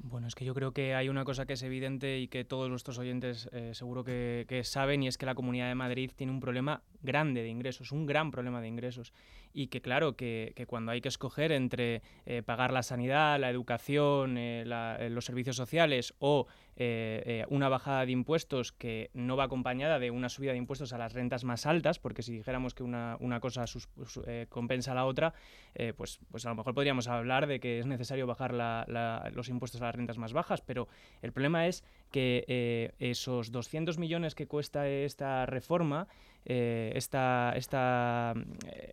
Bueno, 0.00 0.28
es 0.28 0.36
que 0.36 0.44
yo 0.44 0.54
creo 0.54 0.72
que 0.72 0.94
hay 0.94 1.08
una 1.08 1.24
cosa 1.24 1.44
que 1.44 1.54
es 1.54 1.62
evidente 1.62 2.20
y 2.20 2.28
que 2.28 2.44
todos 2.44 2.70
nuestros 2.70 2.98
oyentes 2.98 3.48
eh, 3.52 3.72
seguro 3.74 4.04
que, 4.04 4.62
saben 4.64 5.02
y 5.02 5.08
es 5.08 5.18
que 5.18 5.26
la 5.26 5.34
Comunidad 5.34 5.68
de 5.68 5.74
Madrid 5.74 6.12
tiene 6.14 6.32
un 6.32 6.38
problema 6.38 6.82
grande 7.02 7.42
de 7.42 7.48
ingresos, 7.48 7.90
un 7.90 8.06
gran 8.06 8.30
problema 8.30 8.60
de 8.60 8.68
ingresos. 8.68 9.12
Y 9.52 9.66
que 9.66 9.80
claro, 9.80 10.14
que, 10.14 10.54
cuando 10.68 10.92
hay 10.92 11.00
que 11.00 11.08
escoger 11.08 11.50
entre 11.50 12.02
eh, 12.26 12.42
pagar 12.44 12.72
la 12.72 12.84
sanidad, 12.84 13.40
la 13.40 13.50
educación, 13.50 14.38
eh, 14.38 14.64
los 15.10 15.24
servicios 15.24 15.56
sociales 15.56 16.14
o 16.20 16.46
una 17.48 17.68
bajada 17.68 18.06
de 18.06 18.12
impuestos 18.12 18.72
que 18.72 19.10
no 19.14 19.36
va 19.36 19.44
acompañada 19.44 19.98
de 19.98 20.10
una 20.10 20.28
subida 20.28 20.52
de 20.52 20.58
impuestos 20.58 20.92
a 20.92 20.98
las 20.98 21.12
rentas 21.12 21.44
más 21.44 21.66
altas, 21.66 21.98
porque 21.98 22.22
si 22.22 22.32
dijéramos 22.32 22.74
que 22.74 22.82
una, 22.82 23.16
una 23.20 23.40
cosa 23.40 23.64
compensa 24.48 24.92
a 24.92 24.94
la 24.94 25.04
otra, 25.04 25.34
pues, 25.96 26.20
pues 26.30 26.46
a 26.46 26.50
lo 26.50 26.54
mejor 26.54 26.74
podríamos 26.74 27.08
hablar 27.08 27.46
de 27.46 27.60
que 27.60 27.80
es 27.80 27.86
necesario 27.86 28.26
bajar 28.26 28.54
los 29.32 29.48
impuestos 29.48 29.80
a 29.82 29.86
las 29.86 29.94
rentas 29.94 30.18
más 30.18 30.32
bajas, 30.32 30.60
pero 30.60 30.88
el 31.22 31.32
problema 31.32 31.66
es 31.66 31.84
que 32.10 32.44
eh, 32.48 32.92
esos 32.98 33.52
200 33.52 33.98
millones 33.98 34.34
que 34.34 34.46
cuesta 34.46 34.88
esta 34.88 35.46
reforma 35.46 36.08
eh, 36.44 36.92
esta, 36.94 37.52
esta, 37.56 38.34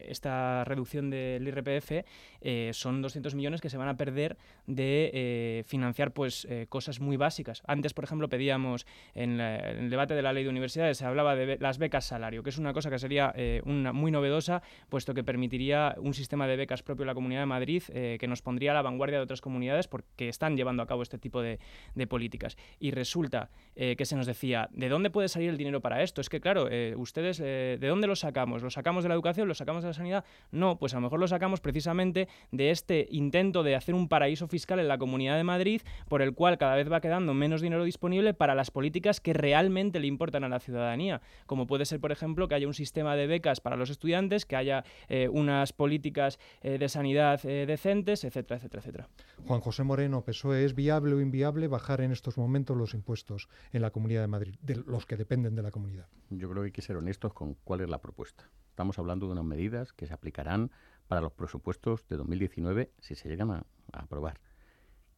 esta 0.02 0.64
reducción 0.66 1.10
del 1.10 1.48
IRPF 1.48 2.06
eh, 2.41 2.72
son 2.74 3.02
200 3.02 3.34
millones 3.36 3.62
que 3.62 3.70
se 3.70 3.78
van 3.78 3.88
a 3.88 3.96
perder 3.96 4.38
de 4.68 5.12
eh, 5.14 5.64
financiar 5.66 6.12
pues 6.12 6.48
cosas 6.70 7.00
muy 7.00 7.18
básicas. 7.18 7.62
Antes, 7.68 7.93
por 7.93 8.04
ejemplo, 8.04 8.30
pedíamos 8.30 8.86
en, 9.14 9.39
el 9.39 9.89
debate 9.89 10.16
de 10.16 10.22
la 10.22 10.34
ley 10.34 10.43
de 10.43 10.50
universidades 10.50 10.98
se 10.98 11.06
hablaba 11.06 11.36
de 11.36 11.58
las 11.60 11.78
becas 11.78 12.06
salario, 12.06 12.43
que 12.43 12.50
es 12.50 12.58
una 12.58 12.74
cosa 12.74 12.89
que 12.89 13.00
sería 13.00 13.34
una, 13.64 13.93
muy 13.93 14.12
novedosa, 14.12 14.62
puesto 14.89 15.14
que 15.14 15.24
permitiría 15.24 15.96
un 15.98 16.14
sistema 16.14 16.48
de 16.48 16.56
becas 16.56 16.84
propio 16.84 17.04
de 17.04 17.08
la 17.08 17.14
Comunidad 17.14 17.41
de 17.41 17.46
Madrid 17.46 17.84
que 17.84 18.28
nos 18.28 18.41
pondría 18.41 18.72
a 18.72 18.74
la 18.74 18.82
vanguardia 18.82 19.18
de 19.18 19.24
otras 19.24 19.41
comunidades 19.41 19.88
porque 19.88 20.30
están 20.30 20.58
llevando 20.58 20.84
a 20.84 20.88
cabo 20.88 21.04
este 21.04 21.18
tipo 21.18 21.41
de, 21.41 21.60
de 21.93 22.08
políticas. 22.08 22.58
Y 22.80 22.91
resulta 22.91 23.50
que 23.76 24.06
se 24.06 24.16
nos 24.16 24.26
decía, 24.26 24.70
¿de 24.72 24.89
dónde 24.89 25.10
puede 25.10 25.28
salir 25.28 25.50
el 25.50 25.58
dinero 25.58 25.82
para 25.82 26.02
esto? 26.04 26.22
Es 26.22 26.30
que, 26.30 26.41
claro, 26.41 26.68
ustedes 26.98 27.35
eh, 27.40 27.78
¿de 27.80 27.88
dónde 27.88 28.08
los 28.08 28.20
sacamos? 28.20 28.62
¿Los 28.62 28.74
sacamos 28.74 29.04
de 29.04 29.10
la 29.10 29.16
educación? 29.16 29.48
¿Los 29.48 29.58
sacamos 29.58 29.84
de 29.84 29.90
la 29.90 29.94
sanidad? 29.94 30.26
No, 30.52 30.78
pues 30.78 30.94
a 30.94 30.98
lo 30.98 31.02
mejor 31.02 31.20
los 31.20 31.30
sacamos 31.30 31.60
precisamente 31.60 32.28
de 32.52 32.72
este 32.72 33.08
intento 33.12 33.64
de 33.64 33.76
hacer 33.76 33.96
un 33.96 34.08
paraíso 34.08 34.48
fiscal 34.48 34.80
en 34.80 34.88
la 34.88 34.98
Comunidad 34.98 35.38
de 35.38 35.44
Madrid 35.44 35.82
por 36.08 36.22
el 36.22 36.34
cual 36.34 36.58
cada 36.58 36.76
vez 36.76 36.92
va 36.92 37.02
quedando 37.02 37.34
menos 37.34 37.62
dinero 37.62 37.84
disponible 37.84 38.34
para 38.34 38.56
las 38.56 38.72
políticas 38.72 39.20
que 39.20 39.34
realmente 39.34 40.00
le 40.00 40.08
importan 40.08 40.44
a 40.44 40.50
la 40.50 40.60
ciudadanía, 40.60 41.22
como 41.46 41.68
puede 41.68 41.86
ser, 41.86 42.00
por 42.00 42.12
ejemplo, 42.12 42.48
que 42.48 42.56
haya 42.56 42.68
un 42.68 42.74
sistema 42.74 43.16
de 43.16 43.28
becas 43.28 43.62
para 43.62 43.76
los 43.76 43.90
estudiantes, 43.90 44.46
que 44.46 44.56
haya 44.56 44.84
eh, 45.10 45.30
unas 45.30 45.74
políticas 45.74 46.40
eh, 46.62 46.78
de 46.78 46.90
sanidad 46.90 47.42
decentes, 47.42 48.24
etcétera, 48.24 48.58
etcétera, 48.58 48.80
etcétera. 48.82 49.10
Juan 49.46 49.60
José 49.60 49.84
Moreno, 49.84 50.24
¿PSOE 50.24 50.66
es 50.66 50.76
viable 50.76 51.14
o 51.14 51.22
inviable 51.22 51.68
bajar 51.68 52.02
en 52.02 52.12
estos 52.12 52.38
momentos 52.38 52.76
los 52.76 52.94
impuestos 52.94 53.50
en 53.74 53.82
la 53.82 53.92
Comunidad 53.92 54.22
de 54.22 54.28
Madrid, 54.28 54.56
de 54.62 54.76
los 54.76 55.06
que 55.06 55.18
dependen 55.18 55.56
de 55.56 55.62
la 55.62 55.72
comunidad? 55.72 56.08
Yo 56.30 56.50
creo 56.50 56.64
que 56.64 56.68
hay 56.68 56.72
que 56.72 56.82
ser 56.82 56.98
con 57.34 57.55
cuál 57.55 57.82
es 57.82 57.89
la 57.89 58.01
propuesta. 58.01 58.49
Estamos 58.69 58.99
hablando 58.99 59.28
de 59.28 59.34
unas 59.34 59.45
medidas 59.45 59.93
que 59.93 60.05
se 60.05 60.13
aplicarán 60.13 60.71
para 61.07 61.21
los 61.21 61.32
presupuestos 61.32 62.05
de 62.07 62.17
2019 62.17 62.91
si 62.99 63.15
se 63.15 63.30
llegan 63.30 63.51
a, 63.51 63.65
aprobar, 63.93 64.39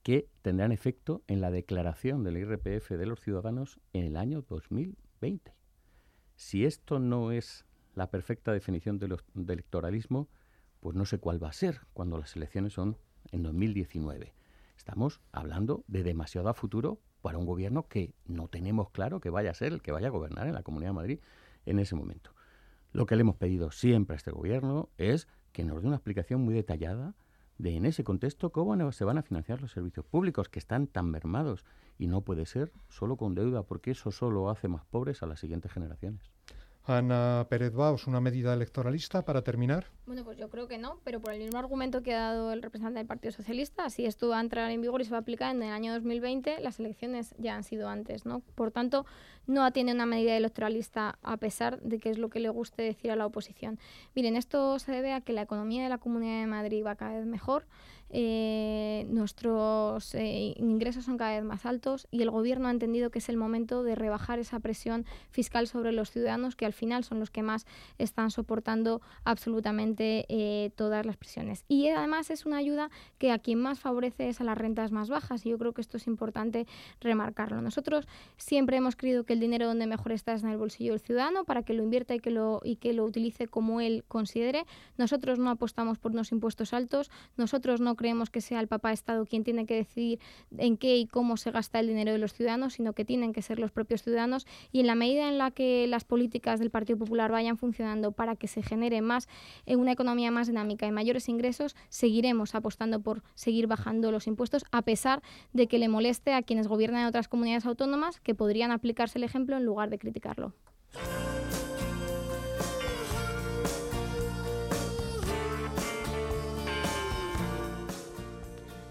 que 0.04 0.30
tendrán 0.42 0.72
efecto 0.72 1.24
en 1.28 1.42
la 1.42 1.50
declaración 1.50 2.24
del 2.24 2.38
IRPF 2.38 2.92
de 2.92 3.06
los 3.06 3.20
ciudadanos 3.22 3.80
en 3.94 4.06
el 4.06 4.18
año 4.18 4.44
2020. 4.48 5.54
Si 6.36 6.66
esto 6.66 7.00
no 7.00 7.32
es 7.32 7.66
la 7.96 8.12
perfecta 8.12 8.52
definición 8.52 9.00
de, 9.00 9.18
de 9.34 9.54
electoralismo, 9.54 10.30
pues 10.80 10.96
no 10.96 11.06
sé 11.06 11.18
cuál 11.18 11.44
va 11.44 11.50
a 11.50 11.54
ser 11.54 11.82
cuando 11.94 12.18
las 12.18 12.36
elecciones 12.36 12.74
son 12.74 12.98
en 13.32 13.42
2019. 13.44 14.34
Estamos 14.78 15.22
hablando 15.32 15.84
de 15.88 16.04
demasiado 16.04 16.50
a 16.50 16.54
futuro 16.54 17.00
para 17.22 17.40
un 17.40 17.46
gobierno 17.46 17.88
que 17.88 18.14
no 18.26 18.48
tenemos 18.48 18.92
claro 18.92 19.20
que 19.20 19.30
vaya 19.30 19.52
a 19.52 19.56
ser 19.56 19.74
el 19.74 19.82
que 19.82 19.92
vaya 19.92 20.08
a 20.08 20.12
gobernar 20.12 20.48
en 20.48 20.54
la 20.54 20.64
Comunidad 20.64 20.92
de 20.92 20.96
Madrid 20.96 21.20
en 21.68 21.80
ese 21.80 21.96
momento. 21.96 22.32
Lo 22.92 23.06
que 23.06 23.16
le 23.16 23.22
hemos 23.22 23.36
pedido 23.36 23.72
siempre 23.72 24.16
a 24.16 24.18
este 24.18 24.32
gobierno 24.32 24.90
es 24.98 25.28
que 25.52 25.64
nos 25.64 25.82
dé 25.82 25.88
una 25.88 25.98
explicación 25.98 26.42
muy 26.42 26.54
detallada 26.54 27.16
de 27.58 27.76
en 27.76 27.86
ese 27.86 28.04
contexto 28.04 28.52
cómo 28.52 28.92
se 28.92 29.04
van 29.04 29.18
a 29.18 29.24
financiar 29.24 29.62
los 29.62 29.72
servicios 29.72 30.06
públicos 30.06 30.50
que 30.50 30.60
están 30.60 30.88
tan 30.88 31.10
mermados 31.10 31.66
y 31.98 32.08
no 32.08 32.22
puede 32.22 32.46
ser 32.46 32.72
solo 32.90 33.18
con 33.18 33.36
deuda 33.36 33.64
porque 33.64 33.92
eso 33.92 34.12
solo 34.12 34.50
hace 34.50 34.68
más 34.68 34.86
pobres 34.86 35.24
a 35.24 35.26
las 35.26 35.40
siguientes 35.40 35.72
generaciones. 35.72 36.22
Ana 36.88 37.46
Pérez 37.50 37.74
Baus, 37.74 38.08
¿una 38.08 38.22
medida 38.22 38.54
electoralista 38.54 39.26
para 39.26 39.42
terminar? 39.42 39.88
Bueno, 40.06 40.24
pues 40.24 40.38
yo 40.38 40.50
creo 40.50 40.70
que 40.70 40.78
no, 40.78 41.02
pero 41.04 41.20
por 41.20 41.34
el 41.34 41.40
mismo 41.40 41.60
argumento 41.60 42.02
que 42.02 42.14
ha 42.14 42.32
dado 42.32 42.54
el 42.54 42.62
representante 42.62 43.00
del 43.00 43.08
Partido 43.08 43.34
Socialista, 43.34 43.90
si 43.90 44.06
esto 44.06 44.30
va 44.30 44.38
a 44.38 44.42
entrar 44.42 44.72
en 44.72 44.80
vigor 44.80 45.02
y 45.02 45.04
se 45.04 45.12
va 45.12 45.18
a 45.18 45.20
aplicar 45.20 45.54
en 45.54 45.62
el 45.64 45.74
año 45.74 45.92
2020, 45.94 46.62
las 46.62 46.80
elecciones 46.80 47.36
ya 47.38 47.56
han 47.56 47.66
sido 47.66 47.90
antes, 47.90 48.26
¿no? 48.26 48.40
Por 48.56 48.72
tanto, 48.72 49.06
no 49.48 49.66
atiene 49.66 49.92
una 49.92 50.06
medida 50.06 50.38
electoralista 50.38 51.20
a 51.24 51.36
pesar 51.36 51.82
de 51.82 52.00
que 52.00 52.10
es 52.10 52.18
lo 52.18 52.30
que 52.30 52.40
le 52.40 52.48
guste 52.48 52.84
decir 52.84 53.12
a 53.12 53.18
la 53.18 53.26
oposición. 53.26 53.80
Miren, 54.16 54.38
esto 54.38 54.80
se 54.80 54.94
debe 54.94 55.12
a 55.12 55.20
que 55.20 55.34
la 55.34 55.42
economía 55.42 55.84
de 55.84 55.90
la 55.90 55.98
Comunidad 55.98 56.40
de 56.40 56.48
Madrid 56.48 56.86
va 56.86 56.96
cada 56.96 57.18
vez 57.18 57.26
mejor, 57.26 57.66
eh, 58.10 59.06
nuestros 59.10 60.16
eh, 60.16 60.54
ingresos 60.56 61.06
son 61.06 61.18
cada 61.18 61.36
vez 61.36 61.44
más 61.44 61.66
altos 61.66 62.08
y 62.10 62.22
el 62.22 62.32
gobierno 62.32 62.68
ha 62.68 62.72
entendido 62.72 63.10
que 63.10 63.20
es 63.20 63.28
el 63.30 63.38
momento 63.38 63.84
de 63.84 63.96
rebajar 63.96 64.40
esa 64.40 64.60
presión 64.60 65.06
fiscal 65.30 65.68
sobre 65.68 65.92
los 65.92 66.12
ciudadanos 66.12 66.56
que 66.56 66.66
al 66.66 66.74
final 66.74 67.04
son 67.04 67.20
los 67.20 67.32
que 67.32 67.44
más 67.44 67.66
están 67.98 68.32
soportando 68.32 69.02
absolutamente 69.26 70.26
eh, 70.30 70.72
todas 70.76 71.06
las 71.06 71.18
presiones. 71.18 71.66
Y 71.68 71.90
además 71.90 72.30
es 72.30 72.46
una 72.46 72.58
ayuda 72.58 72.90
que 73.18 73.32
a 73.32 73.40
quien 73.40 73.60
más 73.60 73.80
favorece 73.80 74.30
es 74.30 74.40
a 74.40 74.44
las 74.46 74.58
rentas 74.58 74.92
más 74.92 75.10
bajas 75.10 75.46
y 75.46 75.50
yo 75.50 75.58
creo 75.58 75.74
que 75.74 75.82
esto 75.82 75.98
es 75.98 76.08
importante 76.08 76.66
remarcarlo. 77.02 77.62
Nosotros 77.62 78.08
siempre 78.38 78.78
hemos 78.78 78.96
creído 78.96 79.26
que 79.26 79.34
el 79.34 79.40
dinero 79.40 79.68
donde 79.68 79.86
mejor 79.86 80.14
está 80.14 80.34
es 80.34 80.44
en 80.44 80.50
el 80.50 80.58
bolsillo 80.58 80.94
del 80.94 81.02
ciudadano 81.02 81.44
para 81.44 81.64
que 81.64 81.74
lo 81.74 81.84
invierta 81.84 82.16
y 82.16 82.20
que 82.20 82.32
lo, 82.32 82.62
y 82.64 82.78
que 82.78 82.94
lo 82.94 83.04
utilice 83.04 83.48
como 83.48 83.82
él 83.82 84.06
considere. 84.08 84.66
Nosotros 84.98 85.40
no 85.40 85.50
apostamos 85.50 86.00
por 86.00 86.14
unos 86.14 86.32
impuestos 86.32 86.74
altos, 86.74 87.12
nosotros 87.36 87.82
no 87.82 87.97
creemos 87.98 88.30
que 88.30 88.40
sea 88.40 88.62
el 88.62 88.68
papá 88.68 88.94
Estado 88.94 89.26
quien 89.26 89.44
tiene 89.44 89.66
que 89.66 89.76
decidir 89.76 90.20
en 90.58 90.78
qué 90.78 90.98
y 90.98 91.08
cómo 91.08 91.36
se 91.36 91.52
gasta 91.52 91.80
el 91.80 91.88
dinero 91.88 92.14
de 92.14 92.18
los 92.18 92.34
ciudadanos, 92.34 92.74
sino 92.74 92.94
que 92.94 93.04
tienen 93.04 93.34
que 93.34 93.42
ser 93.42 93.60
los 93.60 93.72
propios 93.72 94.04
ciudadanos 94.04 94.48
y 94.72 94.80
en 94.80 94.88
la 94.88 94.96
medida 94.96 95.28
en 95.28 95.38
la 95.38 95.52
que 95.52 95.86
las 95.88 96.06
políticas 96.06 96.60
del 96.60 96.70
Partido 96.70 96.98
Popular 96.98 97.32
vayan 97.32 97.58
funcionando 97.58 98.12
para 98.14 98.36
que 98.36 98.48
se 98.48 98.62
genere 98.62 99.02
más 99.02 99.28
eh, 99.66 99.76
una 99.76 99.92
economía 99.92 100.32
más 100.32 100.48
dinámica 100.48 100.88
y 100.88 100.92
mayores 100.92 101.28
ingresos, 101.28 101.76
seguiremos 101.90 102.56
apostando 102.56 103.02
por 103.02 103.24
seguir 103.36 103.68
bajando 103.68 104.12
los 104.12 104.28
impuestos 104.28 104.64
a 104.72 104.82
pesar 104.84 105.22
de 105.54 105.68
que 105.68 105.80
le 105.80 105.90
moleste 105.90 106.34
a 106.34 106.44
quienes 106.44 106.68
gobiernan 106.68 107.02
en 107.02 107.08
otras 107.08 107.28
comunidades 107.28 107.66
autónomas 107.66 108.20
que 108.20 108.36
podrían 108.36 108.72
aplicarse 108.72 109.18
el 109.18 109.24
ejemplo 109.24 109.58
en 109.58 109.66
lugar 109.66 109.90
de 109.90 110.00
criticarlo. 110.00 110.54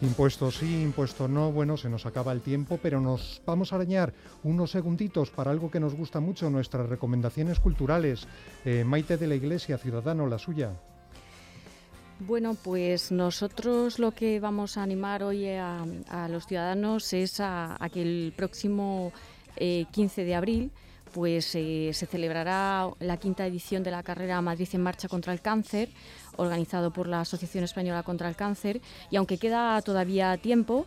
Impuestos 0.02 0.56
sí, 0.56 0.82
impuestos 0.82 1.30
no, 1.30 1.50
bueno, 1.52 1.78
se 1.78 1.88
nos 1.88 2.04
acaba 2.04 2.32
el 2.32 2.42
tiempo, 2.42 2.78
pero 2.82 3.00
nos 3.00 3.40
vamos 3.46 3.72
a 3.72 3.76
arañar 3.76 4.12
unos 4.44 4.72
segunditos 4.72 5.30
para 5.30 5.50
algo 5.50 5.70
que 5.70 5.80
nos 5.80 5.94
gusta 5.94 6.20
mucho, 6.20 6.50
nuestras 6.50 6.86
recomendaciones 6.88 7.60
culturales. 7.60 8.28
Eh, 8.66 8.84
Maite 8.84 9.16
de 9.16 9.26
la 9.26 9.34
Iglesia, 9.34 9.78
Ciudadano, 9.78 10.26
la 10.26 10.38
suya. 10.38 10.72
Bueno, 12.18 12.54
pues 12.62 13.10
nosotros 13.10 13.98
lo 13.98 14.12
que 14.12 14.38
vamos 14.38 14.76
a 14.76 14.82
animar 14.82 15.22
hoy 15.22 15.48
a, 15.48 15.84
los 16.30 16.46
ciudadanos 16.46 17.12
es 17.14 17.40
a, 17.40 17.78
que 17.90 18.02
el 18.02 18.34
próximo 18.36 19.12
15 19.56 20.22
eh, 20.22 20.24
de 20.24 20.34
abril 20.34 20.72
pues 21.16 21.54
eh, 21.54 21.90
se 21.94 22.04
celebrará 22.04 22.90
la 23.00 23.16
quinta 23.16 23.46
edición 23.46 23.82
de 23.82 23.90
la 23.90 24.02
carrera 24.02 24.40
Madrid 24.42 24.68
en 24.72 24.82
Marcha 24.82 25.08
contra 25.08 25.32
el 25.32 25.40
Cáncer, 25.40 25.88
organizado 26.36 26.90
por 26.90 27.08
la 27.08 27.20
Asociación 27.20 27.64
Española 27.64 28.02
contra 28.02 28.28
el 28.28 28.36
Cáncer. 28.36 28.80
Y 29.10 29.16
aunque 29.16 29.38
queda 29.38 29.80
todavía 29.82 30.36
tiempo, 30.36 30.86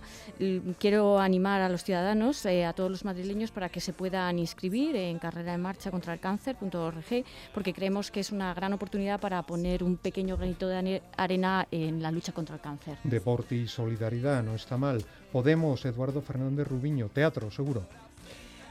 quiero 0.79 1.19
animar 1.19 1.61
a 1.61 1.69
los 1.69 1.83
ciudadanos, 1.83 2.45
eh, 2.45 2.65
a 2.65 2.73
todos 2.73 2.91
los 2.91 3.05
madrileños, 3.05 3.51
para 3.51 3.69
que 3.69 3.81
se 3.81 3.93
puedan 3.93 4.39
inscribir 4.39 4.95
en 4.95 5.19
carrera 5.19 5.53
en 5.53 5.61
marcha 5.61 5.91
contra 5.91 6.13
el 6.13 6.19
cáncer.org, 6.19 7.23
porque 7.53 7.73
creemos 7.73 8.11
que 8.11 8.19
es 8.19 8.31
una 8.31 8.53
gran 8.53 8.73
oportunidad 8.73 9.19
para 9.19 9.41
poner 9.43 9.83
un 9.83 9.97
pequeño 9.97 10.37
granito 10.37 10.67
de 10.67 11.01
arena 11.17 11.67
en 11.71 12.01
la 12.01 12.11
lucha 12.11 12.31
contra 12.31 12.55
el 12.55 12.61
cáncer. 12.61 12.97
Deporte 13.03 13.55
y 13.55 13.67
solidaridad, 13.67 14.43
no 14.43 14.55
está 14.55 14.77
mal. 14.77 15.03
Podemos, 15.31 15.85
Eduardo 15.85 16.21
Fernández 16.21 16.67
Rubiño, 16.67 17.09
teatro, 17.09 17.51
seguro 17.51 18.08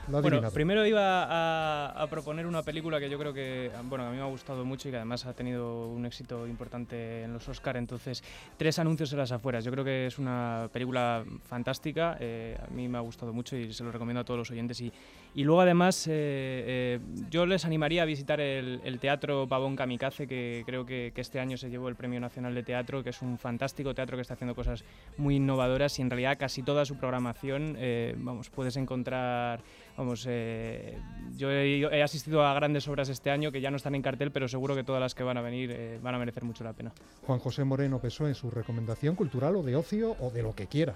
bueno, 0.09 0.50
primero 0.50 0.86
iba 0.86 2.02
a, 2.02 2.06
proponer 2.09 2.46
una 2.46 2.62
película 2.62 2.98
que 2.98 3.11
yo 3.11 3.18
creo 3.18 3.32
que 3.32 3.70
bueno, 3.84 4.06
a 4.06 4.11
mí 4.11 4.16
me 4.16 4.22
ha 4.22 4.26
gustado 4.26 4.64
mucho 4.64 4.88
y 4.88 4.90
que 4.90 4.96
además 4.96 5.26
ha 5.26 5.32
tenido 5.32 5.88
un 5.88 6.06
éxito 6.06 6.46
importante 6.46 7.22
en 7.22 7.32
los 7.32 7.48
Oscar. 7.48 7.76
Entonces, 7.76 8.22
tres 8.56 8.78
anuncios 8.78 9.12
en 9.12 9.18
las 9.18 9.32
afueras. 9.32 9.64
Yo 9.64 9.70
creo 9.70 9.84
que 9.84 10.06
es 10.06 10.18
una 10.18 10.68
película 10.72 11.24
fantástica. 11.48 12.16
Eh, 12.20 12.56
a 12.61 12.72
mí 12.72 12.88
me 12.88 12.98
ha 12.98 13.02
gustado 13.02 13.32
mucho 13.32 13.56
y 13.56 13.72
se 13.72 13.84
lo 13.84 13.92
recomiendo 13.92 14.20
a 14.20 14.24
todos 14.24 14.38
los 14.38 14.50
oyentes. 14.50 14.80
Y, 14.80 14.92
y 15.35 15.45
luego 15.45 15.61
además 15.61 16.07
eh, 16.07 16.11
eh, 16.12 17.01
yo 17.31 17.47
les 17.47 17.64
animaría 17.64 18.03
a 18.03 18.05
visitar 18.05 18.41
el, 18.41 18.99
Teatro 19.01 19.47
Pavón 19.49 19.76
Kamikaze, 19.76 20.26
que 20.26 20.62
creo 20.66 20.85
que, 20.85 21.12
este 21.16 21.41
año 21.41 21.57
se 21.57 21.68
llevó 21.68 21.89
el 21.89 21.97
Premio 21.97 22.20
Nacional 22.20 22.55
de 22.55 22.62
Teatro, 22.62 23.03
que 23.03 23.11
es 23.11 23.22
un 23.22 23.39
fantástico 23.39 23.95
teatro 23.95 24.16
que 24.16 24.22
está 24.22 24.35
haciendo 24.35 24.55
cosas 24.55 24.85
muy 25.16 25.37
innovadoras 25.37 25.99
y 25.99 26.03
en 26.03 26.11
realidad 26.11 26.39
casi 26.39 26.62
toda 26.62 26.85
su 26.85 26.97
programación, 26.97 27.76
vamos, 28.18 28.51
puedes 28.51 28.76
encontrar 28.76 29.62
vamos, 29.99 30.24
eh, 30.29 30.97
yo 31.37 31.51
he, 31.51 32.03
asistido 32.03 32.47
a 32.47 32.55
grandes 32.55 32.87
obras 32.89 33.09
este 33.09 33.31
año 33.31 33.51
que 33.51 33.61
ya 33.61 33.70
no 33.70 33.76
están 33.76 33.97
en 33.97 34.03
cartel, 34.03 34.31
pero 34.31 34.49
seguro 34.49 34.74
que 34.74 34.85
todas 34.85 35.01
las 35.01 35.14
que 35.14 35.24
van 35.24 35.37
a 35.37 35.43
venir 35.43 35.70
eh, 35.72 35.99
van 36.01 36.14
a 36.14 36.18
merecer 36.18 36.45
mucho 36.45 36.64
la 36.64 36.72
pena. 36.72 36.93
Juan 37.26 37.41
José 37.41 37.64
Moreno 37.64 37.99
Pesó 37.99 38.29
en 38.29 38.35
su 38.35 38.51
recomendación 38.51 39.16
cultural 39.16 39.57
o 39.57 39.62
de 39.62 39.76
ocio 39.76 40.16
o 40.20 40.31
de 40.31 40.43
lo 40.43 40.55
que 40.55 40.68
quiera. 40.68 40.95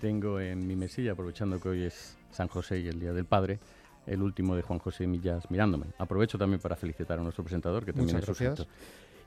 Tengo 0.00 0.40
en 0.40 0.66
mi 0.66 0.76
mesilla, 0.76 1.12
aprovechando 1.12 1.60
que 1.60 1.68
hoy 1.68 1.82
es 1.82 2.16
San 2.30 2.48
José 2.48 2.80
y 2.80 2.88
el 2.88 2.98
Día 2.98 3.12
del 3.12 3.26
Padre, 3.26 3.58
el 4.06 4.22
último 4.22 4.56
de 4.56 4.62
Juan 4.62 4.78
José 4.78 5.06
Millas 5.06 5.50
mirándome. 5.50 5.86
Aprovecho 5.98 6.38
también 6.38 6.58
para 6.58 6.74
felicitar 6.74 7.18
a 7.18 7.22
nuestro 7.22 7.44
presentador, 7.44 7.84
que 7.84 7.92
también 7.92 8.16
Muchas 8.16 8.30
es 8.30 8.40
gracias. 8.40 8.68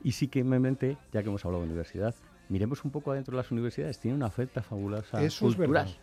Y 0.04 0.14
sí 0.14 0.28
que 0.28 0.44
me 0.44 0.60
mente, 0.60 0.98
ya 1.12 1.22
que 1.22 1.30
hemos 1.30 1.46
hablado 1.46 1.62
de 1.62 1.68
universidad, 1.70 2.16
miremos 2.50 2.84
un 2.84 2.92
poco 2.92 3.12
adentro 3.12 3.38
de 3.38 3.44
las 3.44 3.52
universidades, 3.52 4.00
tiene 4.00 4.18
una 4.18 4.26
oferta 4.26 4.64
fabulosa 4.64 5.24
Eso 5.24 5.46
cultural. 5.46 5.86
Es 5.86 5.94
verdad. 5.94 6.03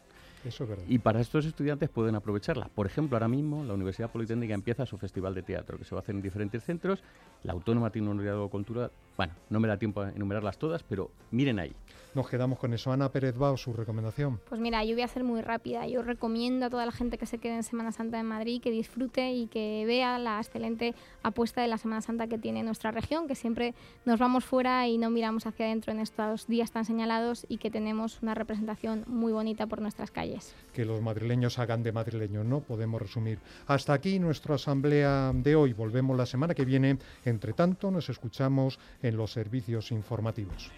Y 0.88 0.98
para 0.98 1.20
estos 1.20 1.44
estudiantes 1.44 1.88
pueden 1.88 2.14
aprovecharla. 2.14 2.68
Por 2.74 2.86
ejemplo, 2.86 3.16
ahora 3.16 3.28
mismo 3.28 3.64
la 3.64 3.74
Universidad 3.74 4.10
Politécnica 4.10 4.54
empieza 4.54 4.86
su 4.86 4.96
festival 4.96 5.34
de 5.34 5.42
teatro, 5.42 5.78
que 5.78 5.84
se 5.84 5.94
va 5.94 6.00
a 6.00 6.02
hacer 6.02 6.14
en 6.14 6.22
diferentes 6.22 6.64
centros. 6.64 7.02
La 7.42 7.52
Autónoma 7.52 7.90
tiene 7.90 8.08
un 8.08 8.18
de 8.18 8.48
cultura. 8.50 8.90
Bueno, 9.16 9.34
no 9.50 9.60
me 9.60 9.68
da 9.68 9.76
tiempo 9.76 10.00
a 10.00 10.10
enumerarlas 10.10 10.58
todas, 10.58 10.82
pero 10.82 11.10
miren 11.30 11.58
ahí. 11.58 11.72
Nos 12.14 12.28
quedamos 12.28 12.58
con 12.58 12.74
eso. 12.74 12.90
Ana 12.90 13.08
Pérez 13.10 13.36
Bao, 13.36 13.56
su 13.56 13.72
recomendación. 13.72 14.40
Pues 14.48 14.60
mira, 14.60 14.82
yo 14.84 14.94
voy 14.94 15.02
a 15.02 15.08
ser 15.08 15.22
muy 15.22 15.42
rápida. 15.42 15.86
Yo 15.86 16.02
recomiendo 16.02 16.66
a 16.66 16.70
toda 16.70 16.84
la 16.84 16.92
gente 16.92 17.18
que 17.18 17.26
se 17.26 17.38
quede 17.38 17.54
en 17.54 17.62
Semana 17.62 17.92
Santa 17.92 18.18
en 18.18 18.26
Madrid, 18.26 18.60
que 18.60 18.70
disfrute 18.70 19.32
y 19.32 19.46
que 19.46 19.84
vea 19.86 20.18
la 20.18 20.38
excelente 20.38 20.94
apuesta 21.22 21.62
de 21.62 21.68
la 21.68 21.78
Semana 21.78 22.00
Santa 22.00 22.26
que 22.26 22.38
tiene 22.38 22.62
nuestra 22.62 22.90
región, 22.90 23.28
que 23.28 23.34
siempre 23.34 23.74
nos 24.04 24.18
vamos 24.18 24.44
fuera 24.44 24.88
y 24.88 24.98
no 24.98 25.10
miramos 25.10 25.46
hacia 25.46 25.66
adentro 25.66 25.92
en 25.92 26.00
estos 26.00 26.46
días 26.46 26.72
tan 26.72 26.84
señalados 26.84 27.46
y 27.48 27.58
que 27.58 27.70
tenemos 27.70 28.20
una 28.22 28.34
representación 28.34 29.04
muy 29.06 29.32
bonita 29.32 29.66
por 29.66 29.80
nuestras 29.80 30.10
calles. 30.10 30.29
Calles. 30.30 30.54
Que 30.72 30.84
los 30.84 31.00
madrileños 31.00 31.58
hagan 31.58 31.82
de 31.82 31.92
madrileños, 31.92 32.44
¿no? 32.44 32.60
Podemos 32.60 33.02
resumir. 33.02 33.38
Hasta 33.66 33.92
aquí 33.92 34.18
nuestra 34.18 34.54
asamblea 34.54 35.32
de 35.34 35.56
hoy. 35.56 35.72
Volvemos 35.72 36.16
la 36.16 36.26
semana 36.26 36.54
que 36.54 36.64
viene. 36.64 36.98
Entre 37.24 37.52
tanto, 37.52 37.90
nos 37.90 38.08
escuchamos 38.08 38.78
en 39.02 39.16
los 39.16 39.32
servicios 39.32 39.90
informativos. 39.90 40.70